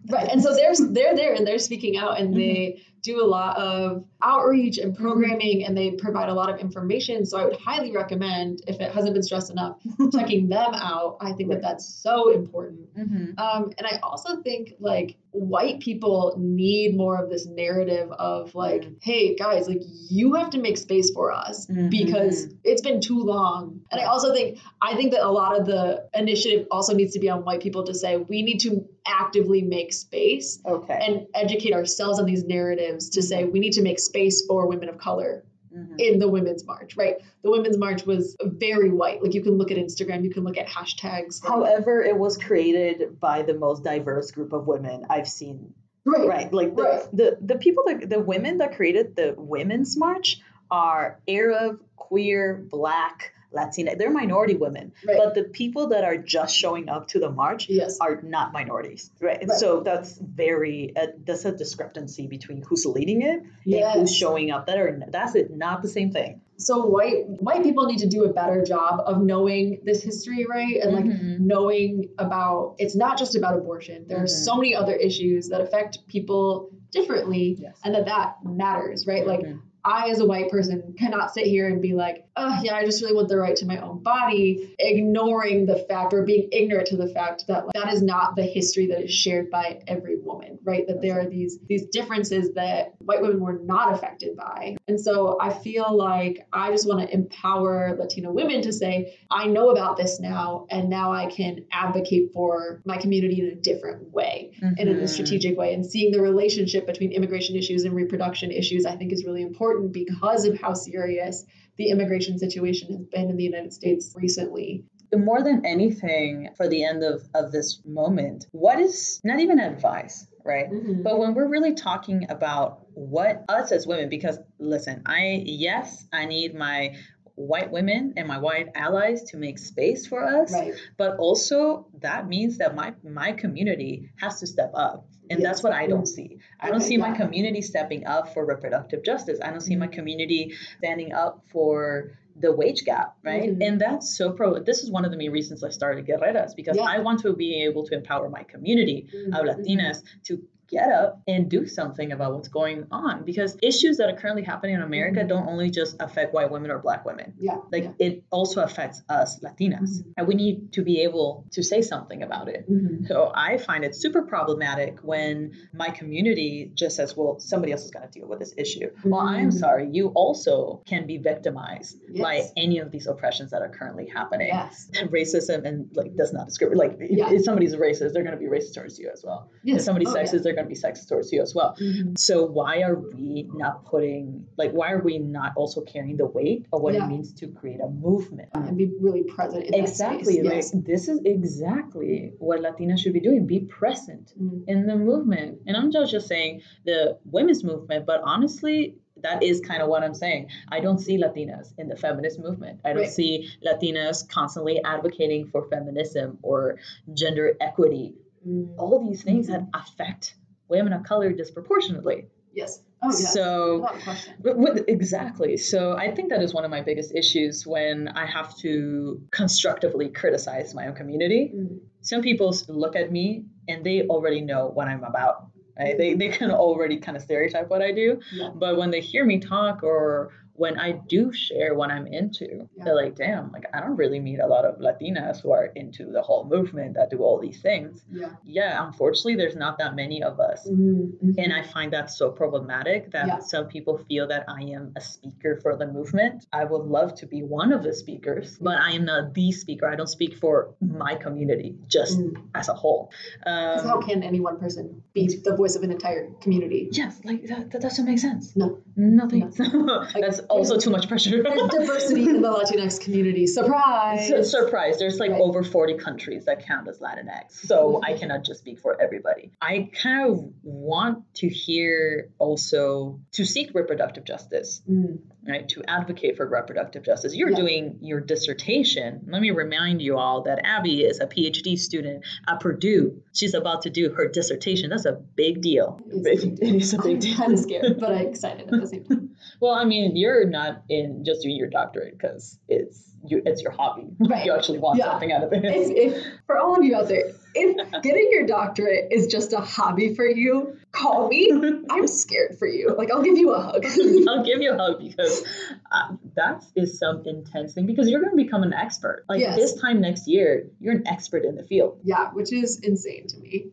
Right. 0.10 0.28
And 0.32 0.42
so 0.42 0.54
they're 0.54 0.74
they're 0.90 1.16
there 1.16 1.34
and 1.34 1.46
they're 1.48 1.60
speaking 1.60 1.98
out 1.98 2.20
and 2.20 2.30
mm-hmm. 2.30 2.40
they 2.40 2.82
do 3.06 3.22
a 3.24 3.28
lot 3.38 3.56
of 3.58 4.04
outreach 4.24 4.78
and 4.80 4.96
programming 4.98 5.64
and 5.64 5.78
they 5.78 5.92
provide 5.92 6.28
a 6.30 6.34
lot 6.34 6.50
of 6.50 6.60
information. 6.60 7.26
So 7.26 7.38
I 7.38 7.46
would 7.46 7.58
highly 7.58 7.92
recommend, 7.92 8.62
if 8.68 8.82
it 8.82 8.92
hasn't 8.92 9.14
been 9.14 9.22
stressed 9.24 9.52
enough, 9.52 9.78
checking 10.12 10.50
them 10.50 10.74
out. 10.74 11.18
I 11.22 11.34
think 11.34 11.50
that 11.52 11.62
that's 11.62 11.86
so 11.86 12.32
important. 12.34 12.94
Mm-hmm. 12.98 13.38
Um, 13.40 13.72
and 13.78 13.86
I 13.86 14.00
also 14.02 14.42
think 14.42 14.74
like 14.80 15.18
white 15.32 15.80
people 15.82 16.36
need 16.38 16.96
more 16.98 17.22
of 17.24 17.30
this 17.30 17.46
narrative 17.46 18.10
of 18.12 18.56
like, 18.56 18.82
Mm. 18.86 18.96
hey 19.02 19.36
guys, 19.36 19.68
like 19.68 19.82
you 20.10 20.34
have 20.34 20.50
to 20.52 20.60
make 20.60 20.78
space 20.78 21.12
for 21.12 21.32
us 21.32 21.68
Mhm. 21.68 21.90
because 21.92 22.48
it's 22.64 22.82
been 22.82 23.00
too 23.02 23.20
long. 23.20 23.82
And 23.92 24.02
I 24.02 24.06
also 24.06 24.34
think 24.34 24.58
I 24.82 24.96
think 24.96 25.12
that 25.12 25.24
a 25.26 25.32
lot 25.32 25.60
of 25.60 25.66
the 25.66 26.08
initiative 26.14 26.68
also 26.72 26.94
needs 26.96 27.14
to 27.14 27.20
be 27.20 27.30
on 27.30 27.46
white 27.46 27.62
people 27.62 27.84
to 27.86 27.94
say 27.94 28.18
we 28.18 28.42
need 28.42 28.60
to 28.62 28.72
actively 29.08 29.62
make 29.62 29.94
space 29.94 30.60
Okay. 30.66 31.00
and 31.02 31.28
educate 31.36 31.74
ourselves 31.74 32.20
on 32.20 32.26
these 32.26 32.44
narratives 32.46 33.10
to 33.12 33.22
say 33.22 33.44
we 33.46 33.60
need 33.60 33.74
to 33.74 33.82
make 33.82 34.00
space 34.00 34.46
for 34.46 34.68
women 34.68 34.90
of 34.90 34.98
color 34.98 35.44
Mhm. 35.76 35.96
in 36.00 36.20
the 36.20 36.28
women's 36.28 36.66
march, 36.66 36.96
right? 36.98 37.18
The 37.44 37.52
women's 37.52 37.78
march 37.78 38.06
was 38.06 38.36
very 38.42 38.90
white. 38.92 39.22
Like 39.22 39.34
you 39.34 39.42
can 39.42 39.54
look 39.58 39.72
at 39.72 39.78
Instagram, 39.78 40.24
you 40.24 40.30
can 40.32 40.44
look 40.44 40.58
at 40.58 40.68
hashtags. 40.68 41.44
like- 41.44 41.52
However, 41.52 42.02
it 42.02 42.18
was 42.18 42.38
created 42.38 43.20
by 43.20 43.42
the 43.42 43.54
most 43.54 43.84
diverse 43.84 44.32
group 44.32 44.54
of 44.54 44.68
women 44.68 45.06
I've 45.10 45.28
seen. 45.28 45.74
right, 46.06 46.28
Right. 46.28 46.54
Like 46.54 46.76
the, 46.76 46.84
Right. 46.84 47.04
the, 47.14 47.38
the 47.42 47.56
people 47.58 47.84
that 47.88 48.10
the 48.10 48.20
women 48.20 48.60
that 48.60 48.76
created 48.76 49.16
the 49.16 49.34
women's 49.38 49.98
march 49.98 50.40
are 50.72 51.20
Arab, 51.28 51.80
queer, 51.96 52.64
black, 52.70 53.34
Latina. 53.56 53.96
They're 53.96 54.12
minority 54.12 54.56
women. 54.56 54.92
right. 55.08 55.18
But 55.18 55.34
the 55.34 55.44
people 55.46 55.88
that 55.90 56.04
are 56.04 56.18
just 56.18 56.56
showing 56.56 56.90
up 56.90 57.08
to 57.10 57.20
the 57.20 57.32
march 57.32 57.68
yes, 57.70 57.98
are 58.00 58.22
not 58.22 58.54
minorities. 58.54 59.12
Right. 59.22 59.40
Right. 59.48 59.58
So 59.58 59.82
that's 59.82 60.18
very 60.18 60.94
uh, 60.96 61.08
that's 61.26 61.46
a 61.46 61.52
discrepancy 61.52 62.28
between 62.28 62.64
who's 62.68 62.86
leading 62.86 63.22
it 63.22 63.42
and 63.66 64.00
who's 64.02 64.16
showing 64.16 64.52
up. 64.52 64.68
That 64.68 64.78
are 64.78 65.00
that's 65.10 65.36
it, 65.36 65.56
not 65.56 65.82
the 65.82 65.88
same 65.90 66.12
thing. 66.12 66.42
so 66.58 66.86
white 66.86 67.26
white 67.48 67.64
people 67.64 67.86
need 67.86 68.00
to 68.00 68.08
do 68.08 68.24
a 68.24 68.32
better 68.32 68.64
job 68.64 69.02
of 69.06 69.22
knowing 69.22 69.82
this 69.84 70.02
history, 70.04 70.46
right? 70.50 70.78
And 70.82 70.94
like 70.96 71.06
Mhm. 71.06 71.40
knowing 71.40 72.10
about 72.18 72.76
it's 72.78 72.96
not 72.96 73.18
just 73.18 73.36
about 73.36 73.58
abortion. 73.58 74.06
There 74.08 74.20
are 74.22 74.26
Mhm. 74.32 74.46
so 74.48 74.56
many 74.56 74.74
other 74.76 74.96
issues 74.96 75.50
that 75.50 75.60
affect 75.62 76.08
people 76.08 76.70
differently, 76.92 77.58
Yes. 77.60 77.78
and 77.84 77.94
that 77.96 78.06
that 78.06 78.36
matters, 78.46 79.06
right? 79.06 79.28
Like 79.28 79.42
Mhm. 79.42 79.60
I, 79.86 80.10
as 80.10 80.20
a 80.20 80.26
white 80.26 80.50
person, 80.50 80.96
cannot 80.98 81.32
sit 81.34 81.46
here 81.46 81.68
and 81.68 81.80
be 81.82 81.94
like, 81.94 82.26
oh, 82.36 82.60
yeah, 82.64 82.76
I 82.76 82.84
just 82.84 83.02
really 83.04 83.16
want 83.16 83.30
the 83.30 83.38
right 83.38 83.56
to 83.58 83.66
my 83.68 83.78
own 83.78 84.02
body, 84.02 84.76
ignoring 84.80 85.68
the 85.68 85.78
fact 85.88 86.14
or 86.14 86.24
being 86.24 86.50
ignorant 86.52 86.88
to 86.88 86.98
the 86.98 87.08
fact 87.08 87.46
that 87.48 87.66
like, 87.68 87.74
that 87.76 87.94
is 87.94 88.02
not 88.02 88.36
the 88.36 88.44
history 88.44 88.88
that 88.88 89.04
is 89.04 89.14
shared 89.14 89.52
by 89.52 89.80
every 89.88 90.18
woman, 90.20 90.58
right? 90.64 90.88
That 90.88 91.02
there 91.02 91.20
are 91.20 91.28
these 91.30 91.60
these 91.68 91.86
differences 91.88 92.54
that 92.56 92.96
white 93.00 93.22
women 93.22 93.40
were 93.40 93.60
not 93.64 93.94
affected 93.94 94.36
by. 94.36 94.76
And 94.88 95.00
so 95.00 95.38
I 95.40 95.54
feel 95.54 95.96
like 95.96 96.46
I 96.52 96.72
just 96.72 96.88
want 96.88 97.08
to 97.08 97.14
empower 97.14 97.96
Latino 97.98 98.32
women 98.32 98.62
to 98.64 98.74
say, 98.74 99.18
I 99.30 99.46
know 99.48 99.70
about 99.70 99.98
this 99.98 100.20
now, 100.20 100.66
and 100.72 100.90
now 100.90 101.12
I 101.12 101.28
can 101.28 101.66
advocate 101.72 102.32
for 102.34 102.82
my 102.86 102.98
community 102.98 103.40
in 103.42 103.48
a 103.48 103.56
different 103.56 104.12
way 104.12 104.52
and 104.62 104.80
in 104.80 104.88
a 104.90 105.02
Mhm. 105.02 105.10
strategic 105.10 105.58
way. 105.58 105.74
And 105.74 105.86
seeing 105.86 106.12
the 106.12 106.22
relationship 106.22 106.88
between 106.88 107.12
immigration 107.12 107.56
issues 107.56 107.84
and 107.84 107.94
reproduction 107.94 108.52
issues, 108.52 108.86
I 108.86 108.96
think, 108.96 109.14
is 109.14 109.26
really 109.26 109.42
important 109.42 109.75
because 109.82 110.46
of 110.46 110.60
how 110.60 110.74
serious 110.74 111.46
the 111.78 111.90
immigration 111.90 112.38
situation 112.38 112.90
has 112.90 113.06
been 113.08 113.30
in 113.30 113.38
the 113.38 113.44
United 113.44 113.74
States 113.74 114.14
recently. 114.16 114.84
more 115.16 115.42
than 115.44 115.66
anything 115.66 116.50
for 116.58 116.68
the 116.68 116.84
end 116.84 117.04
of, 117.04 117.24
of 117.36 117.52
this 117.52 117.80
moment 117.86 118.48
what 118.52 118.80
is 118.80 119.22
not 119.24 119.40
even 119.40 119.60
advice 119.60 120.28
right 120.44 120.70
mm-hmm. 120.70 121.02
but 121.04 121.18
when 121.20 121.34
we're 121.34 121.48
really 121.48 121.74
talking 121.74 122.26
about 122.30 122.86
what 122.94 123.44
us 123.48 123.72
as 123.72 123.88
women 123.88 124.10
because 124.10 124.40
listen 124.60 125.02
i 125.06 125.42
yes 125.46 126.06
i 126.12 126.26
need 126.26 126.54
my 126.54 126.94
white 127.36 127.70
women 127.72 128.14
and 128.18 128.28
my 128.28 128.38
white 128.38 128.70
allies 128.76 129.24
to 129.24 129.38
make 129.38 129.60
space 129.60 130.08
for 130.08 130.24
us 130.24 130.54
right. 130.54 130.74
but 130.98 131.18
also 131.18 131.86
that 132.00 132.28
means 132.28 132.58
that 132.58 132.76
my 132.76 132.94
my 133.04 133.32
community 133.34 134.10
has 134.18 134.40
to 134.40 134.48
step 134.48 134.72
up 134.74 135.06
and 135.30 135.40
Yes. 135.40 135.48
that's 135.48 135.64
what 135.64 135.74
i 135.74 135.86
don't 135.86 136.06
see 136.08 136.38
i 136.62 136.70
don't 136.70 136.82
see 136.82 136.96
my 136.98 137.12
community 137.12 137.62
stepping 137.62 138.06
up 138.06 138.34
for 138.34 138.46
reproductive 138.46 139.04
justice 139.04 139.40
i 139.44 139.50
don't 139.50 139.60
see 139.62 139.76
my 139.76 139.88
Mhm. 139.88 139.92
community 139.94 140.54
standing 140.78 141.12
up 141.14 141.44
for 141.52 142.12
the 142.40 142.52
wage 142.54 142.84
gap 142.86 143.16
right 143.24 143.50
Mhm. 143.50 143.66
and 143.68 143.82
that's 143.82 144.16
so 144.18 144.32
pro 144.32 144.60
this 144.60 144.82
is 144.84 144.90
one 144.92 145.04
of 145.04 145.12
the 145.12 145.18
main 145.18 145.32
reasons 145.32 145.62
i 145.64 145.70
started 145.70 146.06
guerreras 146.06 146.54
because 146.56 146.78
Yeah. 146.78 146.84
i 146.84 147.00
want 147.00 147.20
to 147.22 147.34
be 147.36 147.64
able 147.64 147.84
to 147.86 147.96
empower 147.96 148.30
my 148.30 148.44
community 148.44 149.08
of 149.34 149.42
Mhm. 149.44 149.48
latinas 149.50 150.04
to 150.26 150.42
get 150.68 150.90
up 150.92 151.22
and 151.28 151.50
do 151.50 151.66
something 151.68 152.12
about 152.12 152.34
what's 152.34 152.48
going 152.48 152.86
on 152.92 153.24
because 153.24 153.58
issues 153.62 153.98
that 153.98 154.10
are 154.10 154.16
currently 154.18 154.44
happening 154.44 154.76
in 154.76 154.82
america 154.82 155.20
Mhm. 155.22 155.28
don't 155.28 155.48
only 155.48 155.70
just 155.70 155.96
affect 156.02 156.34
white 156.34 156.50
women 156.52 156.72
or 156.72 156.80
black 156.80 157.06
women 157.06 157.34
Yeah. 157.40 157.58
like 157.72 157.84
yeah. 157.84 157.92
it 158.08 158.24
also 158.32 158.62
affects 158.64 159.04
us 159.10 159.40
latinas 159.42 160.02
Mhm. 160.02 160.14
and 160.18 160.28
we 160.28 160.34
need 160.36 160.72
to 160.74 160.82
be 160.84 161.02
able 161.02 161.46
to 161.52 161.62
say 161.64 161.82
something 161.82 162.24
about 162.24 162.48
it 162.50 162.70
Mhm. 162.70 163.08
so 163.08 163.32
i 163.36 163.58
find 163.58 163.84
it 163.86 163.96
super 163.96 164.24
problematic 164.24 165.00
when 165.04 165.52
my 165.74 165.90
community 165.90 166.72
just 166.74 166.96
says 166.96 167.16
well 167.16 167.40
somebody 167.40 167.72
else 167.72 167.84
is 167.86 167.92
going 167.92 168.08
to 168.08 168.12
deal 168.20 168.28
with 168.28 168.40
this 168.40 168.54
issue 168.58 168.90
well 169.04 169.22
i'm 169.22 169.50
Mhm. 169.50 169.54
sorry 169.60 169.90
you 169.92 170.08
also 170.16 170.82
can 170.86 171.06
be 171.06 171.18
victimized 171.18 171.98
by 172.20 172.42
any 172.58 172.80
of 172.80 172.92
these 172.92 173.06
oppressions 173.08 173.52
that 173.52 173.62
are 173.62 173.70
currently 173.70 174.08
happening 174.08 174.48
Yes. 174.48 174.90
racism 175.12 175.64
and 175.66 175.90
like 175.96 176.16
does 176.16 176.34
not 176.34 176.48
discriminate 176.48 176.78
like 176.80 176.98
if- 177.00 177.12
Yeah. 177.12 177.32
if 177.32 177.44
somebody's 177.44 177.76
racist 177.76 178.14
they're 178.14 178.24
going 178.24 178.38
to 178.40 178.44
be 178.46 178.48
racist 178.48 178.74
towards 178.74 178.98
you 179.00 179.10
as 179.14 179.24
well 179.24 179.50
Yes. 179.64 179.78
if 179.80 179.84
somebody's 179.84 180.10
Oh, 180.10 180.16
yeah. 180.18 180.24
sexist 180.24 180.44
they're 180.44 180.55
going 180.56 180.66
to 180.66 180.70
be 180.76 180.76
sexist 180.76 181.08
towards 181.10 181.32
you 181.34 181.42
as 181.42 181.54
well 181.54 181.76
Mhm. 181.80 182.18
so 182.18 182.36
why 182.46 182.82
are 182.82 182.96
we 183.16 183.50
not 183.54 183.86
putting 183.86 184.46
like 184.58 184.72
why 184.72 184.92
are 184.92 185.02
we 185.10 185.18
not 185.20 185.52
also 185.56 185.82
carrying 185.82 186.18
the 186.18 186.26
weight 186.38 186.66
of 186.74 186.82
what 186.82 186.94
Yeah. 186.94 187.06
it 187.06 187.10
means 187.10 187.34
to 187.42 187.48
create 187.48 187.80
a 187.82 187.90
movement 187.90 188.50
And 188.54 188.78
be 188.78 188.88
really 189.00 189.24
present 189.24 189.66
exactly 189.74 190.42
like 190.42 190.54
Yes. 190.56 190.72
this 190.72 191.08
is 191.08 191.20
exactly 191.26 192.34
what 192.40 192.60
latinas 192.62 193.00
should 193.00 193.14
be 193.14 193.20
doing 193.20 193.46
be 193.46 193.60
present 193.62 194.34
Mhm. 194.40 194.64
in 194.68 194.88
the 194.88 194.96
movement 194.96 195.60
and 195.68 195.76
i'm 195.78 195.90
not 195.90 196.08
just 196.10 196.28
saying 196.28 196.62
the 196.86 197.18
women's 197.32 197.64
movement 197.64 198.06
but 198.06 198.22
honestly 198.24 198.98
that 199.22 199.42
is 199.42 199.62
kind 199.62 199.82
of 199.82 199.88
what 199.90 200.04
i'm 200.04 200.14
saying 200.14 200.48
i 200.70 200.80
don't 200.80 201.00
see 201.00 201.18
latinas 201.18 201.74
in 201.78 201.88
the 201.88 201.96
feminist 201.96 202.38
movement 202.40 202.80
i 202.86 202.90
don't 202.94 203.04
Right. 203.04 203.10
see 203.20 203.48
latinas 203.66 204.28
constantly 204.28 204.76
advocating 204.84 205.48
for 205.48 205.64
feminism 205.70 206.38
or 206.44 206.78
gender 207.14 207.56
equity 207.62 208.16
Mm. 208.48 208.76
all 208.78 209.00
these 209.08 209.24
things 209.24 209.48
that 209.48 209.64
affect 209.74 210.36
women 210.70 210.94
of 210.94 211.04
color 211.04 211.32
disproportionately 211.32 212.26
Yes. 212.56 212.82
Oh, 213.04 213.10
yes. 213.10 213.34
so 213.34 213.88
question. 214.04 214.34
with, 214.40 214.86
exactly. 214.88 215.58
So 215.58 215.96
I 215.96 216.16
think 216.16 216.30
that 216.30 216.42
is 216.42 216.54
one 216.54 216.64
of 216.64 216.72
my 216.72 216.82
biggest 216.82 217.14
issues 217.14 217.68
when 217.68 218.08
I 218.08 218.26
have 218.26 218.58
to 218.60 219.22
constructively 219.32 220.10
criticize 220.10 220.74
my 220.74 220.88
own 220.88 220.96
community. 220.96 221.52
Mm. 221.54 221.80
Some 222.02 222.22
people 222.22 222.56
look 222.70 222.96
at 222.96 223.12
me 223.12 223.44
and 223.68 223.86
they 223.86 224.04
already 224.04 224.42
know 224.42 224.72
what 224.74 224.88
I'm 224.88 225.04
about. 225.04 225.48
Right? 225.78 225.98
They, 225.98 226.14
they 226.14 226.30
can 226.30 226.50
already 226.52 226.98
kind 226.98 227.18
of 227.18 227.22
stereotype 227.22 227.70
what 227.70 227.82
I 227.82 227.92
do. 227.92 228.22
Yeah. 228.32 228.50
But 228.56 228.78
when 228.78 228.90
they 228.90 229.02
hear 229.02 229.26
me 229.26 229.40
talk 229.40 229.84
or 229.84 230.32
when 230.58 230.80
I 230.80 230.94
do 230.94 231.34
share 231.34 231.76
what 231.76 231.92
I'm 231.92 232.08
into, 232.08 232.68
Yeah. 232.78 232.84
they're 232.86 232.96
like, 232.96 233.16
damn, 233.16 233.52
like 233.52 233.66
I 233.74 233.82
don't 233.82 233.98
really 233.98 234.20
meet 234.20 234.40
a 234.40 234.48
lot 234.48 234.64
of 234.66 234.80
Latinas 234.80 235.42
who 235.42 235.52
are 235.52 235.66
into 235.76 236.06
the 236.12 236.22
whole 236.22 236.46
movement 236.46 236.94
that 236.96 237.10
do 237.10 237.20
all 237.20 237.40
these 237.40 237.62
things. 237.62 238.04
Yeah. 238.12 238.30
Yeah, 238.44 238.86
unfortunately, 238.88 239.36
there's 239.36 239.56
not 239.58 239.78
that 239.80 239.96
many 239.96 240.24
of 240.24 240.40
us. 240.40 240.68
Mhm. 240.70 241.36
And 241.38 241.52
I 241.54 241.62
find 241.62 241.92
that 241.94 242.10
so 242.10 242.32
problematic 242.32 243.12
that 243.12 243.28
Yeah. 243.28 243.40
some 243.40 243.68
people 243.68 243.98
feel 243.98 244.28
that 244.28 244.46
I 244.48 244.62
am 244.64 244.94
a 244.96 245.02
speaker 245.02 245.58
for 245.62 245.76
the 245.76 245.88
movement. 245.88 246.46
I 246.54 246.64
would 246.64 246.86
love 246.86 247.16
to 247.16 247.26
be 247.26 247.44
one 247.44 247.74
of 247.74 247.84
the 247.84 247.94
speakers, 247.94 248.58
but 248.60 248.78
I 248.80 248.92
am 248.92 249.06
not 249.06 249.34
the 249.34 249.52
speaker. 249.52 249.88
I 249.88 249.96
don't 249.96 250.08
speak 250.20 250.36
for 250.36 250.74
my 250.80 251.16
community, 251.16 251.76
just 251.88 252.18
Mm. 252.20 252.34
as 252.56 252.70
a 252.70 252.74
whole. 252.74 253.12
'Cause 253.44 253.84
how 253.84 253.98
Um, 253.98 254.04
can 254.04 254.24
any 254.24 254.40
one 254.40 254.58
person 254.58 255.02
be 255.14 255.28
the 255.44 255.56
voice 255.56 255.76
of 255.76 255.84
an 255.84 255.92
entire 255.92 256.30
community? 256.42 256.88
yes, 256.92 257.20
like 257.26 257.46
that, 257.48 257.72
that 257.72 257.82
doesn't 257.82 258.06
make 258.06 258.20
sense. 258.20 258.56
No. 258.56 258.78
Nothing. 258.96 259.42
Like, 259.42 259.56
That's 260.22 260.40
also 260.50 260.78
too 260.78 260.90
much 260.90 261.08
pressure. 261.08 261.42
There's 261.44 261.70
diversity 261.70 262.30
in 262.30 262.42
the 262.42 262.50
Latinx 262.50 263.00
community. 263.00 263.48
Surprise! 263.48 264.28
Su- 264.28 264.44
Surprise! 264.44 265.00
There's 265.00 265.20
like 265.20 265.32
Right. 265.32 265.42
over 265.42 265.64
40 265.64 265.96
countries 265.96 266.46
that 266.46 266.66
count 266.66 266.88
as 266.88 267.00
Latinx, 267.00 267.52
so 267.52 268.00
I 268.04 268.14
cannot 268.14 268.44
just 268.44 268.60
speak 268.60 268.80
for 268.80 269.00
everybody. 269.02 269.52
I 269.62 269.90
kind 270.02 270.30
of 270.32 270.50
want 270.64 271.24
to 271.36 271.50
hear 271.50 272.30
also 272.40 273.20
to 273.34 273.46
seek 273.46 273.74
reproductive 273.74 274.24
justice, 274.26 274.82
Mm. 274.90 275.20
Right? 275.48 275.68
To 275.70 275.84
advocate 275.88 276.38
for 276.38 276.48
reproductive 276.48 277.04
justice. 277.04 277.36
You're 277.36 277.50
Yeah. 277.52 277.56
doing 277.58 277.98
your 278.02 278.20
dissertation. 278.20 279.22
Let 279.28 279.42
me 279.42 279.52
remind 279.52 280.02
you 280.02 280.18
all 280.18 280.42
that 280.44 280.60
Abby 280.64 281.04
is 281.04 281.20
a 281.20 281.28
PhD 281.28 281.78
student 281.78 282.24
at 282.48 282.60
Purdue. 282.60 283.22
She's 283.34 283.54
about 283.54 283.82
to 283.84 283.90
do 283.90 284.10
her 284.12 284.28
dissertation. 284.28 284.90
That's 284.90 285.06
a 285.06 285.14
big 285.36 285.62
deal. 285.62 286.00
It's 286.08 286.44
a 286.44 286.48
big 286.48 286.60
It 286.62 286.76
is 286.76 286.94
a 286.94 286.98
big 286.98 287.06
I'm 287.16 287.20
deal. 287.20 287.36
kind 287.36 287.54
of 287.54 287.60
scared, 287.60 288.00
but 288.00 288.12
I'm 288.12 288.28
excited 288.28 288.74
at 288.74 288.82
the 288.82 288.88
same 288.88 289.04
time. 289.06 289.30
Well, 289.60 289.74
I 289.74 289.86
mean, 289.86 290.16
you're 290.16 290.46
not 290.48 290.84
in 290.90 291.24
just 291.24 291.42
doing 291.44 291.56
your 291.56 291.70
doctorate 291.70 292.18
because 292.18 292.60
it's 292.68 293.15
you, 293.30 293.42
it's 293.46 293.62
your 293.62 293.72
hobby. 293.72 294.08
Right. 294.20 294.46
you 294.46 294.54
actually 294.54 294.80
want 294.80 294.98
Yeah. 295.00 295.12
something 295.12 295.32
out 295.32 295.44
of 295.44 295.54
it. 295.54 295.64
if, 295.66 296.14
if 296.16 296.24
for 296.48 296.58
all 296.58 296.76
of 296.78 296.84
you 296.84 296.96
out 296.96 297.08
there, 297.08 297.32
if 297.54 297.92
getting 298.04 298.30
your 298.32 298.46
doctorate 298.46 299.12
is 299.12 299.28
just 299.28 299.54
a 299.54 299.60
hobby 299.60 300.14
for 300.16 300.26
you, 300.26 300.78
call 300.92 301.28
me. 301.28 301.52
I'm 301.90 302.08
scared 302.08 302.58
for 302.60 302.68
you. 302.68 302.94
Like 302.98 303.12
I'll 303.12 303.22
give 303.24 303.38
you 303.38 303.54
a 303.54 303.62
hug. 303.62 303.86
I'll 304.30 304.44
give 304.44 304.62
you 304.62 304.74
a 304.74 304.78
hug 304.78 305.00
because 305.00 305.44
uh, 305.92 306.16
that 306.36 306.64
is 306.76 306.98
some 307.00 307.24
intense 307.26 307.74
thing 307.74 307.86
because 307.86 308.10
you're 308.10 308.22
going 308.22 308.36
to 308.38 308.44
become 308.44 308.64
an 308.64 308.74
expert. 308.74 309.26
Like 309.30 309.40
Yes. 309.40 309.56
this 309.58 309.80
time 309.82 310.02
next 310.02 310.28
year, 310.28 310.68
you're 310.80 310.94
an 310.94 311.08
expert 311.08 311.46
in 311.46 311.56
the 311.56 311.64
field. 311.64 312.00
yeah, 312.04 312.32
which 312.32 312.52
is 312.52 312.80
insane 312.82 313.28
to 313.28 313.38
me. 313.40 313.68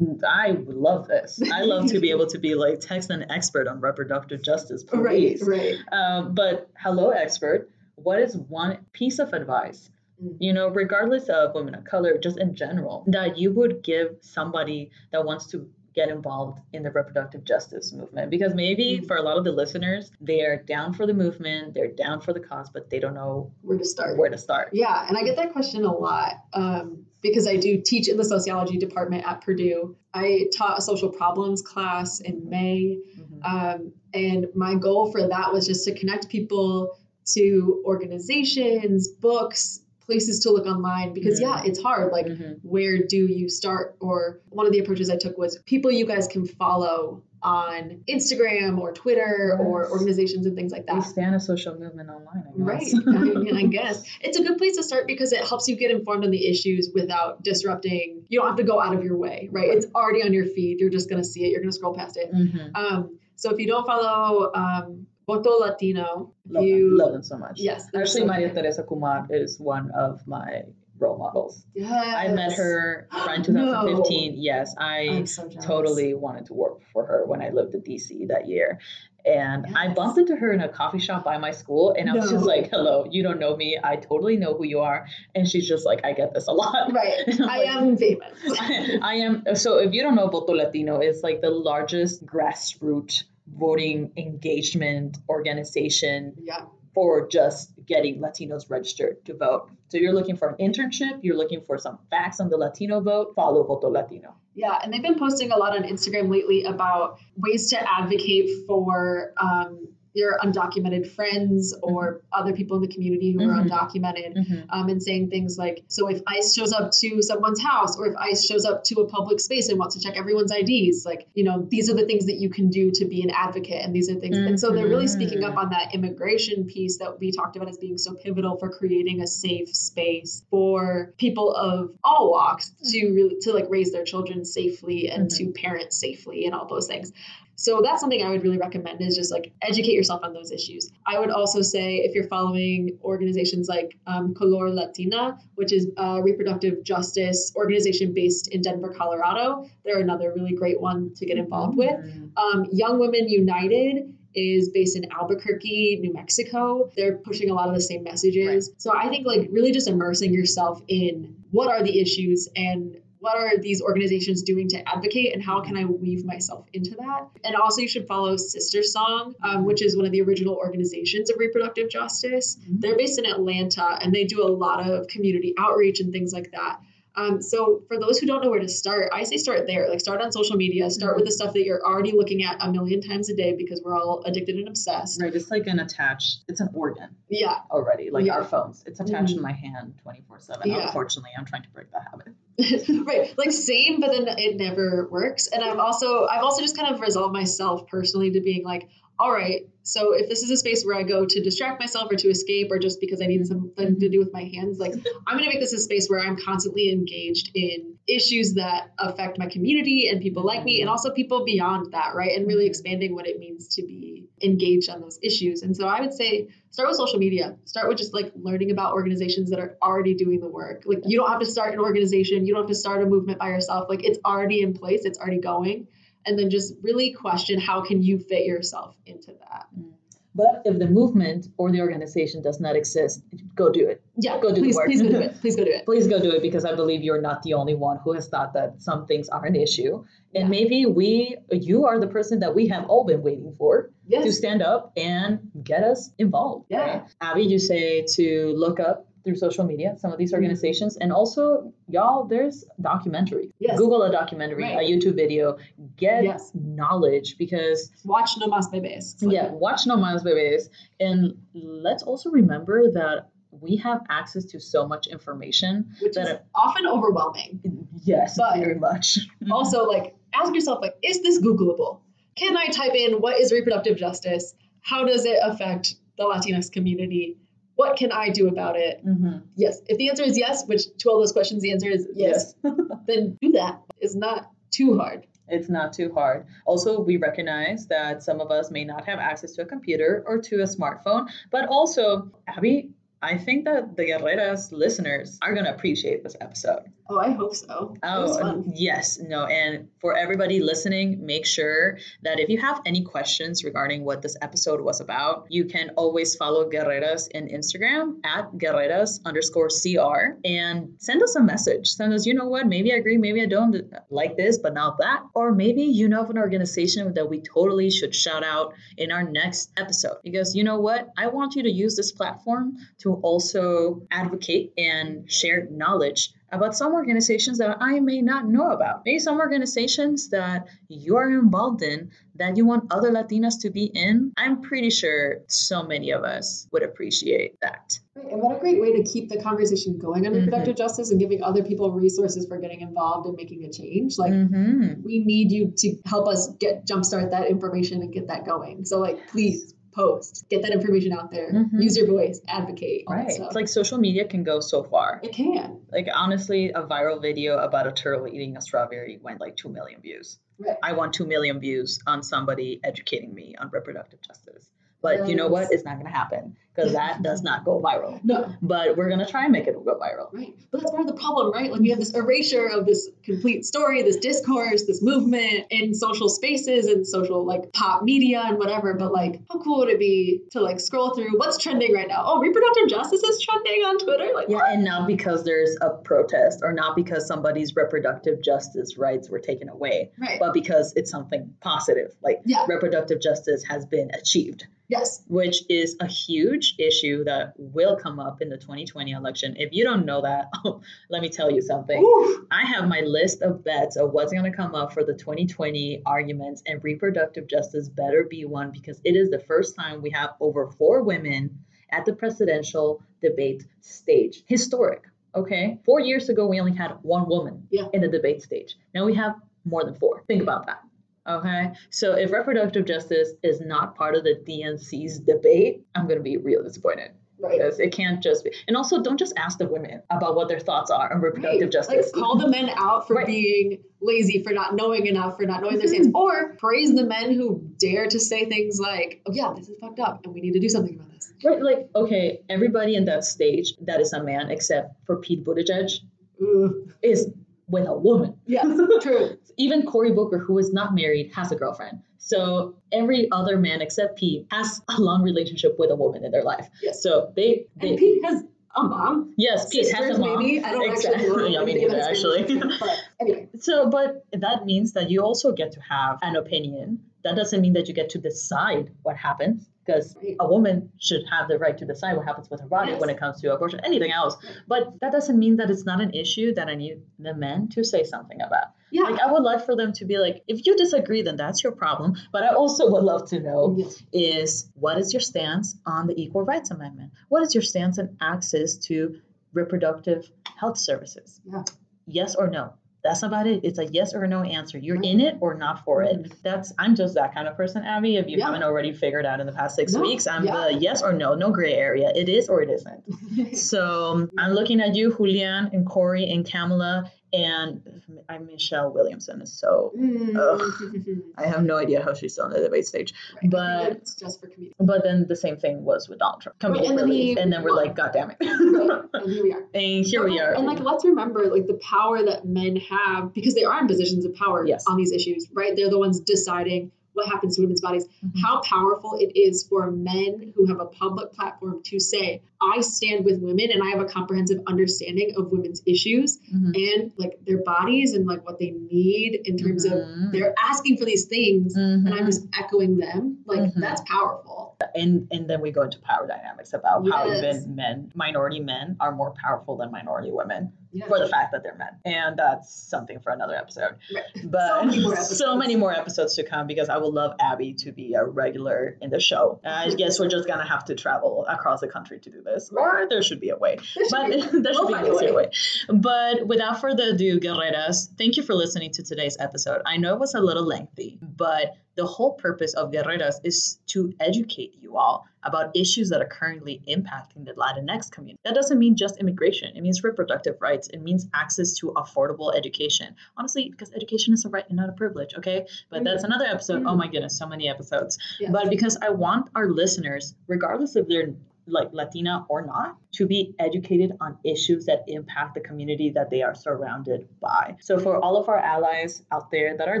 I 0.26 0.56
love 0.66 1.06
this. 1.06 1.38
I 1.52 1.62
love 1.64 1.86
to 1.88 2.00
be 2.00 2.10
able 2.10 2.26
to 2.28 2.38
be 2.38 2.54
like 2.54 2.80
text 2.80 3.10
an 3.10 3.30
expert 3.30 3.68
on 3.68 3.80
reproductive 3.80 4.42
justice, 4.42 4.84
Right, 4.90 5.38
right. 5.42 5.74
Um, 5.92 6.34
but 6.34 6.70
hello, 6.78 7.10
expert. 7.10 7.68
What 7.96 8.18
is 8.20 8.36
one 8.36 8.78
piece 8.92 9.18
of 9.18 9.32
advice, 9.32 9.90
Mm. 10.22 10.36
you 10.40 10.52
know, 10.52 10.68
regardless 10.68 11.28
of 11.28 11.54
women 11.54 11.74
of 11.74 11.84
color, 11.84 12.16
just 12.18 12.38
in 12.38 12.54
general, 12.54 13.04
that 13.08 13.38
you 13.38 13.52
would 13.52 13.82
give 13.82 14.16
somebody 14.20 14.90
that 15.10 15.24
wants 15.24 15.46
to 15.48 15.68
get 15.94 16.08
involved 16.08 16.58
in 16.72 16.82
the 16.82 16.90
reproductive 16.90 17.44
justice 17.44 17.92
movement? 17.92 18.30
Because 18.30 18.54
maybe 18.54 19.00
Mm. 19.02 19.06
for 19.06 19.16
a 19.16 19.22
lot 19.22 19.36
of 19.36 19.44
the 19.44 19.52
listeners, 19.52 20.10
they're 20.20 20.62
down 20.62 20.92
for 20.94 21.06
the 21.06 21.12
movement, 21.14 21.74
they're 21.74 21.90
down 21.92 22.20
for 22.20 22.32
the 22.32 22.40
cause, 22.40 22.70
but 22.70 22.88
they 22.88 22.98
don't 22.98 23.14
know 23.14 23.50
Where 23.62 23.76
to 23.78 23.84
start? 23.84 24.16
where 24.18 24.30
to 24.30 24.38
start. 24.38 24.70
Yeah, 24.72 25.06
and 25.08 25.18
I 25.18 25.22
get 25.22 25.36
that 25.36 25.52
question 25.52 25.84
a 25.84 25.92
lot 25.94 26.32
um, 26.54 27.04
because 27.20 27.46
I 27.46 27.56
do 27.56 27.80
teach 27.84 28.08
in 28.08 28.16
the 28.16 28.24
sociology 28.24 28.78
department 28.78 29.24
at 29.26 29.42
Purdue. 29.42 29.94
I 30.14 30.48
taught 30.56 30.78
a 30.78 30.82
social 30.82 31.10
problems 31.10 31.60
class 31.62 32.20
in 32.20 32.48
May, 32.48 32.98
Mhm. 33.18 33.44
um, 33.44 33.92
and 34.14 34.46
my 34.54 34.74
goal 34.76 35.10
for 35.12 35.26
that 35.28 35.52
was 35.52 35.66
just 35.66 35.84
to 35.86 35.94
connect 35.94 36.28
people 36.28 36.96
to 37.34 37.82
organizations, 37.84 39.08
books, 39.08 39.80
places 40.00 40.40
to 40.40 40.50
look 40.50 40.66
online 40.66 41.14
because 41.14 41.40
yeah, 41.40 41.62
it's 41.64 41.80
hard. 41.80 42.12
Like, 42.12 42.26
Mhm. 42.26 42.58
where 42.62 42.98
do 43.06 43.16
you 43.26 43.48
start? 43.48 43.96
Or 44.00 44.40
one 44.50 44.66
of 44.66 44.72
the 44.72 44.80
approaches 44.80 45.08
I 45.08 45.16
took 45.16 45.38
was 45.38 45.58
people 45.66 45.90
you 45.92 46.04
guys 46.06 46.26
can 46.26 46.44
follow 46.44 47.22
on 47.44 48.00
Instagram 48.08 48.78
or 48.78 48.92
Twitter 48.92 49.56
or 49.60 49.90
organizations 49.90 50.46
and 50.46 50.54
things 50.56 50.70
like 50.70 50.86
that 50.86 50.94
We 50.96 51.00
stand 51.02 51.34
a 51.34 51.40
social 51.40 51.76
movement 51.76 52.08
online. 52.08 52.44
I 52.46 52.50
Right. 52.54 52.92
I 52.94 53.20
mean, 53.20 53.56
I 53.56 53.62
guess 53.78 54.04
it's 54.20 54.38
a 54.38 54.42
good 54.44 54.58
place 54.58 54.76
to 54.76 54.82
start 54.82 55.06
because 55.08 55.32
it 55.32 55.40
helps 55.44 55.66
you 55.68 55.74
get 55.76 55.90
informed 55.90 56.24
on 56.24 56.30
the 56.30 56.46
issues 56.46 56.90
without 56.94 57.42
disrupting. 57.42 58.22
You 58.28 58.38
don't 58.40 58.46
have 58.48 58.56
to 58.58 58.62
go 58.64 58.80
out 58.80 58.94
of 58.94 59.02
your 59.04 59.16
way, 59.16 59.48
right? 59.52 59.68
Right. 59.68 59.76
It's 59.76 59.86
already 59.94 60.22
on 60.22 60.32
your 60.32 60.46
feed. 60.46 60.78
You're 60.80 60.90
just 60.90 61.08
going 61.08 61.20
to 61.22 61.26
see 61.28 61.44
it. 61.44 61.50
You're 61.50 61.60
going 61.60 61.70
to 61.70 61.76
scroll 61.76 61.94
past 61.94 62.16
it. 62.16 62.32
Mhm. 62.32 62.70
Um, 62.76 63.18
so 63.36 63.50
if 63.50 63.58
you 63.58 63.66
don't 63.66 63.84
follow 63.86 64.52
um, 64.54 65.06
Voto 65.36 65.58
Latino, 65.58 66.32
Love, 66.48 66.64
you 66.64 66.90
them. 66.90 66.98
love 66.98 67.12
them 67.12 67.22
so 67.22 67.36
much. 67.38 67.58
yes, 67.60 67.88
they're 67.92 68.02
Actually, 68.02 68.20
so 68.22 68.26
Maria. 68.26 68.52
Teresa 68.54 68.82
Kumar 68.82 69.26
is 69.30 69.58
one 69.60 69.90
of 69.96 70.26
my 70.26 70.62
role 70.98 71.18
models. 71.18 71.64
I 71.76 72.28
met 72.28 72.50
Yes. 72.50 72.58
her 72.58 73.08
around 73.12 73.48
No. 73.52 73.82
2015. 73.86 74.34
Yes, 74.36 74.74
I 74.78 75.24
so 75.24 75.48
totally 75.48 76.14
wanted 76.14 76.46
to 76.46 76.54
work 76.54 76.80
for 76.92 77.04
her 77.06 77.24
when 77.26 77.40
I 77.42 77.48
lived 77.50 77.74
in 77.74 77.80
DC 77.82 78.28
that 78.28 78.46
year. 78.46 78.78
And 79.24 79.66
I 79.76 79.86
bumped 79.94 80.18
into 80.18 80.34
her 80.34 80.52
in 80.52 80.60
a 80.62 80.68
coffee 80.68 80.98
shop 80.98 81.24
by 81.24 81.38
my 81.38 81.52
school, 81.52 81.94
and 81.96 82.10
I 82.10 82.14
was 82.14 82.28
just 82.28 82.44
like, 82.44 82.70
hello, 82.70 83.06
you 83.08 83.22
don't 83.22 83.38
know 83.38 83.56
me. 83.56 83.78
I 83.82 83.94
totally 83.94 84.36
know 84.36 84.52
who 84.56 84.64
you 84.64 84.80
are. 84.80 85.06
And 85.36 85.48
she's 85.48 85.66
just 85.68 85.86
like, 85.86 86.04
I 86.04 86.12
get 86.12 86.34
this 86.34 86.48
a 86.48 86.52
lot. 86.52 86.92
Right. 86.92 87.22
I'm 87.28 87.38
like, 87.38 87.68
am 87.68 87.96
famous. 87.96 88.32
I 89.00 89.14
am. 89.26 89.44
So 89.54 89.78
if 89.78 89.92
you 89.92 90.02
don't 90.02 90.16
know, 90.16 90.26
Voto 90.28 90.52
Latino 90.54 90.98
is 91.00 91.22
like 91.22 91.40
the 91.40 91.50
largest 91.50 92.26
grassroots 92.26 93.22
voting 93.46 94.12
engagement 94.16 95.18
organization 95.28 96.34
yeah. 96.42 96.64
for 96.94 97.28
just 97.28 97.72
getting 97.86 98.20
Latinos 98.20 98.70
registered 98.70 99.24
to 99.24 99.34
vote. 99.36 99.70
So 99.88 99.98
you're 99.98 100.14
looking 100.14 100.36
for 100.36 100.48
an 100.48 100.56
internship, 100.56 101.20
you're 101.22 101.36
looking 101.36 101.60
for 101.60 101.78
some 101.78 101.98
facts 102.10 102.40
on 102.40 102.48
the 102.48 102.56
Latino 102.56 103.00
vote, 103.00 103.34
follow 103.34 103.62
Voto 103.64 103.88
Latino. 103.88 104.34
Yeah, 104.54 104.78
and 104.82 104.92
they've 104.92 105.02
been 105.02 105.18
posting 105.18 105.50
a 105.50 105.56
lot 105.56 105.76
on 105.76 105.84
Instagram 105.84 106.30
lately 106.30 106.64
about 106.64 107.18
ways 107.36 107.70
to 107.70 107.90
advocate 107.90 108.50
for 108.66 109.32
um, 109.40 109.88
your 110.14 110.38
undocumented 110.38 111.10
friends 111.14 111.74
or 111.82 112.14
mm-hmm. 112.14 112.40
other 112.40 112.52
people 112.52 112.76
in 112.76 112.82
the 112.82 112.88
community 112.88 113.32
who 113.32 113.40
Mhm. 113.40 113.48
are 113.48 113.64
mm-hmm. 113.64 113.70
undocumented. 113.70 114.36
Mm-hmm. 114.36 114.60
Um, 114.70 114.88
and 114.88 115.02
saying 115.02 115.30
things 115.30 115.56
like, 115.58 115.82
so 115.88 116.08
if 116.08 116.20
ICE 116.26 116.54
shows 116.54 116.72
up 116.72 116.90
to 117.00 117.22
someone's 117.22 117.62
house 117.62 117.96
or 117.98 118.06
if 118.06 118.16
ICE 118.16 118.44
shows 118.44 118.64
up 118.64 118.84
to 118.84 119.00
a 119.00 119.08
public 119.08 119.40
space 119.40 119.68
and 119.68 119.78
wants 119.78 119.96
to 119.96 120.00
check 120.00 120.16
everyone's 120.16 120.52
IDs, 120.52 121.04
like, 121.06 121.26
you 121.34 121.44
know, 121.44 121.66
these 121.70 121.88
are 121.90 121.94
the 121.94 122.06
things 122.06 122.26
that 122.26 122.36
you 122.36 122.50
can 122.50 122.68
do 122.68 122.90
to 122.92 123.04
be 123.04 123.22
an 123.22 123.30
advocate. 123.30 123.84
And 123.84 123.94
these 123.94 124.10
are 124.10 124.14
things. 124.14 124.36
And 124.36 124.58
so 124.58 124.70
they're 124.70 124.88
really 124.88 125.06
speaking 125.06 125.44
up 125.44 125.56
on 125.56 125.70
that 125.70 125.94
immigration 125.94 126.64
piece 126.64 126.98
that 126.98 127.18
we 127.18 127.32
talked 127.32 127.56
about 127.56 127.68
as 127.68 127.78
being 127.78 127.98
so 127.98 128.14
pivotal 128.14 128.56
for 128.58 128.68
creating 128.68 129.20
a 129.22 129.26
safe 129.26 129.74
space 129.74 130.44
for 130.50 131.12
people 131.18 131.54
of 131.54 131.90
all 132.04 132.30
walks 132.30 132.72
to 132.90 133.10
really, 133.12 133.36
to 133.40 133.52
like 133.52 133.66
raise 133.68 133.92
their 133.92 134.04
children 134.04 134.44
safely 134.44 135.08
and 135.08 135.30
to 135.30 135.52
parent 135.52 135.92
safely 135.92 136.44
and 136.44 136.54
all 136.54 136.66
those 136.66 136.86
things. 136.86 137.12
So 137.56 137.80
that's 137.82 138.00
something 138.00 138.22
I 138.22 138.30
would 138.30 138.42
really 138.42 138.58
recommend 138.58 139.00
is 139.00 139.16
just 139.16 139.30
like 139.30 139.52
educate 139.62 139.92
yourself 139.92 140.22
on 140.24 140.32
those 140.32 140.50
issues. 140.50 140.90
I 141.06 141.18
would 141.18 141.30
also 141.30 141.62
say 141.62 141.96
if 141.98 142.14
you're 142.14 142.28
following 142.28 142.98
organizations 143.02 143.68
like 143.68 143.96
um, 144.06 144.34
Color 144.34 144.70
Latina, 144.70 145.38
which 145.54 145.72
is 145.72 145.88
a 145.96 146.22
reproductive 146.22 146.82
justice 146.82 147.52
organization 147.54 148.14
based 148.14 148.48
in 148.48 148.62
Denver, 148.62 148.92
Colorado, 148.96 149.68
they're 149.84 150.00
another 150.00 150.32
really 150.34 150.54
great 150.54 150.80
one 150.80 151.12
to 151.14 151.26
get 151.26 151.36
involved 151.36 151.76
with. 151.76 151.94
Um, 152.36 152.66
Young 152.72 152.98
Women 152.98 153.28
United 153.28 154.12
is 154.34 154.70
based 154.70 154.96
in 154.96 155.10
Albuquerque, 155.12 155.98
New 156.00 156.12
Mexico. 156.12 156.90
They're 156.96 157.18
pushing 157.18 157.50
a 157.50 157.54
lot 157.54 157.68
of 157.68 157.74
the 157.74 157.80
same 157.80 158.02
messages. 158.02 158.70
So 158.78 158.96
I 158.96 159.08
think 159.08 159.26
like 159.26 159.48
really 159.50 159.72
just 159.72 159.88
immersing 159.88 160.32
yourself 160.32 160.80
in 160.88 161.36
what 161.50 161.68
are 161.68 161.82
the 161.82 162.00
issues 162.00 162.48
and 162.56 162.96
what 163.22 163.38
are 163.38 163.56
these 163.56 163.80
organizations 163.80 164.42
doing 164.42 164.68
to 164.68 164.88
advocate 164.88 165.32
and 165.32 165.40
how 165.40 165.60
can 165.60 165.76
I 165.76 165.84
weave 165.84 166.24
myself 166.24 166.66
into 166.72 166.96
that? 166.96 167.28
And 167.44 167.54
also, 167.54 167.80
you 167.80 167.88
should 167.88 168.08
follow 168.08 168.34
SisterSong, 168.34 169.34
um, 169.44 169.64
which 169.64 169.80
is 169.80 169.96
one 169.96 170.06
of 170.06 170.10
the 170.10 170.22
original 170.22 170.56
organizations 170.56 171.30
of 171.30 171.38
reproductive 171.38 171.88
justice. 171.88 172.58
They're 172.68 172.96
based 172.96 173.20
in 173.20 173.26
Atlanta 173.26 173.96
and 174.00 174.12
they 174.12 174.24
do 174.24 174.42
a 174.42 174.50
lot 174.50 174.84
of 174.90 175.06
community 175.06 175.54
outreach 175.56 176.00
and 176.00 176.12
things 176.12 176.32
like 176.32 176.50
that. 176.50 176.80
Um, 177.14 177.42
so 177.42 177.82
for 177.88 177.98
those 177.98 178.18
who 178.18 178.26
don't 178.26 178.42
know 178.42 178.50
where 178.50 178.60
to 178.60 178.68
start, 178.68 179.10
I 179.12 179.24
say 179.24 179.36
start 179.36 179.66
there. 179.66 179.88
Like 179.88 180.00
start 180.00 180.22
on 180.22 180.32
social 180.32 180.56
media. 180.56 180.88
Start 180.90 181.16
with 181.16 181.26
the 181.26 181.32
stuff 181.32 181.52
that 181.52 181.64
you're 181.64 181.84
already 181.84 182.12
looking 182.12 182.42
at 182.42 182.56
a 182.60 182.70
million 182.72 183.00
times 183.02 183.28
a 183.28 183.34
day 183.34 183.54
because 183.56 183.82
we're 183.84 183.94
all 183.94 184.22
addicted 184.24 184.56
and 184.56 184.68
obsessed. 184.68 185.20
Right, 185.20 185.34
it's 185.34 185.50
like 185.50 185.66
an 185.66 185.80
attached, 185.80 186.38
it's 186.48 186.60
an 186.60 186.70
organ 186.74 187.10
Yeah, 187.28 187.58
already, 187.70 188.10
like 188.10 188.24
Yeah. 188.24 188.34
our 188.34 188.44
phones. 188.44 188.82
It's 188.86 189.00
attached 189.00 189.34
Mhm. 189.34 189.36
in 189.38 189.42
my 189.42 189.52
hand 189.52 189.94
24 190.02 190.38
7. 190.40 190.68
Yeah. 190.70 190.86
Unfortunately, 190.86 191.30
I'm 191.36 191.44
trying 191.44 191.62
to 191.64 191.70
break 191.70 191.88
that 191.92 192.06
habit. 192.10 192.34
right. 193.06 193.32
Like 193.38 193.50
same, 193.52 194.00
but 194.00 194.10
then 194.12 194.26
it 194.38 194.56
never 194.56 195.08
works. 195.10 195.48
And 195.48 195.62
I've 195.62 195.78
also 195.78 196.26
I've 196.26 196.42
also 196.42 196.60
just 196.62 196.76
kind 196.76 196.94
of 196.94 197.00
resolved 197.00 197.32
myself 197.32 197.86
personally 197.88 198.30
to 198.30 198.40
being 198.40 198.62
like, 198.64 198.88
all 199.18 199.32
right, 199.32 199.62
so 199.82 200.12
if 200.12 200.28
this 200.28 200.42
is 200.42 200.50
a 200.50 200.56
space 200.56 200.84
where 200.84 200.96
I 200.96 201.02
go 201.02 201.26
to 201.26 201.42
distract 201.42 201.80
myself 201.80 202.10
or 202.10 202.16
to 202.16 202.28
escape 202.28 202.70
or 202.70 202.78
just 202.78 203.00
because 203.00 203.20
I 203.20 203.26
need 203.26 203.46
something 203.46 203.98
to 203.98 204.08
do 204.08 204.18
with 204.18 204.32
my 204.32 204.44
hands, 204.44 204.78
like 204.78 204.94
I'm 205.26 205.36
gonna 205.36 205.48
make 205.48 205.60
this 205.60 205.72
a 205.72 205.78
space 205.78 206.08
where 206.08 206.20
I'm 206.20 206.36
constantly 206.36 206.90
engaged 206.92 207.50
in 207.54 207.92
issues 208.08 208.54
that 208.54 208.92
affect 208.98 209.38
my 209.38 209.46
community 209.46 210.08
and 210.08 210.20
people 210.20 210.44
like 210.44 210.64
me 210.64 210.80
and 210.80 210.90
also 210.90 211.12
people 211.12 211.44
beyond 211.44 211.92
that, 211.92 212.14
right? 212.14 212.36
And 212.36 212.46
really 212.46 212.64
mm-hmm. 212.64 212.70
expanding 212.70 213.14
what 213.14 213.26
it 213.26 213.38
means 213.38 213.68
to 213.76 213.82
be 213.82 214.28
engaged 214.42 214.90
on 214.90 215.00
those 215.00 215.18
issues. 215.22 215.62
And 215.62 215.76
so 215.76 215.86
I 215.86 216.00
would 216.00 216.12
say 216.12 216.48
start 216.70 216.88
with 216.88 216.96
social 216.96 217.18
media. 217.18 217.56
Start 217.64 217.88
with 217.88 217.98
just 217.98 218.14
like 218.14 218.32
learning 218.34 218.70
about 218.70 218.94
organizations 218.94 219.50
that 219.50 219.60
are 219.60 219.76
already 219.82 220.14
doing 220.14 220.40
the 220.40 220.48
work. 220.48 220.82
Like 220.84 221.00
you 221.04 221.18
don't 221.18 221.30
have 221.30 221.40
to 221.40 221.46
start 221.46 221.74
an 221.74 221.80
organization, 221.80 222.46
you 222.46 222.54
don't 222.54 222.62
have 222.62 222.70
to 222.70 222.74
start 222.74 223.02
a 223.02 223.06
movement 223.06 223.38
by 223.38 223.48
yourself. 223.48 223.88
Like 223.88 224.04
it's 224.04 224.18
already 224.24 224.62
in 224.62 224.74
place, 224.74 225.04
it's 225.04 225.18
already 225.18 225.40
going. 225.40 225.86
And 226.26 226.38
then 226.38 226.50
just 226.50 226.74
really 226.82 227.12
question 227.12 227.58
how 227.60 227.80
can 227.82 228.02
you 228.02 228.18
fit 228.18 228.44
yourself 228.46 228.96
into 229.06 229.32
that. 229.32 229.66
Mm. 229.78 229.92
But 230.34 230.62
if 230.64 230.78
the 230.78 230.86
movement 230.86 231.48
or 231.58 231.70
the 231.70 231.80
organization 231.82 232.40
does 232.40 232.58
not 232.58 232.74
exist, 232.74 233.22
go 233.54 233.70
do 233.70 233.86
it. 233.86 234.02
Yeah, 234.16 234.40
Go 234.40 234.48
do 234.48 234.54
the 234.54 234.60
please, 234.62 234.76
work. 234.76 234.86
please 234.86 235.02
go 235.02 235.08
do 235.10 235.20
it. 235.20 235.36
Please 235.42 235.56
go 235.56 235.64
do 235.64 235.70
it. 235.70 235.84
Please 235.84 236.06
go 236.08 236.20
do 236.22 236.30
it 236.30 236.40
because 236.40 236.64
I 236.64 236.74
believe 236.74 237.02
you're 237.02 237.20
not 237.20 237.42
the 237.42 237.52
only 237.52 237.74
one 237.74 237.98
who 238.02 238.14
has 238.14 238.28
thought 238.28 238.54
that 238.54 238.80
some 238.80 239.04
things 239.06 239.28
are 239.28 239.44
an 239.44 239.54
issue. 239.54 240.02
And 240.34 240.44
Yeah. 240.44 240.48
maybe 240.48 240.86
we, 240.86 241.36
you 241.50 241.84
are 241.84 242.00
the 242.00 242.06
person 242.06 242.40
that 242.40 242.54
we 242.54 242.66
have 242.68 242.86
all 242.86 243.04
been 243.04 243.22
waiting 243.22 243.54
for 243.58 243.90
to 244.10 244.32
stand 244.32 244.62
up 244.62 244.92
and 244.96 245.50
get 245.64 245.82
us 245.84 246.12
involved. 246.18 246.64
Yeah. 246.70 246.78
right? 246.80 247.02
Abby, 247.20 247.42
you 247.44 247.58
say 247.58 248.06
to 248.14 248.54
look 248.56 248.80
up 248.80 249.06
through 249.24 249.36
social 249.36 249.64
media 249.64 249.94
some 249.98 250.12
of 250.12 250.18
these 250.18 250.32
Mhm. 250.32 250.36
organizations 250.36 250.96
and 250.96 251.12
also 251.12 251.72
y'all 251.88 252.24
there's 252.24 252.64
documentary 252.80 253.52
Yes. 253.58 253.78
google 253.78 254.02
a 254.02 254.10
documentary 254.12 254.62
Right. 254.64 254.78
a 254.78 254.90
youtube 254.90 255.14
video 255.16 255.56
get 255.96 256.24
Yes. 256.24 256.50
knowledge 256.54 257.36
because 257.38 257.90
Watch 258.04 258.30
No 258.38 258.46
Mas 258.48 258.68
Bebes. 258.68 259.22
Like- 259.22 259.34
yeah 259.34 259.50
watch 259.52 259.86
no 259.86 259.96
Mas 259.96 260.22
bebes 260.24 260.68
and 261.00 261.34
let's 261.54 262.02
also 262.02 262.30
remember 262.30 262.90
that 262.92 263.28
we 263.60 263.76
have 263.76 264.00
access 264.08 264.44
to 264.46 264.58
so 264.58 264.86
much 264.88 265.06
information 265.08 265.86
Which 266.00 266.16
is 266.16 266.26
that 266.26 266.46
often 266.54 266.86
overwhelming. 266.86 267.60
yes 268.04 268.36
But- 268.36 268.58
very 268.58 268.78
much 268.78 269.18
also 269.50 269.84
like 269.84 270.14
ask 270.34 270.54
yourself 270.54 270.80
like 270.80 270.96
is 271.02 271.22
this 271.22 271.40
googleable 271.40 271.98
can 272.34 272.56
i 272.56 272.66
type 272.68 272.94
in 272.94 273.20
what 273.20 273.38
is 273.38 273.52
reproductive 273.52 273.96
justice 273.98 274.54
how 274.80 275.04
does 275.04 275.24
it 275.26 275.38
affect 275.42 275.96
the 276.18 276.24
latinx 276.24 276.72
community 276.72 277.36
what 277.76 277.96
can 277.96 278.12
I 278.12 278.28
do 278.28 278.48
about 278.48 278.76
it? 278.76 279.04
Mm-hmm. 279.04 279.38
Yes. 279.56 279.80
If 279.86 279.98
the 279.98 280.08
answer 280.08 280.22
is 280.22 280.38
yes, 280.38 280.66
which 280.66 280.82
to 280.98 281.10
all 281.10 281.18
those 281.18 281.32
questions 281.32 281.62
the 281.62 281.72
answer 281.72 281.88
is 281.88 282.06
yes, 282.14 282.54
then 283.06 283.38
do 283.40 283.52
that. 283.52 283.80
It's 284.00 284.14
not 284.14 284.50
too 284.70 284.98
hard. 284.98 285.26
It's 285.48 285.68
not 285.68 285.92
too 285.92 286.12
hard. 286.14 286.46
Also, 286.64 287.00
we 287.00 287.16
recognize 287.16 287.86
that 287.88 288.22
some 288.22 288.40
of 288.40 288.50
us 288.50 288.70
may 288.70 288.84
not 288.84 289.04
have 289.06 289.18
access 289.18 289.52
to 289.52 289.62
a 289.62 289.66
computer 289.66 290.22
or 290.26 290.38
to 290.40 290.60
a 290.60 290.64
smartphone, 290.64 291.28
but 291.50 291.68
also, 291.68 292.30
Abby, 292.46 292.90
I 293.22 293.38
think 293.38 293.64
that 293.66 293.96
the 293.96 294.04
Guerreras 294.04 294.72
listeners 294.72 295.38
are 295.42 295.52
going 295.54 295.64
to 295.64 295.74
appreciate 295.74 296.24
this 296.24 296.36
episode. 296.40 296.82
Oh, 297.08 297.18
I 297.18 297.30
hope 297.30 297.54
so. 297.54 297.92
It 297.94 298.00
oh, 298.04 298.22
was 298.22 298.36
Oh, 298.36 298.40
fun. 298.40 298.72
yes, 298.74 299.18
no. 299.18 299.44
And 299.46 299.88
for 300.00 300.16
everybody 300.16 300.60
listening, 300.60 301.24
make 301.24 301.44
sure 301.44 301.98
that 302.22 302.40
if 302.40 302.48
you 302.48 302.58
have 302.58 302.80
any 302.86 303.02
questions 303.02 303.64
regarding 303.64 304.04
what 304.04 304.22
this 304.22 304.36
episode 304.40 304.80
was 304.80 305.00
about, 305.00 305.46
you 305.50 305.64
can 305.66 305.90
always 305.96 306.34
follow 306.36 306.68
Guerreras 306.70 307.28
in 307.32 307.48
Instagram 307.48 308.16
at 308.24 308.50
Guerreras 308.54 309.20
underscore 309.24 309.68
CR 309.68 310.38
and 310.44 310.94
send 310.98 311.22
us 311.22 311.36
a 311.36 311.42
message. 311.42 311.88
Send 311.88 312.14
us, 312.14 312.24
you 312.24 312.34
know 312.34 312.46
what, 312.48 312.66
maybe 312.66 312.92
I 312.92 312.96
agree, 312.96 313.18
maybe 313.18 313.42
I 313.42 313.46
don't 313.46 313.76
like 314.10 314.36
this, 314.36 314.58
but 314.58 314.72
not 314.72 314.96
that. 314.98 315.22
Or 315.34 315.52
maybe 315.52 315.82
you 315.82 316.08
know 316.08 316.22
of 316.22 316.30
an 316.30 316.38
organization 316.38 317.12
that 317.14 317.28
we 317.28 317.40
totally 317.42 317.90
should 317.90 318.14
shout 318.14 318.42
out 318.42 318.72
in 318.96 319.12
our 319.12 319.22
next 319.22 319.70
episode. 319.76 320.16
Because 320.24 320.54
you 320.54 320.64
know 320.64 320.80
what? 320.80 321.08
I 321.18 321.26
want 321.26 321.56
you 321.56 321.62
to 321.62 321.70
use 321.70 321.94
this 321.94 322.12
platform 322.12 322.76
to 322.98 323.11
also 323.22 324.02
advocate 324.10 324.72
and 324.78 325.30
share 325.30 325.66
knowledge 325.70 326.32
about 326.52 326.76
some 326.76 326.92
organizations 326.92 327.56
that 327.58 327.78
I 327.80 327.98
may 327.98 328.20
not 328.20 328.46
know 328.46 328.72
about. 328.72 329.02
Maybe 329.06 329.18
some 329.18 329.38
organizations 329.38 330.28
that 330.28 330.66
you 330.88 331.16
are 331.16 331.30
involved 331.30 331.82
in 331.82 332.10
that 332.36 332.56
you 332.58 332.66
want 332.66 332.92
other 332.92 333.10
Latinas 333.10 333.58
to 333.62 333.70
be 333.70 333.84
in. 333.94 334.32
I'm 334.36 334.60
pretty 334.60 334.90
sure 334.90 335.38
so 335.46 335.82
many 335.82 336.10
of 336.10 336.24
us 336.24 336.68
would 336.70 336.82
appreciate 336.82 337.58
that. 337.62 337.98
Right, 338.16 338.32
And 338.32 338.42
what 338.42 338.56
a 338.56 338.60
great 338.60 338.80
way 338.82 338.92
to 338.92 339.02
keep 339.02 339.30
the 339.30 339.40
conversation 339.40 339.98
going 339.98 340.26
on 340.26 340.32
Mhm. 340.34 340.40
reproductive 340.44 340.76
justice 340.76 341.10
and 341.10 341.18
giving 341.18 341.42
other 341.42 341.62
people 341.62 341.90
resources 341.90 342.46
for 342.46 342.58
getting 342.58 342.82
involved 342.82 343.26
and 343.26 343.36
making 343.36 343.64
a 343.64 343.70
change. 343.70 344.18
Like 344.18 344.32
Mhm. 344.34 345.02
we 345.02 345.24
need 345.24 345.50
you 345.50 345.72
to 345.78 345.96
help 346.04 346.28
us 346.28 346.48
get 346.58 346.86
jumpstart 346.86 347.30
that 347.30 347.48
information 347.48 348.02
and 348.02 348.12
get 348.12 348.28
that 348.28 348.44
going. 348.44 348.84
So 348.84 348.98
like 349.00 349.26
please 349.28 349.74
post, 349.92 350.46
get 350.48 350.62
that 350.62 350.72
information 350.72 351.12
out 351.12 351.30
there, 351.30 351.52
Mhm. 351.52 351.82
use 351.82 351.96
your 351.96 352.06
voice, 352.06 352.40
advocate, 352.48 353.04
Right. 353.08 353.26
It's 353.28 353.54
like 353.54 353.68
social 353.68 353.98
media 353.98 354.24
can 354.24 354.42
go 354.42 354.60
so 354.60 354.82
far. 354.82 355.20
it 355.22 355.32
can. 355.32 355.80
Like 355.90 356.08
honestly, 356.14 356.70
a 356.72 356.82
viral 356.82 357.20
video 357.20 357.58
about 357.58 357.86
a 357.86 357.92
turtle 357.92 358.26
eating 358.26 358.56
a 358.56 358.60
strawberry 358.60 359.18
went 359.22 359.40
like 359.40 359.56
2 359.56 359.68
million 359.68 360.00
views. 360.00 360.38
Right. 360.58 360.76
I 360.82 360.92
want 360.92 361.12
2 361.12 361.26
million 361.26 361.58
views 361.60 361.98
on 362.06 362.22
somebody 362.22 362.80
educating 362.84 363.34
me 363.34 363.54
on 363.58 363.68
reproductive 363.70 364.20
justice. 364.22 364.70
But 365.02 365.28
you 365.28 365.34
know 365.34 365.48
what? 365.48 365.72
It's 365.72 365.84
not 365.84 365.94
going 365.94 366.06
to 366.06 366.12
happen 366.12 366.56
because 366.74 366.92
that 366.92 367.22
does 367.22 367.42
not 367.42 367.64
go 367.64 367.80
viral. 367.80 368.18
No, 368.24 368.50
But 368.62 368.96
we're 368.96 369.08
going 369.08 369.18
to 369.20 369.26
try 369.26 369.44
and 369.44 369.52
make 369.52 369.66
it 369.66 369.74
go 369.74 369.98
viral. 369.98 370.32
right. 370.32 370.54
But 370.70 370.78
that's 370.80 370.90
part 370.90 371.02
of 371.02 371.06
the 371.06 371.14
problem, 371.20 371.52
right? 371.52 371.70
Like 371.70 371.80
we 371.82 371.90
have 371.90 371.98
this 371.98 372.14
erasure 372.14 372.66
of 372.66 372.86
this 372.86 373.10
complete 373.24 373.66
story, 373.66 374.02
this 374.02 374.16
discourse, 374.16 374.86
this 374.86 375.02
movement 375.02 375.66
in 375.70 375.92
social 375.94 376.28
spaces 376.30 376.86
and 376.86 377.06
social 377.06 377.44
like 377.44 377.70
pop 377.74 378.02
media 378.04 378.42
and 378.46 378.56
whatever. 378.58 378.94
But 378.94 379.12
like, 379.12 379.40
how 379.50 379.58
cool 379.60 379.80
would 379.80 379.90
it 379.90 379.98
be 379.98 380.40
to 380.52 380.60
like 380.60 380.80
scroll 380.80 381.14
through 381.14 381.38
what's 381.38 381.58
trending 381.58 381.92
right 381.92 382.08
now? 382.08 382.22
Oh, 382.24 382.40
reproductive 382.40 382.88
justice 382.88 383.22
is 383.22 383.40
trending 383.42 383.82
on 383.82 383.98
Twitter. 383.98 384.30
Like, 384.34 384.48
Yeah, 384.48 384.60
and 384.68 384.82
not 384.84 385.06
because 385.06 385.44
there's 385.44 385.76
a 385.82 385.90
protest 385.90 386.60
or 386.62 386.72
not 386.72 386.96
because 386.96 387.26
somebody's 387.26 387.76
reproductive 387.76 388.42
justice 388.42 388.96
rights 388.96 389.28
were 389.28 389.40
taken 389.40 389.68
away, 389.68 390.10
right. 390.18 390.38
but 390.40 390.54
because 390.54 390.94
it's 390.96 391.10
something 391.10 391.52
positive. 391.60 392.12
Like 392.22 392.40
Yeah. 392.46 392.64
reproductive 392.66 393.20
justice 393.20 393.62
has 393.68 393.84
been 393.84 394.10
achieved. 394.14 394.66
yes. 394.88 395.22
which 395.28 395.62
is 395.70 395.96
a 396.00 396.06
huge 396.06 396.61
issue 396.78 397.24
that 397.24 397.52
will 397.56 397.96
come 397.96 398.18
up 398.20 398.40
in 398.42 398.48
the 398.48 398.56
2020 398.56 399.10
election. 399.12 399.54
If 399.58 399.72
you 399.72 399.84
don't 399.84 400.04
know 400.06 400.22
that, 400.22 400.48
oh, 400.64 400.80
let 401.10 401.22
me 401.22 401.28
tell 401.28 401.50
you 401.50 401.60
something. 401.62 402.00
Ooh. 402.02 402.46
I 402.50 402.64
have 402.64 402.88
my 402.88 403.00
list 403.00 403.42
of 403.42 403.64
bets 403.64 403.96
of 403.96 404.12
what's 404.12 404.32
going 404.32 404.50
to 404.50 404.56
come 404.56 404.74
up 404.74 404.92
for 404.92 405.04
the 405.04 405.14
2020 405.14 406.02
arguments, 406.06 406.62
and 406.66 406.82
reproductive 406.82 407.46
justice 407.46 407.88
better 407.88 408.24
be 408.28 408.44
one 408.44 408.70
because 408.70 409.00
it 409.04 409.16
is 409.16 409.30
the 409.30 409.40
first 409.40 409.76
time 409.76 410.02
we 410.02 410.10
have 410.10 410.30
over 410.40 410.68
four 410.68 411.02
women 411.02 411.58
at 411.90 412.04
the 412.04 412.12
presidential 412.14 413.02
debate 413.20 413.64
stage. 413.80 414.42
Historic, 414.46 415.02
okay? 415.34 415.78
Four 415.84 416.00
years 416.00 416.28
ago, 416.28 416.46
we 416.46 416.58
only 416.60 416.74
had 416.74 416.92
one 417.02 417.28
woman 417.28 417.66
Yeah. 417.70 417.86
in 417.92 418.00
the 418.00 418.08
debate 418.08 418.42
stage. 418.42 418.76
Now 418.94 419.04
we 419.04 419.14
have 419.14 419.34
more 419.64 419.84
than 419.84 419.94
four. 419.94 420.22
Think 420.26 420.42
about 420.42 420.66
that. 420.66 420.80
Okay, 421.28 421.70
so 421.90 422.14
if 422.14 422.32
reproductive 422.32 422.84
justice 422.84 423.30
is 423.44 423.60
not 423.60 423.94
part 423.94 424.16
of 424.16 424.24
the 424.24 424.34
DNC's 424.46 425.20
debate, 425.20 425.84
I'm 425.94 426.06
going 426.06 426.18
to 426.18 426.22
be 426.22 426.36
real 426.36 426.62
disappointed 426.64 427.12
Right. 427.38 427.58
because 427.58 427.80
it 427.80 427.92
can't 427.92 428.22
just 428.22 428.44
be. 428.44 428.52
And 428.68 428.76
also, 428.76 429.02
don't 429.02 429.18
just 429.18 429.32
ask 429.36 429.58
the 429.58 429.66
women 429.66 430.00
about 430.10 430.36
what 430.36 430.48
their 430.48 430.60
thoughts 430.60 430.90
are 430.90 431.12
on 431.12 431.20
reproductive 431.20 431.60
Right. 431.62 431.72
justice. 431.72 432.10
Like 432.12 432.22
call 432.22 432.36
the 432.38 432.48
men 432.48 432.70
out 432.76 433.06
for 433.06 433.16
Right. 433.16 433.26
being 433.26 433.82
lazy, 434.00 434.42
for 434.42 434.52
not 434.52 434.74
knowing 434.76 435.06
enough, 435.06 435.36
for 435.36 435.44
not 435.46 435.62
knowing 435.62 435.78
their 435.78 435.86
mm-hmm. 435.86 436.02
stance, 436.02 436.14
or 436.14 436.54
praise 436.58 436.94
the 436.94 437.04
men 437.04 437.32
who 437.32 437.60
dare 437.78 438.06
to 438.08 438.18
say 438.20 438.44
things 438.44 438.78
like, 438.80 439.22
"Oh 439.26 439.32
yeah, 439.32 439.52
this 439.56 439.68
is 439.68 439.78
fucked 439.78 439.98
up, 440.00 440.24
and 440.24 440.34
we 440.34 440.40
need 440.40 440.52
to 440.52 440.60
do 440.60 440.68
something 440.68 440.94
about 440.94 441.10
this." 441.12 441.32
Right, 441.44 441.60
like 441.62 441.88
okay, 441.96 442.42
everybody 442.48 442.94
in 442.94 443.04
that 443.06 443.24
stage 443.24 443.74
that 443.82 444.00
is 444.00 444.12
a 444.12 444.22
man 444.22 444.50
except 444.50 444.94
for 445.06 445.16
Pete 445.16 445.44
Buttigieg 445.44 446.00
Ooh. 446.40 446.88
is 447.02 447.30
with 447.72 447.86
a 447.88 447.94
woman. 447.98 448.36
Yeah, 448.46 448.62
true. 449.00 449.36
Even 449.56 449.84
Cory 449.84 450.12
Booker, 450.12 450.38
who 450.38 450.58
is 450.58 450.72
not 450.72 450.94
married, 450.94 451.32
has 451.34 451.50
a 451.50 451.56
girlfriend. 451.56 452.00
So 452.18 452.76
every 452.92 453.28
other 453.32 453.56
man 453.58 453.80
except 453.82 454.16
Pete 454.18 454.46
has 454.52 454.80
a 454.88 455.00
long 455.00 455.22
relationship 455.22 455.76
with 455.78 455.90
a 455.90 455.96
woman 455.96 456.24
in 456.24 456.30
their 456.30 456.44
life. 456.44 456.68
Yes. 456.82 457.02
So 457.02 457.32
they, 457.34 457.66
they 457.76 457.90
And 457.90 457.98
Pete 457.98 458.24
has 458.24 458.44
a 458.76 458.82
mom. 458.84 459.34
yes, 459.36 459.68
Pete 459.70 459.92
has 459.92 460.16
a 460.16 460.20
mom. 460.20 460.38
maybe. 460.38 460.62
I 460.62 460.70
don't 460.70 460.88
Exactly. 460.90 461.24
actually 461.24 461.36
know. 461.52 461.60
Yeah, 461.60 461.64
me 461.64 461.74
neither, 461.74 462.00
actually. 462.00 462.44
But 462.80 462.98
anyway, 463.20 463.48
So, 463.58 463.88
but 463.90 464.24
that 464.32 464.64
means 464.64 464.92
that 464.92 465.10
you 465.10 465.20
also 465.22 465.52
get 465.52 465.72
to 465.72 465.80
have 465.80 466.18
an 466.22 466.36
opinion. 466.36 467.00
That 467.24 467.36
doesn't 467.36 467.60
mean 467.60 467.72
that 467.74 467.88
you 467.88 467.94
get 467.94 468.08
to 468.10 468.18
decide 468.18 468.90
what 469.02 469.16
happens, 469.16 469.68
because 469.84 470.16
a 470.40 470.48
woman 470.48 470.90
should 470.98 471.22
have 471.30 471.48
the 471.48 471.58
right 471.58 471.76
to 471.78 471.84
decide 471.84 472.16
what 472.16 472.24
happens 472.26 472.48
with 472.50 472.60
her 472.60 472.66
body 472.68 472.92
Yes. 472.92 473.00
when 473.00 473.10
it 473.10 473.18
comes 473.18 473.40
to 473.40 473.52
abortion, 473.52 473.80
anything 473.84 474.12
else. 474.12 474.36
But 474.68 475.00
that 475.00 475.10
doesn't 475.12 475.38
mean 475.38 475.56
that 475.56 475.70
it's 475.70 475.84
not 475.84 476.00
an 476.00 476.12
issue 476.14 476.54
that 476.54 476.68
I 476.68 476.74
need 476.74 477.02
the 477.18 477.34
men 477.34 477.68
to 477.70 477.82
say 477.84 478.04
something 478.04 478.40
about. 478.40 478.66
yeah. 478.92 479.02
Like, 479.04 479.20
I 479.20 479.32
would 479.32 479.42
love 479.42 479.64
for 479.64 479.74
them 479.74 479.92
to 479.94 480.04
be 480.04 480.18
like, 480.18 480.42
if 480.46 480.66
you 480.66 480.76
disagree, 480.76 481.22
then 481.22 481.36
that's 481.36 481.62
your 481.64 481.72
problem. 481.72 482.14
But 482.30 482.42
I 482.44 482.48
also 482.54 482.90
would 482.92 483.02
love 483.02 483.28
to 483.30 483.40
know 483.40 483.74
Yes. 483.78 484.02
is 484.12 484.70
what 484.74 484.98
is 484.98 485.12
your 485.14 485.20
stance 485.20 485.76
on 485.86 486.06
the 486.06 486.14
Equal 486.22 486.42
Rights 486.44 486.70
Amendment? 486.70 487.12
What 487.28 487.42
is 487.42 487.54
your 487.54 487.62
stance 487.62 487.98
on 487.98 488.16
access 488.20 488.76
to 488.88 489.16
reproductive 489.52 490.30
health 490.60 490.78
services? 490.78 491.40
Yeah. 491.44 491.64
Yes 492.06 492.34
or 492.34 492.48
no? 492.48 492.74
That's 493.04 493.24
about 493.24 493.48
it. 493.48 493.60
It's 493.64 493.78
a 493.80 493.86
yes 493.86 494.14
or 494.14 494.26
no 494.28 494.42
answer. 494.42 494.78
You're 494.78 494.96
Right. 494.96 495.04
in 495.06 495.20
it 495.20 495.36
or 495.40 495.54
not 495.54 495.84
for 495.84 496.02
it. 496.04 496.22
Mhm. 496.22 496.32
That's 496.42 496.72
I'm 496.78 496.94
just 496.94 497.14
that 497.14 497.34
kind 497.34 497.48
of 497.48 497.56
person, 497.56 497.82
Abby. 497.82 498.16
If 498.16 498.28
you 498.28 498.38
Yeah. 498.38 498.46
haven't 498.46 498.62
already 498.62 498.92
figured 498.92 499.26
out 499.26 499.40
in 499.40 499.46
the 499.46 499.52
past 499.52 499.74
six 499.74 499.92
No, 499.92 500.02
weeks, 500.02 500.26
I'm 500.28 500.44
yeah. 500.44 500.68
the 500.68 500.74
yes 500.74 501.02
or 501.02 501.12
no, 501.12 501.34
no 501.34 501.50
gray 501.50 501.74
area. 501.74 502.12
It 502.14 502.28
is 502.28 502.48
or 502.48 502.62
it 502.62 502.70
isn't. 502.70 503.02
So 503.56 504.28
I'm 504.38 504.52
looking 504.52 504.80
at 504.80 504.94
you, 504.94 505.12
Julian 505.16 505.70
and 505.72 505.84
Cory 505.86 506.30
and 506.30 506.48
Kamala, 506.48 507.10
and 507.32 507.80
I'm 508.28 508.46
Michelle 508.46 508.92
Williamson. 508.92 509.40
is 509.42 509.52
So 509.52 509.92
Mm. 509.98 511.22
I 511.38 511.46
have 511.46 511.62
no 511.64 511.76
idea 511.78 512.02
how 512.02 512.12
she's 512.14 512.32
still 512.34 512.46
in 512.46 512.52
the 512.52 512.60
debate 512.60 512.86
stage. 512.86 513.14
Right. 513.42 513.50
But- 513.50 513.92
it's 513.92 514.14
just 514.14 514.40
for 514.40 514.48
comedians. 514.48 514.76
But 514.78 515.02
then 515.02 515.26
the 515.28 515.36
same 515.36 515.56
thing 515.56 515.84
was 515.84 516.08
with 516.08 516.18
Donald 516.18 516.42
Trump. 516.42 516.58
Comedic 516.58 516.80
Right, 516.80 516.90
and 516.90 516.98
then 516.98 517.38
and 517.38 517.52
then 517.52 517.62
we're 517.62 517.72
like, 517.72 517.94
God 517.96 518.10
damn 518.12 518.30
it. 518.30 518.36
Right. 518.40 519.04
And 519.14 519.26
here 519.30 519.42
we 519.44 519.52
are. 519.52 519.62
and 519.74 520.06
here 520.06 520.24
we 520.24 520.40
are. 520.40 520.52
And 520.54 520.66
like, 520.66 520.80
let's 520.80 521.04
remember, 521.04 521.46
like, 521.46 521.66
the 521.66 521.80
power 521.82 522.22
that 522.24 522.44
men 522.46 522.76
have 522.76 523.32
because 523.32 523.54
they 523.54 523.64
are 523.64 523.80
in 523.80 523.86
positions 523.86 524.24
of 524.24 524.34
power 524.34 524.66
Yes. 524.66 524.84
on 524.86 524.96
these 524.96 525.12
issues, 525.12 525.48
right? 525.52 525.74
They're 525.76 525.90
the 525.90 525.98
ones 525.98 526.20
deciding 526.20 526.90
what 527.14 527.26
happens 527.28 527.56
to 527.56 527.62
women's 527.62 527.80
bodies. 527.80 528.06
Mhm. 528.24 528.32
How 528.42 528.60
powerful 528.62 529.16
it 529.20 529.32
is 529.38 529.66
for 529.66 529.90
men 529.90 530.52
who 530.54 530.66
have 530.66 530.80
a 530.80 530.86
public 530.86 531.32
platform 531.32 531.80
to 531.84 531.98
say, 532.00 532.42
"I 532.60 532.80
stand 532.80 533.24
with 533.24 533.40
women, 533.40 533.70
and 533.72 533.82
I 533.82 533.88
have 533.90 534.00
a 534.00 534.04
comprehensive 534.04 534.60
understanding 534.66 535.32
of 535.36 535.50
women's 535.50 535.82
issues 535.86 536.38
Mhm. 536.54 536.74
and 536.92 537.12
like 537.18 537.38
their 537.46 537.62
bodies 537.62 538.14
and 538.14 538.26
like 538.26 538.44
what 538.46 538.58
they 538.58 538.70
need 538.70 539.40
in 539.44 539.56
terms 539.56 539.84
of 539.84 539.92
Mhm. 539.92 540.32
they're 540.32 540.54
asking 540.62 540.96
for 540.96 541.04
these 541.04 541.26
things." 541.26 541.74
And 541.76 542.08
I'm 542.14 542.26
just 542.26 542.46
echoing 542.58 542.96
them. 542.96 543.38
Like 543.46 543.60
Mhm. 543.60 543.80
that's 543.80 544.02
powerful. 544.06 544.61
And 544.94 545.28
and 545.30 545.48
then 545.48 545.60
we 545.60 545.70
go 545.70 545.82
into 545.82 545.98
power 546.00 546.26
dynamics 546.26 546.72
about 546.72 547.08
how 547.10 547.30
even 547.32 547.74
men, 547.76 548.12
minority 548.14 548.60
men, 548.60 548.96
are 549.00 549.12
more 549.12 549.32
powerful 549.42 549.76
than 549.76 549.90
minority 549.90 550.30
women 550.30 550.72
Yeah. 550.92 551.06
for 551.06 551.18
the 551.18 551.28
fact 551.28 551.52
that 551.52 551.62
they're 551.62 551.76
men, 551.76 551.94
and 552.04 552.36
that's 552.38 552.68
something 552.72 553.20
for 553.20 553.30
another 553.32 553.54
episode. 553.56 553.96
Right. 554.14 554.24
But 554.44 554.68
So 554.68 554.84
many 554.84 555.00
more 555.02 555.16
so 555.16 555.20
episodes. 555.22 555.58
many 555.58 555.76
more 555.76 555.92
episodes 555.92 556.34
to 556.36 556.44
come 556.44 556.66
because 556.66 556.88
I 556.88 556.96
would 556.98 557.12
love 557.14 557.32
Abby 557.40 557.74
to 557.84 557.92
be 557.92 558.14
a 558.14 558.24
regular 558.24 558.96
in 559.00 559.10
the 559.10 559.20
show. 559.20 559.60
I 559.64 559.90
guess 559.90 560.18
we're 560.20 560.28
just 560.28 560.46
gonna 560.46 560.66
have 560.68 560.84
to 560.86 560.94
travel 560.94 561.46
across 561.48 561.80
the 561.80 561.88
country 561.88 562.18
to 562.20 562.30
do 562.30 562.42
this, 562.42 562.70
or 562.76 563.06
there 563.08 563.22
should 563.22 563.40
be 563.40 563.50
a 563.50 563.56
way. 563.56 563.76
There 563.76 564.04
should 564.04 564.10
but 564.10 564.26
be- 564.52 564.58
there 564.60 564.74
should 564.74 564.80
we'll 564.84 564.88
be 564.88 564.94
an 564.94 565.04
a 565.06 565.14
easier 565.14 565.34
way. 565.34 565.46
way. 565.46 565.50
But 565.88 566.46
without 566.46 566.80
further 566.80 567.10
ado, 567.14 567.40
guerreras, 567.40 568.08
thank 568.18 568.36
you 568.36 568.42
for 568.42 568.54
listening 568.54 568.90
to 568.92 569.02
today's 569.02 569.36
episode. 569.40 569.82
I 569.86 569.96
know 569.96 570.14
it 570.14 570.20
was 570.20 570.34
a 570.34 570.40
little 570.40 570.64
lengthy, 570.64 571.18
but 571.22 571.74
the 571.94 572.06
whole 572.06 572.32
purpose 572.34 572.74
of 572.74 572.90
Guerreras 572.90 573.36
is 573.44 573.78
to 573.88 574.12
educate 574.20 574.74
you 574.80 574.96
all 574.96 575.26
about 575.44 575.76
issues 575.76 576.08
that 576.08 576.22
are 576.22 576.26
currently 576.26 576.80
impacting 576.88 577.44
the 577.44 577.52
Latinx 577.52 578.10
community. 578.10 578.38
That 578.44 578.54
doesn't 578.54 578.78
mean 578.78 578.96
just 578.96 579.18
immigration, 579.18 579.76
it 579.76 579.82
means 579.82 580.02
reproductive 580.02 580.56
rights, 580.60 580.88
it 580.88 581.02
means 581.02 581.28
access 581.34 581.74
to 581.78 581.92
affordable 581.96 582.54
education. 582.54 583.14
Honestly, 583.36 583.68
because 583.68 583.92
education 583.92 584.32
is 584.32 584.44
a 584.44 584.48
right 584.48 584.64
and 584.68 584.76
not 584.76 584.88
a 584.88 584.92
privilege, 584.92 585.34
okay? 585.36 585.66
But 585.90 585.96
mm-hmm. 585.96 586.04
that's 586.04 586.24
another 586.24 586.46
episode. 586.46 586.82
Oh 586.82 586.90
mm-hmm. 586.90 586.98
my 586.98 587.08
goodness, 587.08 587.36
so 587.36 587.46
many 587.46 587.68
episodes. 587.68 588.18
Yes. 588.40 588.52
But 588.52 588.70
because 588.70 588.96
I 589.02 589.10
want 589.10 589.50
our 589.54 589.68
listeners, 589.68 590.34
regardless 590.46 590.96
of 590.96 591.08
they're 591.08 591.34
like 591.66 591.88
Latina 591.92 592.44
or 592.48 592.64
not, 592.64 592.96
to 593.12 593.26
be 593.26 593.54
educated 593.58 594.12
on 594.20 594.38
issues 594.44 594.86
that 594.86 595.04
impact 595.06 595.54
the 595.54 595.60
community 595.60 596.10
that 596.10 596.30
they 596.30 596.42
are 596.42 596.54
surrounded 596.54 597.28
by. 597.40 597.76
So, 597.80 597.98
for 597.98 598.16
all 598.16 598.36
of 598.36 598.48
our 598.48 598.58
allies 598.58 599.22
out 599.30 599.50
there 599.50 599.76
that 599.76 599.88
are 599.88 600.00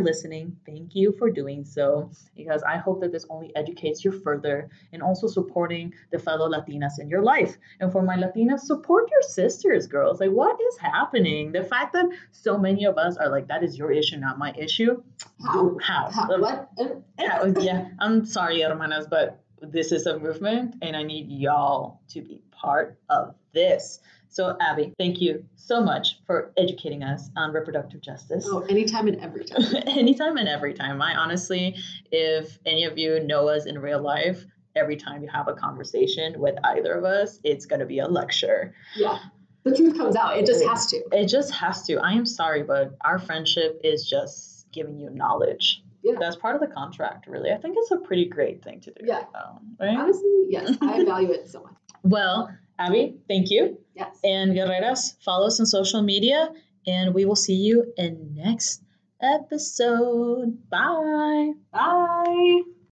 listening, 0.00 0.56
thank 0.66 0.94
you 0.94 1.12
for 1.18 1.30
doing 1.30 1.64
so 1.64 2.10
because 2.36 2.62
I 2.62 2.78
hope 2.78 3.00
that 3.00 3.12
this 3.12 3.26
only 3.28 3.54
educates 3.54 4.04
you 4.04 4.12
further 4.12 4.70
and 4.92 5.02
also 5.02 5.26
supporting 5.26 5.92
the 6.10 6.18
fellow 6.18 6.48
Latinas 6.48 6.98
in 6.98 7.08
your 7.08 7.22
life. 7.22 7.56
And 7.80 7.92
for 7.92 8.02
my 8.02 8.16
Latinas, 8.16 8.60
support 8.60 9.10
your 9.10 9.22
sisters, 9.22 9.86
girls. 9.86 10.20
Like, 10.20 10.30
what 10.30 10.58
is 10.68 10.78
happening? 10.78 11.52
The 11.52 11.64
fact 11.64 11.92
that 11.92 12.06
so 12.30 12.56
many 12.58 12.84
of 12.84 12.96
us 12.96 13.16
are 13.16 13.28
like, 13.28 13.48
that 13.48 13.62
is 13.62 13.76
your 13.76 13.92
issue, 13.92 14.16
not 14.16 14.38
my 14.38 14.52
issue. 14.56 15.02
How? 15.44 15.76
How? 15.82 16.10
How? 16.10 16.40
What? 16.40 16.70
Yeah, 17.18 17.52
yeah, 17.58 17.88
I'm 17.98 18.24
sorry, 18.24 18.62
hermanas, 18.62 19.06
but 19.08 19.41
this 19.62 19.92
is 19.92 20.06
a 20.06 20.18
movement 20.18 20.76
and 20.82 20.96
I 20.96 21.02
need 21.02 21.30
y'all 21.30 22.00
to 22.08 22.20
be 22.20 22.40
part 22.50 22.98
of 23.08 23.34
this. 23.52 24.00
So, 24.28 24.56
Abby, 24.60 24.94
thank 24.98 25.20
you 25.20 25.44
so 25.56 25.82
much 25.82 26.18
for 26.26 26.52
educating 26.56 27.02
us 27.02 27.28
on 27.36 27.52
reproductive 27.52 28.00
justice. 28.00 28.46
Oh, 28.48 28.60
anytime 28.62 29.06
and 29.06 29.20
every 29.20 29.44
time. 29.44 29.62
Anytime 29.86 30.38
and 30.38 30.48
every 30.48 30.72
time. 30.72 31.02
I 31.02 31.14
honestly, 31.14 31.76
if 32.10 32.58
any 32.64 32.84
of 32.84 32.96
you 32.96 33.20
know 33.20 33.48
us 33.48 33.66
in 33.66 33.78
real 33.78 34.00
life, 34.00 34.42
every 34.74 34.96
time 34.96 35.22
you 35.22 35.28
have 35.28 35.48
a 35.48 35.52
conversation 35.52 36.40
with 36.40 36.54
either 36.64 36.94
of 36.94 37.04
us, 37.04 37.40
it's 37.44 37.66
going 37.66 37.80
to 37.80 37.86
be 37.86 37.98
a 37.98 38.06
lecture. 38.06 38.74
Yeah. 38.96 39.18
The 39.64 39.76
truth 39.76 39.98
comes 39.98 40.16
out. 40.16 40.38
It 40.38 40.46
just 40.46 40.64
has 40.64 40.86
to. 40.86 41.02
It 41.12 41.26
just 41.26 41.52
has 41.52 41.82
to. 41.82 41.98
I 41.98 42.12
am 42.12 42.26
sorry, 42.26 42.62
but 42.62 42.96
our 43.02 43.18
friendship 43.18 43.80
is 43.84 44.08
just 44.08 44.66
giving 44.72 44.98
you 44.98 45.10
knowledge. 45.10 45.82
Yeah. 46.02 46.14
That's 46.18 46.36
part 46.36 46.54
of 46.54 46.60
the 46.60 46.74
contract, 46.74 47.26
really. 47.26 47.50
I 47.50 47.56
think 47.58 47.76
it's 47.78 47.90
a 47.90 47.98
pretty 47.98 48.26
great 48.26 48.62
thing 48.62 48.80
to 48.80 48.90
do. 48.90 49.04
Yeah. 49.04 49.24
um, 49.34 49.76
right? 49.80 49.96
Honestly, 49.96 50.46
yes. 50.48 50.76
I 50.82 51.04
value 51.04 51.30
it 51.30 51.48
so 51.48 51.62
much. 51.62 51.74
Well, 52.02 52.50
Abby, 52.78 53.16
thank 53.28 53.50
you. 53.50 53.78
Yes. 53.94 54.18
And 54.24 54.52
Guerreras, 54.54 55.14
follow 55.24 55.46
us 55.46 55.60
on 55.60 55.66
social 55.66 56.02
media, 56.02 56.50
and 56.86 57.14
we 57.14 57.24
will 57.24 57.36
see 57.36 57.54
you 57.54 57.92
in 57.96 58.34
next 58.34 58.82
episode. 59.20 60.68
Bye. 60.68 61.52
Bye. 61.72 62.62